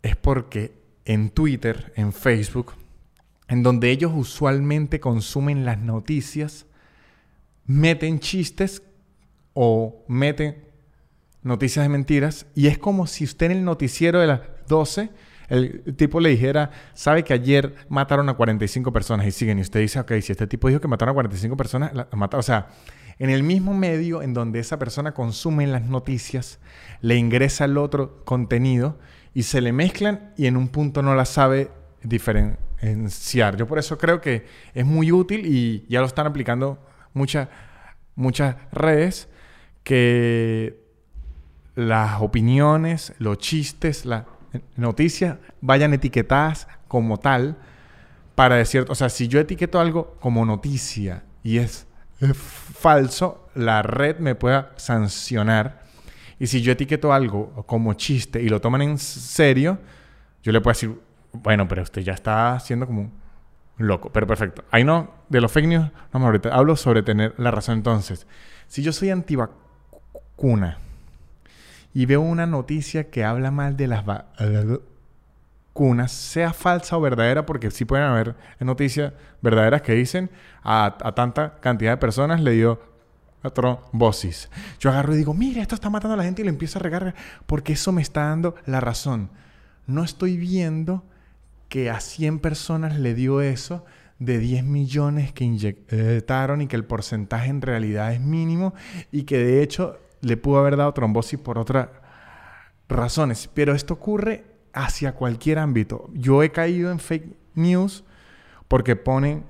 Es 0.00 0.16
porque 0.16 0.80
en 1.04 1.28
Twitter, 1.28 1.92
en 1.96 2.14
Facebook, 2.14 2.72
en 3.46 3.62
donde 3.62 3.90
ellos 3.90 4.12
usualmente 4.14 5.00
consumen 5.00 5.66
las 5.66 5.80
noticias, 5.80 6.64
meten 7.66 8.20
chistes 8.20 8.82
o 9.52 10.02
meten 10.08 10.64
noticias 11.42 11.84
de 11.84 11.90
mentiras 11.90 12.46
y 12.54 12.68
es 12.68 12.78
como 12.78 13.06
si 13.06 13.24
usted 13.24 13.50
en 13.50 13.58
el 13.58 13.64
noticiero 13.66 14.18
de 14.18 14.28
las 14.28 14.40
12 14.66 15.10
el 15.48 15.94
tipo 15.96 16.20
le 16.20 16.30
dijera, 16.30 16.70
sabe 16.94 17.24
que 17.24 17.32
ayer 17.32 17.74
mataron 17.88 18.28
a 18.28 18.34
45 18.34 18.92
personas 18.92 19.26
y 19.26 19.30
siguen. 19.30 19.58
Y 19.58 19.62
usted 19.62 19.80
dice, 19.80 20.00
ok, 20.00 20.12
si 20.20 20.32
este 20.32 20.46
tipo 20.46 20.68
dijo 20.68 20.80
que 20.80 20.88
mataron 20.88 21.12
a 21.12 21.14
45 21.14 21.56
personas, 21.56 21.92
la, 21.94 22.08
o 22.10 22.42
sea, 22.42 22.68
en 23.18 23.30
el 23.30 23.42
mismo 23.42 23.74
medio 23.74 24.22
en 24.22 24.34
donde 24.34 24.58
esa 24.58 24.78
persona 24.78 25.14
consume 25.14 25.66
las 25.66 25.82
noticias, 25.82 26.58
le 27.00 27.16
ingresa 27.16 27.64
el 27.64 27.78
otro 27.78 28.24
contenido 28.24 28.98
y 29.32 29.44
se 29.44 29.60
le 29.60 29.72
mezclan 29.72 30.32
y 30.36 30.46
en 30.46 30.56
un 30.56 30.68
punto 30.68 31.02
no 31.02 31.14
la 31.14 31.24
sabe 31.24 31.70
diferenciar. 32.02 33.56
Yo 33.56 33.66
por 33.66 33.78
eso 33.78 33.98
creo 33.98 34.20
que 34.20 34.46
es 34.74 34.84
muy 34.84 35.12
útil 35.12 35.46
y 35.46 35.86
ya 35.88 36.00
lo 36.00 36.06
están 36.06 36.26
aplicando 36.26 36.78
muchas, 37.14 37.48
muchas 38.14 38.56
redes 38.72 39.28
que 39.82 40.84
las 41.74 42.20
opiniones, 42.20 43.14
los 43.18 43.38
chistes, 43.38 44.04
la, 44.04 44.26
noticias 44.76 45.38
vayan 45.60 45.94
etiquetadas 45.94 46.68
como 46.88 47.18
tal 47.18 47.56
para 48.34 48.56
decir, 48.56 48.84
o 48.88 48.94
sea, 48.94 49.08
si 49.08 49.28
yo 49.28 49.40
etiqueto 49.40 49.80
algo 49.80 50.16
como 50.20 50.44
noticia 50.44 51.24
y 51.42 51.58
es, 51.58 51.86
falso, 52.34 53.48
la 53.54 53.82
red 53.82 54.18
me 54.18 54.34
pueda 54.34 54.72
sancionar. 54.76 55.82
Y 56.38 56.46
si 56.46 56.60
yo 56.60 56.72
etiqueto 56.72 57.12
algo 57.12 57.64
como 57.66 57.94
chiste 57.94 58.42
y 58.42 58.48
lo 58.48 58.60
toman 58.60 58.82
en 58.82 58.98
serio, 58.98 59.78
yo 60.42 60.52
le 60.52 60.60
puedo 60.60 60.74
decir, 60.74 61.00
bueno, 61.32 61.66
pero 61.66 61.82
usted 61.82 62.02
ya 62.02 62.12
está 62.12 62.54
haciendo 62.54 62.86
como 62.86 63.02
un 63.02 63.12
loco. 63.78 64.10
Pero 64.12 64.26
perfecto. 64.26 64.64
Ahí 64.70 64.84
no, 64.84 65.10
de 65.28 65.40
los 65.40 65.52
fake 65.52 65.66
news, 65.66 65.90
no, 66.12 66.24
ahorita 66.24 66.54
hablo 66.54 66.76
sobre 66.76 67.02
tener 67.02 67.34
la 67.38 67.50
razón 67.50 67.78
entonces. 67.78 68.26
Si 68.66 68.82
yo 68.82 68.92
soy 68.92 69.10
antivacuna, 69.10 70.78
y 71.96 72.04
veo 72.04 72.20
una 72.20 72.44
noticia 72.44 73.08
que 73.08 73.24
habla 73.24 73.50
mal 73.50 73.78
de 73.78 73.86
las 73.86 74.04
vacunas, 74.04 76.12
sea 76.12 76.52
falsa 76.52 76.98
o 76.98 77.00
verdadera, 77.00 77.46
porque 77.46 77.70
sí 77.70 77.86
pueden 77.86 78.04
haber 78.04 78.36
noticias 78.60 79.14
verdaderas 79.40 79.80
que 79.80 79.94
dicen 79.94 80.28
a, 80.62 80.98
tanta 81.16 81.58
cantidad 81.58 81.92
de 81.92 81.96
personas 81.96 82.42
le 82.42 82.50
dio 82.50 82.82
trombosis. 83.54 84.50
Yo 84.78 84.90
agarro 84.90 85.14
y 85.14 85.16
digo, 85.16 85.32
mira, 85.32 85.62
esto 85.62 85.74
está 85.74 85.88
matando 85.88 86.12
a 86.12 86.16
la 86.18 86.24
gente 86.24 86.42
y 86.42 86.44
lo 86.44 86.50
empiezo 86.50 86.78
a 86.78 86.82
regar 86.82 87.14
porque 87.46 87.72
eso 87.72 87.92
me 87.92 88.02
está 88.02 88.26
dando 88.26 88.56
la 88.66 88.80
razón. 88.80 89.30
No 89.86 90.04
estoy 90.04 90.36
viendo 90.36 91.02
que 91.70 91.88
a 91.88 92.00
100 92.00 92.40
personas 92.40 92.98
le 92.98 93.14
dio 93.14 93.40
eso 93.40 93.86
de 94.18 94.38
10 94.38 94.64
millones 94.64 95.32
que 95.32 95.44
inyectaron 95.44 96.60
y 96.60 96.66
que 96.66 96.76
el 96.76 96.84
porcentaje 96.84 97.48
en 97.48 97.62
realidad 97.62 98.12
es 98.12 98.20
mínimo 98.20 98.74
y 99.10 99.22
que 99.22 99.38
de 99.38 99.62
hecho 99.62 99.98
le 100.26 100.36
pudo 100.36 100.58
haber 100.58 100.76
dado 100.76 100.92
trombosis 100.92 101.38
por 101.38 101.58
otras 101.58 101.88
razones. 102.88 103.48
Pero 103.54 103.74
esto 103.74 103.94
ocurre 103.94 104.44
hacia 104.72 105.12
cualquier 105.12 105.58
ámbito. 105.58 106.10
Yo 106.12 106.42
he 106.42 106.50
caído 106.50 106.90
en 106.90 106.98
fake 106.98 107.36
news 107.54 108.04
porque 108.68 108.96
ponen 108.96 109.44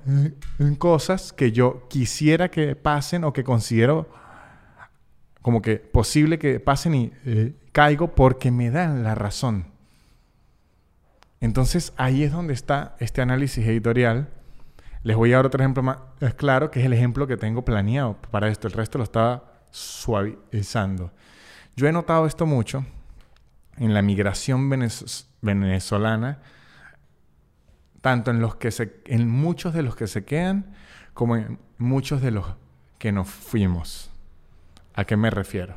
cosas 0.77 1.33
que 1.33 1.51
yo 1.51 1.87
quisiera 1.89 2.49
que 2.49 2.75
pasen 2.75 3.23
o 3.23 3.33
que 3.33 3.43
considero 3.43 4.07
como 5.41 5.61
que 5.61 5.77
posible 5.77 6.37
que 6.37 6.59
pasen 6.59 6.93
y 6.93 7.11
eh, 7.25 7.53
caigo 7.71 8.13
porque 8.13 8.51
me 8.51 8.69
dan 8.69 9.03
la 9.03 9.15
razón. 9.15 9.65
Entonces 11.39 11.93
ahí 11.97 12.23
es 12.23 12.31
donde 12.31 12.53
está 12.53 12.95
este 12.99 13.21
análisis 13.21 13.65
editorial. 13.65 14.29
Les 15.03 15.15
voy 15.15 15.33
a 15.33 15.37
dar 15.37 15.45
otro 15.47 15.61
ejemplo 15.61 15.81
más 15.81 15.97
claro, 16.35 16.69
que 16.69 16.81
es 16.81 16.85
el 16.85 16.93
ejemplo 16.93 17.25
que 17.27 17.37
tengo 17.37 17.63
planeado 17.63 18.17
para 18.29 18.49
esto. 18.49 18.67
El 18.67 18.73
resto 18.73 18.97
lo 18.97 19.03
estaba 19.03 19.56
suavizando. 19.71 21.11
Yo 21.75 21.87
he 21.87 21.91
notado 21.91 22.25
esto 22.25 22.45
mucho 22.45 22.85
en 23.77 23.93
la 23.93 24.01
migración 24.01 24.69
venezolana, 25.41 26.39
tanto 28.01 28.31
en 28.31 28.39
los 28.39 28.55
que 28.55 28.71
se, 28.71 29.01
en 29.05 29.29
muchos 29.29 29.73
de 29.73 29.83
los 29.83 29.95
que 29.95 30.07
se 30.07 30.25
quedan, 30.25 30.73
como 31.13 31.35
en 31.35 31.59
muchos 31.77 32.21
de 32.21 32.31
los 32.31 32.45
que 32.97 33.11
nos 33.11 33.29
fuimos. 33.29 34.09
¿A 34.93 35.05
qué 35.05 35.15
me 35.15 35.29
refiero? 35.29 35.75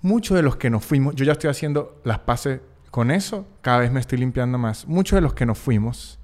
Muchos 0.00 0.36
de 0.36 0.42
los 0.42 0.56
que 0.56 0.70
nos 0.70 0.84
fuimos, 0.84 1.16
yo 1.16 1.24
ya 1.24 1.32
estoy 1.32 1.50
haciendo 1.50 2.00
las 2.04 2.20
paces 2.20 2.60
con 2.90 3.10
eso, 3.10 3.48
cada 3.62 3.80
vez 3.80 3.90
me 3.90 4.00
estoy 4.00 4.18
limpiando 4.18 4.58
más. 4.58 4.86
Muchos 4.86 5.16
de 5.16 5.20
los 5.20 5.34
que 5.34 5.46
nos 5.46 5.58
fuimos, 5.58 6.20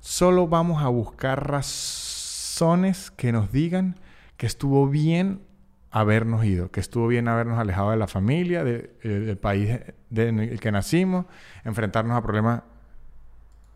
solo 0.00 0.48
vamos 0.48 0.82
a 0.82 0.88
buscar 0.88 1.50
razones 1.50 3.10
que 3.10 3.32
nos 3.32 3.52
digan 3.52 3.96
que 4.40 4.46
estuvo 4.46 4.88
bien 4.88 5.42
habernos 5.90 6.46
ido, 6.46 6.70
que 6.70 6.80
estuvo 6.80 7.06
bien 7.08 7.28
habernos 7.28 7.58
alejado 7.58 7.90
de 7.90 7.98
la 7.98 8.06
familia, 8.06 8.62
eh, 8.62 8.90
del 9.02 9.36
país 9.36 9.80
en 10.16 10.40
el 10.40 10.58
que 10.58 10.72
nacimos, 10.72 11.26
enfrentarnos 11.62 12.16
a 12.16 12.22
problemas 12.22 12.62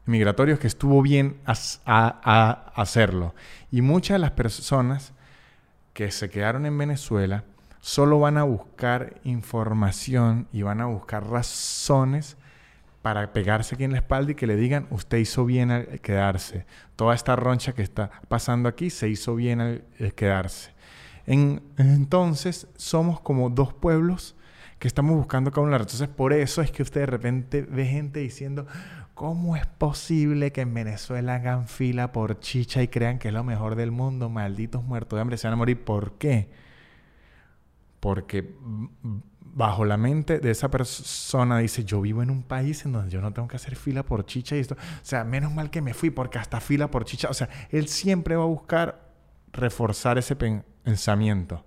migratorios, 0.07 0.59
que 0.59 0.67
estuvo 0.67 1.03
bien 1.03 1.37
hacerlo. 1.45 3.35
Y 3.71 3.83
muchas 3.83 4.15
de 4.15 4.21
las 4.21 4.31
personas 4.31 5.12
que 5.93 6.11
se 6.11 6.31
quedaron 6.31 6.65
en 6.65 6.79
Venezuela 6.79 7.45
solo 7.81 8.19
van 8.19 8.39
a 8.39 8.45
buscar 8.45 9.21
información 9.25 10.49
y 10.51 10.62
van 10.62 10.81
a 10.81 10.87
buscar 10.87 11.27
razones 11.29 12.39
para 13.05 13.34
pegarse 13.34 13.74
aquí 13.74 13.84
en 13.84 13.92
la 13.92 13.98
espalda 13.98 14.32
y 14.32 14.34
que 14.34 14.46
le 14.46 14.57
digan, 14.57 14.86
usted 14.88 15.18
hizo 15.18 15.44
bien 15.44 15.70
al 15.70 16.00
quedarse. 16.00 16.64
Toda 16.96 17.14
esta 17.14 17.36
roncha 17.36 17.74
que 17.74 17.82
está 17.82 18.11
pasando 18.28 18.66
aquí 18.66 18.88
se 18.88 19.11
hizo 19.11 19.34
bien 19.34 19.61
al 19.61 19.84
eh, 19.98 20.12
quedarse. 20.12 20.72
En- 21.26 21.61
entonces, 21.76 22.66
somos 22.76 23.20
como 23.20 23.50
dos 23.50 23.74
pueblos 23.74 24.36
que 24.78 24.88
estamos 24.88 25.16
buscando 25.16 25.50
cada 25.50 25.66
uno. 25.66 25.76
Entonces, 25.76 26.09
por 26.09 26.32
eso 26.32 26.62
es 26.62 26.70
que 26.70 26.82
usted 26.82 27.00
de 27.00 27.07
repente 27.07 27.61
ve 27.61 27.84
gente 27.84 28.20
diciendo, 28.20 28.66
¿cómo 29.12 29.55
es 29.55 29.66
posible 29.66 30.50
que 30.50 30.62
en 30.62 30.72
Venezuela 30.72 31.34
hagan 31.34 31.68
fila 31.68 32.11
por 32.11 32.40
chicha 32.40 32.82
y 32.82 32.88
crean 32.88 33.18
que 33.18 33.28
es 33.28 33.34
lo 33.34 33.44
mejor 33.44 33.74
del 33.74 33.90
mundo? 33.90 34.30
Malditos 34.30 34.82
muertos 34.82 35.18
de 35.18 35.20
hambre 35.20 35.36
se 35.36 35.46
van 35.46 35.52
a 35.52 35.57
morir. 35.57 35.84
¿Por 35.84 36.12
qué? 36.12 36.48
Porque 38.00 38.55
bajo 39.55 39.84
la 39.84 39.96
mente 39.96 40.40
de 40.40 40.50
esa 40.50 40.70
persona 40.70 41.59
dice, 41.59 41.84
yo 41.84 42.00
vivo 42.00 42.22
en 42.22 42.30
un 42.30 42.42
país 42.42 42.84
en 42.84 42.92
donde 42.92 43.11
yo 43.11 43.20
no 43.20 43.32
tengo 43.32 43.46
que 43.48 43.57
hacer 43.57 43.76
fila 43.76 44.02
por 44.02 44.26
chicha 44.26 44.57
y 44.57 44.59
esto. 44.59 44.74
O 44.74 45.05
sea, 45.05 45.24
menos 45.24 45.52
mal 45.52 45.70
que 45.70 45.80
me 45.80 45.94
fui 45.94 46.11
porque 46.11 46.38
hasta 46.38 46.61
fila 46.61 46.90
por 46.90 47.05
chicha. 47.05 47.28
O 47.30 47.34
sea, 47.34 47.48
él 47.70 47.88
siempre 47.88 48.36
va 48.36 48.42
a 48.42 48.46
buscar 48.46 49.12
reforzar 49.52 50.18
ese 50.18 50.34
pen- 50.34 50.64
pensamiento. 50.82 51.64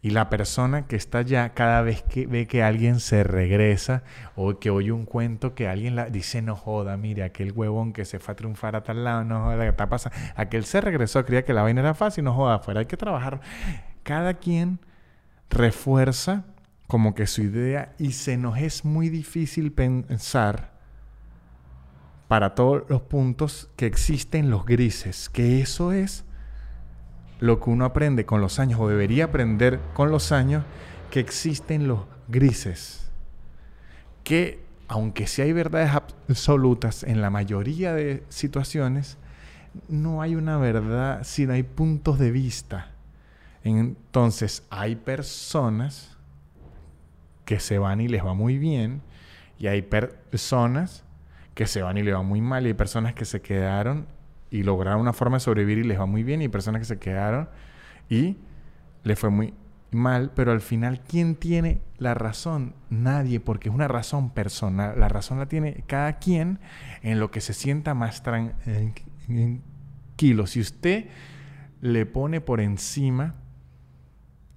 Y 0.00 0.10
la 0.10 0.28
persona 0.28 0.86
que 0.86 0.96
está 0.96 1.18
allá, 1.18 1.54
cada 1.54 1.80
vez 1.80 2.02
que 2.02 2.26
ve 2.26 2.46
que 2.46 2.62
alguien 2.62 3.00
se 3.00 3.24
regresa 3.24 4.02
o 4.36 4.58
que 4.58 4.68
oye 4.68 4.92
un 4.92 5.06
cuento 5.06 5.54
que 5.54 5.66
alguien 5.66 5.96
la, 5.96 6.10
dice, 6.10 6.42
no 6.42 6.56
joda, 6.56 6.96
mire, 6.98 7.22
aquel 7.24 7.52
huevón 7.52 7.94
que 7.94 8.04
se 8.04 8.18
fue 8.18 8.32
a 8.32 8.36
triunfar 8.36 8.76
a 8.76 8.82
tal 8.82 9.02
lado, 9.02 9.24
no 9.24 9.44
joda, 9.44 9.62
¿qué 9.64 9.68
está 9.70 9.88
pasando? 9.88 10.16
Aquel 10.36 10.66
se 10.66 10.82
regresó, 10.82 11.24
creía 11.24 11.44
que 11.44 11.54
la 11.54 11.62
vaina 11.62 11.80
era 11.80 11.94
fácil, 11.94 12.22
no 12.24 12.34
joda, 12.34 12.56
afuera 12.56 12.80
hay 12.80 12.86
que 12.86 12.98
trabajar. 12.98 13.40
Cada 14.02 14.34
quien 14.34 14.78
refuerza 15.50 16.44
como 16.86 17.14
que 17.14 17.26
su 17.26 17.42
idea 17.42 17.94
y 17.98 18.12
se 18.12 18.36
nos 18.36 18.58
es 18.58 18.84
muy 18.84 19.08
difícil 19.08 19.72
pensar 19.72 20.74
para 22.28 22.54
todos 22.54 22.84
los 22.88 23.02
puntos 23.02 23.70
que 23.76 23.86
existen 23.86 24.50
los 24.50 24.64
grises, 24.64 25.28
que 25.28 25.60
eso 25.60 25.92
es 25.92 26.24
lo 27.40 27.60
que 27.60 27.70
uno 27.70 27.84
aprende 27.84 28.24
con 28.26 28.40
los 28.40 28.58
años 28.58 28.80
o 28.80 28.88
debería 28.88 29.26
aprender 29.26 29.80
con 29.92 30.10
los 30.10 30.32
años, 30.32 30.64
que 31.10 31.20
existen 31.20 31.86
los 31.86 32.00
grises, 32.28 33.10
que 34.24 34.64
aunque 34.88 35.26
sí 35.26 35.42
hay 35.42 35.52
verdades 35.52 35.90
absolutas 35.92 37.02
en 37.02 37.20
la 37.20 37.30
mayoría 37.30 37.94
de 37.94 38.24
situaciones, 38.28 39.18
no 39.88 40.22
hay 40.22 40.34
una 40.34 40.58
verdad, 40.58 41.22
sino 41.24 41.52
hay 41.52 41.62
puntos 41.62 42.18
de 42.18 42.30
vista. 42.30 42.93
Entonces 43.64 44.64
hay 44.70 44.94
personas 44.94 46.16
que 47.44 47.58
se 47.58 47.78
van 47.78 48.00
y 48.00 48.08
les 48.08 48.24
va 48.24 48.34
muy 48.34 48.58
bien, 48.58 49.02
y 49.58 49.66
hay 49.66 49.82
personas 49.82 51.04
que 51.54 51.66
se 51.66 51.82
van 51.82 51.96
y 51.98 52.02
les 52.02 52.14
va 52.14 52.22
muy 52.22 52.40
mal, 52.40 52.64
y 52.64 52.68
hay 52.68 52.74
personas 52.74 53.14
que 53.14 53.24
se 53.24 53.40
quedaron 53.40 54.06
y 54.50 54.62
lograron 54.62 55.00
una 55.00 55.12
forma 55.12 55.38
de 55.38 55.40
sobrevivir 55.40 55.78
y 55.78 55.84
les 55.84 55.98
va 55.98 56.06
muy 56.06 56.22
bien, 56.22 56.40
y 56.40 56.44
hay 56.44 56.48
personas 56.48 56.80
que 56.80 56.86
se 56.86 56.98
quedaron 56.98 57.48
y 58.08 58.36
les 59.02 59.18
fue 59.18 59.30
muy 59.30 59.54
mal, 59.90 60.32
pero 60.34 60.52
al 60.52 60.60
final, 60.60 61.00
¿quién 61.00 61.36
tiene 61.36 61.80
la 61.98 62.14
razón? 62.14 62.74
Nadie, 62.90 63.40
porque 63.40 63.68
es 63.68 63.74
una 63.74 63.88
razón 63.88 64.30
personal. 64.30 64.98
La 64.98 65.08
razón 65.08 65.38
la 65.38 65.46
tiene 65.46 65.84
cada 65.86 66.18
quien 66.18 66.58
en 67.02 67.20
lo 67.20 67.30
que 67.30 67.40
se 67.40 67.54
sienta 67.54 67.94
más 67.94 68.22
tranquilo. 68.22 69.60
Si 70.46 70.60
usted 70.60 71.06
le 71.80 72.06
pone 72.06 72.40
por 72.40 72.60
encima 72.60 73.36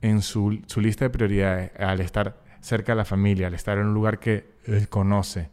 en 0.02 0.22
su, 0.22 0.62
su 0.68 0.82
lista 0.82 1.06
de 1.06 1.10
prioridades 1.10 1.72
al 1.80 2.02
estar 2.02 2.42
cerca 2.62 2.92
de 2.94 2.98
la 2.98 3.06
familia, 3.06 3.48
al 3.48 3.54
estar 3.54 3.78
en 3.78 3.88
un 3.88 3.94
lugar 3.94 4.20
que 4.20 4.46
conoce 4.90 5.50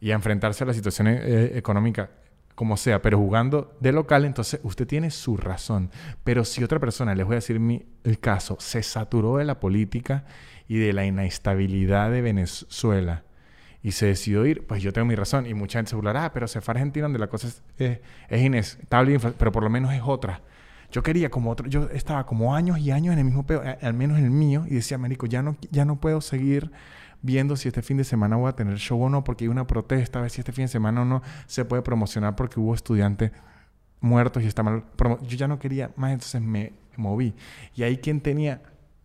y 0.00 0.10
a 0.10 0.14
enfrentarse 0.14 0.64
a 0.64 0.66
la 0.66 0.74
situación 0.74 1.08
eh, 1.08 1.52
económica 1.54 2.10
como 2.54 2.76
sea, 2.76 3.02
pero 3.02 3.18
jugando 3.18 3.76
de 3.80 3.92
local, 3.92 4.24
entonces 4.24 4.60
usted 4.62 4.86
tiene 4.86 5.10
su 5.10 5.36
razón. 5.36 5.90
Pero 6.22 6.44
si 6.44 6.62
otra 6.62 6.78
persona, 6.78 7.14
les 7.14 7.26
voy 7.26 7.34
a 7.34 7.36
decir 7.36 7.58
mi 7.58 7.84
el 8.04 8.20
caso, 8.20 8.56
se 8.60 8.82
saturó 8.82 9.38
de 9.38 9.44
la 9.44 9.58
política 9.58 10.24
y 10.68 10.78
de 10.78 10.92
la 10.92 11.04
inestabilidad 11.04 12.10
de 12.10 12.22
Venezuela 12.22 13.24
y 13.82 13.92
se 13.92 14.06
decidió 14.06 14.46
ir, 14.46 14.66
pues 14.66 14.82
yo 14.82 14.92
tengo 14.92 15.06
mi 15.06 15.14
razón. 15.14 15.46
Y 15.46 15.54
mucha 15.54 15.78
gente 15.78 15.90
se 15.90 15.96
burlará, 15.96 16.26
ah, 16.26 16.32
pero 16.32 16.46
se 16.48 16.60
fue 16.60 16.72
a 16.72 16.74
Argentina 16.76 17.04
donde 17.04 17.18
la 17.18 17.26
cosa 17.26 17.48
es, 17.48 17.62
es, 17.78 17.98
es 18.28 18.42
inestable, 18.42 19.18
pero 19.38 19.52
por 19.52 19.62
lo 19.62 19.70
menos 19.70 19.92
es 19.92 20.00
otra. 20.04 20.40
Yo 20.90 21.02
quería 21.02 21.30
como 21.30 21.50
otro, 21.50 21.68
yo 21.68 21.88
estaba 21.90 22.26
como 22.26 22.54
años 22.54 22.78
y 22.78 22.90
años 22.90 23.12
en 23.12 23.18
el 23.18 23.24
mismo 23.24 23.44
peo, 23.44 23.62
al 23.80 23.94
menos 23.94 24.18
el 24.18 24.30
mío, 24.30 24.64
y 24.66 24.74
decía, 24.74 24.96
Américo, 24.96 25.26
ya 25.26 25.42
no, 25.42 25.56
ya 25.70 25.84
no 25.84 26.00
puedo 26.00 26.20
seguir 26.20 26.70
viendo 27.22 27.56
si 27.56 27.68
este 27.68 27.82
fin 27.82 27.96
de 27.96 28.04
semana 28.04 28.36
voy 28.36 28.50
a 28.50 28.52
tener 28.52 28.76
show 28.76 29.02
o 29.02 29.08
no, 29.08 29.24
porque 29.24 29.44
hay 29.44 29.48
una 29.48 29.66
protesta, 29.66 30.18
a 30.18 30.22
ver 30.22 30.30
si 30.30 30.40
este 30.40 30.52
fin 30.52 30.64
de 30.64 30.68
semana 30.68 31.02
o 31.02 31.04
no 31.04 31.22
se 31.46 31.64
puede 31.64 31.82
promocionar 31.82 32.36
porque 32.36 32.60
hubo 32.60 32.74
estudiantes 32.74 33.32
muertos 34.00 34.42
y 34.42 34.46
está 34.46 34.62
mal. 34.62 34.84
Yo 35.22 35.36
ya 35.36 35.48
no 35.48 35.58
quería 35.58 35.90
más, 35.96 36.12
entonces 36.12 36.42
me 36.42 36.74
moví. 36.96 37.34
Y 37.74 37.82
ahí 37.82 37.96
quien 37.98 38.20
tenía 38.20 38.62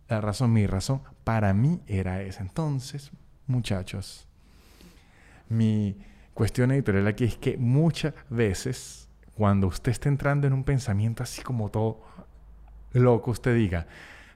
la 0.08 0.20
razón, 0.20 0.52
mi 0.52 0.66
razón, 0.66 1.00
para 1.24 1.54
mí 1.54 1.80
era 1.86 2.22
esa. 2.22 2.42
Entonces, 2.42 3.10
muchachos, 3.46 4.26
mi 5.48 5.96
cuestión 6.34 6.70
editorial 6.72 7.06
aquí 7.06 7.24
es 7.24 7.36
que 7.36 7.56
muchas 7.56 8.14
veces, 8.28 8.99
cuando 9.40 9.68
usted 9.68 9.90
está 9.90 10.10
entrando 10.10 10.46
en 10.46 10.52
un 10.52 10.64
pensamiento 10.64 11.22
así 11.22 11.40
como 11.40 11.70
todo 11.70 12.02
loco, 12.92 13.30
usted 13.30 13.54
diga, 13.54 13.86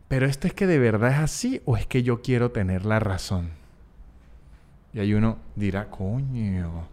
pero 0.09 0.25
esto 0.25 0.47
es 0.47 0.55
que 0.55 0.67
de 0.67 0.79
verdad 0.79 1.13
es 1.13 1.19
así 1.19 1.61
o 1.67 1.77
es 1.77 1.87
que 1.87 2.03
yo 2.03 2.23
quiero 2.23 2.53
tener 2.53 2.87
la 2.87 3.01
razón. 3.01 3.51
Y 4.95 5.01
ahí 5.01 5.13
uno 5.13 5.37
dirá, 5.57 5.91
coño, 5.91 6.89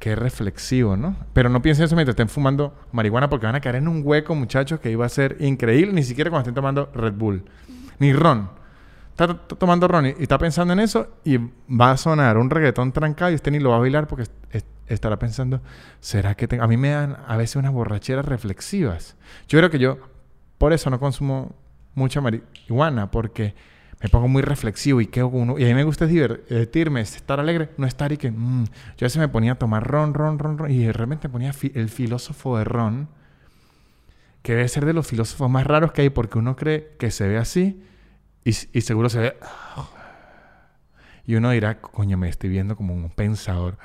qué 0.00 0.16
reflexivo, 0.16 0.96
¿no? 0.96 1.14
Pero 1.34 1.50
no 1.50 1.62
piensen 1.62 1.84
eso 1.84 1.94
mientras 1.94 2.14
estén 2.14 2.28
fumando 2.28 2.74
marihuana 2.90 3.30
porque 3.30 3.46
van 3.46 3.54
a 3.54 3.60
caer 3.60 3.76
en 3.76 3.86
un 3.86 4.02
hueco, 4.04 4.34
muchachos, 4.34 4.80
que 4.80 4.90
iba 4.90 5.06
a 5.06 5.08
ser 5.08 5.36
increíble, 5.38 5.92
ni 5.92 6.02
siquiera 6.02 6.30
cuando 6.30 6.48
estén 6.48 6.56
tomando 6.56 6.90
Red 6.92 7.14
Bull, 7.14 7.44
ni 8.00 8.12
ron. 8.12 8.50
Está 9.10 9.38
tomando 9.38 9.86
ron 9.86 10.06
y, 10.06 10.14
está 10.18 10.36
pensando 10.36 10.72
en 10.72 10.80
eso 10.80 11.06
y 11.22 11.36
va 11.36 11.92
a 11.92 11.96
sonar 11.96 12.38
un 12.38 12.50
reggaetón 12.50 12.90
trancado 12.90 13.30
y 13.30 13.36
usted 13.36 13.52
ni 13.52 13.60
lo 13.60 13.70
va 13.70 13.76
a 13.76 13.78
bailar 13.78 14.08
porque 14.08 14.24
estará 14.94 15.18
pensando, 15.18 15.60
¿será 16.00 16.34
que 16.34 16.48
tengo? 16.48 16.64
A 16.64 16.68
mí 16.68 16.76
me 16.76 16.90
dan 16.90 17.16
a 17.26 17.36
veces 17.36 17.56
unas 17.56 17.72
borracheras 17.72 18.24
reflexivas. 18.24 19.16
Yo 19.48 19.58
creo 19.58 19.70
que 19.70 19.78
yo 19.78 19.98
por 20.58 20.72
eso 20.72 20.90
no 20.90 21.00
consumo 21.00 21.54
mucha 21.94 22.20
marihuana 22.20 23.10
porque 23.10 23.54
me 24.02 24.08
pongo 24.08 24.28
muy 24.28 24.42
reflexivo 24.42 25.00
y 25.00 25.06
quedo 25.06 25.28
uno. 25.28 25.58
Y 25.58 25.64
a 25.64 25.68
mí 25.68 25.74
me 25.74 25.84
gusta 25.84 26.06
divertirme, 26.06 27.00
estar 27.00 27.38
alegre, 27.40 27.70
no 27.76 27.86
estar 27.86 28.12
y 28.12 28.16
que. 28.16 28.30
Mm, 28.30 28.64
yo 28.64 29.04
a 29.04 29.06
veces 29.06 29.18
me 29.18 29.28
ponía 29.28 29.52
a 29.52 29.54
tomar 29.56 29.86
ron, 29.86 30.14
ron, 30.14 30.38
ron, 30.38 30.58
ron. 30.58 30.70
Y 30.70 30.90
realmente 30.90 31.28
ponía 31.28 31.52
fi 31.52 31.72
el 31.74 31.88
filósofo 31.88 32.58
de 32.58 32.64
ron, 32.64 33.08
que 34.42 34.54
debe 34.54 34.68
ser 34.68 34.86
de 34.86 34.92
los 34.92 35.06
filósofos 35.06 35.48
más 35.48 35.66
raros 35.66 35.92
que 35.92 36.02
hay, 36.02 36.10
porque 36.10 36.38
uno 36.38 36.56
cree 36.56 36.94
que 36.98 37.10
se 37.10 37.28
ve 37.28 37.38
así 37.38 37.82
y 38.44 38.52
seguro 38.52 39.08
se 39.08 39.18
ve. 39.20 39.36
Y 41.24 41.36
uno 41.36 41.50
dirá, 41.50 41.80
coño, 41.80 42.18
me 42.18 42.28
estoy 42.28 42.50
viendo 42.50 42.76
como 42.76 42.94
un 42.94 43.08
pensador 43.10 43.78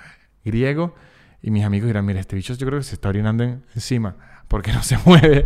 griego. 0.47 0.95
Y 1.41 1.51
mis 1.51 1.63
amigos 1.63 1.87
dirán, 1.87 2.05
mira, 2.05 2.19
este 2.19 2.35
bicho 2.35 2.55
yo 2.55 2.65
creo 2.65 2.79
que 2.79 2.85
se 2.85 2.95
está 2.95 3.09
orinando 3.09 3.43
encima 3.75 4.15
porque 4.47 4.73
no 4.73 4.81
se 4.81 4.97
mueve. 5.05 5.45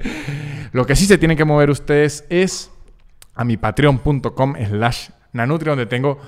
Lo 0.71 0.85
que 0.85 0.95
sí 0.95 1.05
se 1.05 1.17
tienen 1.17 1.37
que 1.37 1.45
mover 1.45 1.69
ustedes 1.69 2.25
es 2.29 2.71
a 3.35 3.43
mi 3.43 3.57
patreon.com 3.57 4.55
slash 4.67 5.09
nanutria, 5.33 5.71
donde 5.71 5.85
tengo 5.85 6.19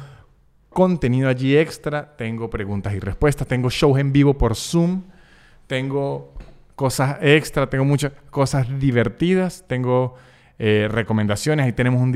contenido 0.70 1.30
allí 1.30 1.56
extra, 1.56 2.16
tengo 2.18 2.50
preguntas 2.50 2.94
y 2.94 3.00
respuestas, 3.00 3.48
tengo 3.48 3.70
shows 3.70 4.00
en 4.00 4.12
vivo 4.12 4.38
por 4.38 4.56
Zoom, 4.56 5.04
tengo 5.68 6.34
cosas 6.76 7.18
extra, 7.22 7.70
tengo 7.70 7.86
muchas 7.86 8.12
cosas 8.32 8.68
divertidas, 8.80 9.66
tengo 9.68 10.16
eh, 10.58 10.88
recomendaciones, 10.90 11.66
ahí 11.66 11.74
tenemos 11.74 12.02
un 12.02 12.12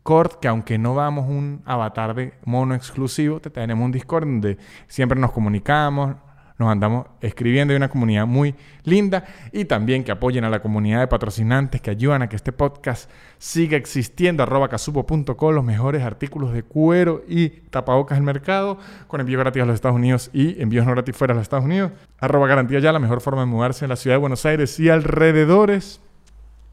Discord 0.00 0.40
que 0.40 0.48
aunque 0.48 0.78
no 0.78 0.94
damos 0.94 1.28
un 1.28 1.62
avatar 1.66 2.14
de 2.14 2.32
mono 2.46 2.74
exclusivo, 2.74 3.38
tenemos 3.38 3.84
un 3.84 3.92
Discord 3.92 4.24
donde 4.24 4.56
siempre 4.88 5.20
nos 5.20 5.30
comunicamos, 5.30 6.16
nos 6.58 6.72
andamos 6.72 7.06
escribiendo. 7.20 7.72
Hay 7.72 7.76
una 7.76 7.90
comunidad 7.90 8.26
muy 8.26 8.54
linda 8.84 9.24
y 9.52 9.66
también 9.66 10.02
que 10.02 10.10
apoyen 10.10 10.44
a 10.44 10.48
la 10.48 10.62
comunidad 10.62 11.00
de 11.00 11.06
patrocinantes 11.06 11.82
que 11.82 11.90
ayudan 11.90 12.22
a 12.22 12.30
que 12.30 12.36
este 12.36 12.50
podcast 12.50 13.10
siga 13.36 13.76
existiendo. 13.76 14.42
Arroba 14.42 14.70
casupo.com, 14.70 15.54
los 15.54 15.64
mejores 15.64 16.02
artículos 16.02 16.54
de 16.54 16.62
cuero 16.62 17.22
y 17.28 17.50
tapabocas 17.50 18.16
del 18.16 18.24
mercado 18.24 18.78
con 19.06 19.20
envío 19.20 19.38
gratis 19.38 19.62
a 19.62 19.66
los 19.66 19.74
Estados 19.74 19.96
Unidos 19.96 20.30
y 20.32 20.60
envíos 20.62 20.86
no 20.86 20.92
gratis 20.92 21.14
fuera 21.14 21.34
de 21.34 21.40
los 21.40 21.42
Estados 21.42 21.66
Unidos. 21.66 21.92
Arroba 22.18 22.48
garantía 22.48 22.78
ya, 22.78 22.90
la 22.90 22.98
mejor 22.98 23.20
forma 23.20 23.42
de 23.42 23.46
mudarse 23.48 23.84
en 23.84 23.90
la 23.90 23.96
ciudad 23.96 24.14
de 24.14 24.20
Buenos 24.20 24.46
Aires 24.46 24.80
y 24.80 24.88
alrededores. 24.88 26.00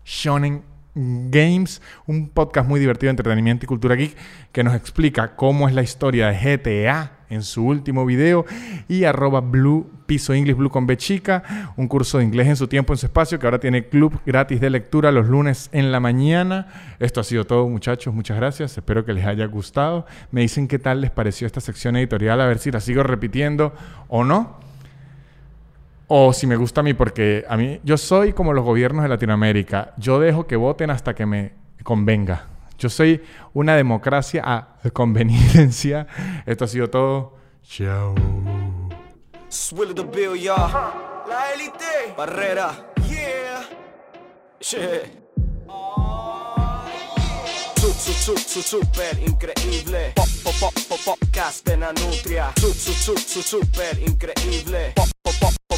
Shonen 0.05 0.63
Games, 0.97 1.81
un 2.05 2.29
podcast 2.29 2.67
muy 2.67 2.79
divertido 2.79 3.07
de 3.07 3.11
entretenimiento 3.11 3.65
y 3.65 3.67
cultura 3.67 3.95
geek 3.95 4.15
que 4.51 4.63
nos 4.63 4.73
explica 4.73 5.35
cómo 5.35 5.69
es 5.69 5.75
la 5.75 5.83
historia 5.83 6.27
de 6.27 6.57
GTA 6.57 7.17
en 7.29 7.43
su 7.43 7.65
último 7.65 8.05
video 8.05 8.45
y 8.87 9.03
arroba 9.03 9.41
blue 9.41 9.89
piso 10.05 10.33
English 10.33 10.55
blue 10.55 10.69
con 10.69 10.87
B 10.87 10.97
chica, 10.97 11.73
un 11.75 11.87
curso 11.87 12.17
de 12.17 12.23
inglés 12.23 12.47
en 12.47 12.55
su 12.55 12.67
tiempo, 12.67 12.93
en 12.93 12.97
su 12.97 13.05
espacio, 13.05 13.37
que 13.37 13.45
ahora 13.45 13.59
tiene 13.59 13.87
club 13.87 14.19
gratis 14.25 14.61
de 14.61 14.69
lectura 14.69 15.11
los 15.11 15.27
lunes 15.27 15.69
en 15.73 15.91
la 15.91 15.99
mañana. 15.99 16.95
Esto 16.99 17.19
ha 17.19 17.23
sido 17.23 17.45
todo 17.45 17.67
muchachos, 17.67 18.13
muchas 18.13 18.37
gracias, 18.37 18.77
espero 18.77 19.05
que 19.05 19.13
les 19.13 19.25
haya 19.25 19.45
gustado. 19.45 20.05
Me 20.31 20.41
dicen 20.41 20.67
qué 20.67 20.79
tal 20.79 21.01
les 21.01 21.11
pareció 21.11 21.45
esta 21.45 21.61
sección 21.61 21.95
editorial, 21.97 22.41
a 22.41 22.45
ver 22.45 22.59
si 22.59 22.71
la 22.71 22.79
sigo 22.79 23.03
repitiendo 23.03 23.73
o 24.07 24.23
no. 24.23 24.66
O 26.07 26.31
si 26.31 26.47
me 26.47 26.55
gusta 26.55 26.79
a 26.81 26.83
mí, 26.83 26.93
porque 26.93 27.43
a 27.49 27.57
mí 27.57 27.81
yo 27.83 27.97
soy 27.97 28.31
como 28.31 28.53
los 28.53 28.63
gobiernos 28.63 29.03
de 29.03 29.09
Latinoamérica, 29.09 29.93
yo 29.97 30.19
dejo 30.19 30.47
que 30.47 30.55
voten 30.55 30.89
hasta 30.89 31.13
que 31.13 31.25
me 31.25 31.53
convenga. 31.83 32.47
Yo 32.77 32.89
soy 32.89 33.21
una 33.53 33.75
democracia 33.75 34.41
a 34.45 34.89
conveniencia. 34.91 36.07
Esto 36.45 36.65
ha 36.65 36.67
sido 36.67 36.89
todo. 36.89 37.33
Chao. 37.63 38.15
Swill 39.49 39.93
the 39.93 40.03
bill, 40.03 40.35
y'all. 40.35 40.71
La 41.27 41.51
élite. 41.53 42.13
Barrera. 42.15 42.71
Yeah. 43.09 43.65
Yeah. 44.61 45.27
Su, 47.75 47.91
su, 47.91 48.13
su, 48.13 48.37
su, 48.37 48.61
super 48.61 49.19
increíble. 49.19 50.13
Pop, 50.15 50.27
pop, 50.43 50.53
pop, 50.59 50.73
pop, 50.89 50.99
podcast 51.05 51.67
de 51.67 51.77
su, 52.73 53.17
su, 53.17 53.41
super 53.41 53.99
increíble. 53.99 54.93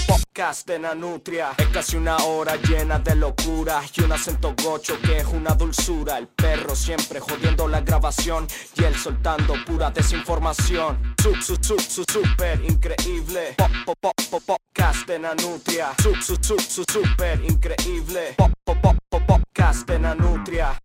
Podcast 0.09 0.67
de 0.67 0.79
Nanutria. 0.79 1.51
Es 1.57 1.67
casi 1.67 1.97
una 1.97 2.17
hora 2.17 2.55
llena 2.55 2.99
de 2.99 3.15
locura 3.15 3.81
y 3.95 4.01
un 4.01 4.11
acento 4.11 4.55
gocho 4.63 4.99
que 5.01 5.17
es 5.17 5.25
una 5.25 5.53
dulzura. 5.53 6.17
El 6.17 6.27
perro 6.27 6.75
siempre 6.75 7.19
jodiendo 7.19 7.67
la 7.67 7.81
grabación 7.81 8.47
y 8.75 8.83
él 8.83 8.95
soltando 8.95 9.53
pura 9.65 9.91
desinformación. 9.91 11.15
Su, 11.21 11.35
su, 11.35 11.55
su, 11.61 11.79
su, 11.79 12.03
super 12.11 12.59
increíble. 12.63 13.53
Pop, 13.57 13.71
pop, 13.85 13.97
pop, 14.01 14.15
pop, 14.29 14.43
podcast 14.45 15.07
de 15.07 15.19
Nanutria. 15.19 15.93
Su, 16.01 16.15
su, 16.15 16.35
su, 16.41 16.59
su, 16.59 16.83
super 16.91 17.39
increíble. 17.43 18.33
Pop, 18.37 18.51
pop, 18.63 18.77
pop, 18.81 18.97
pop, 19.09 19.23
podcast 19.27 19.87
de 19.87 19.99
Nanutria. 19.99 20.79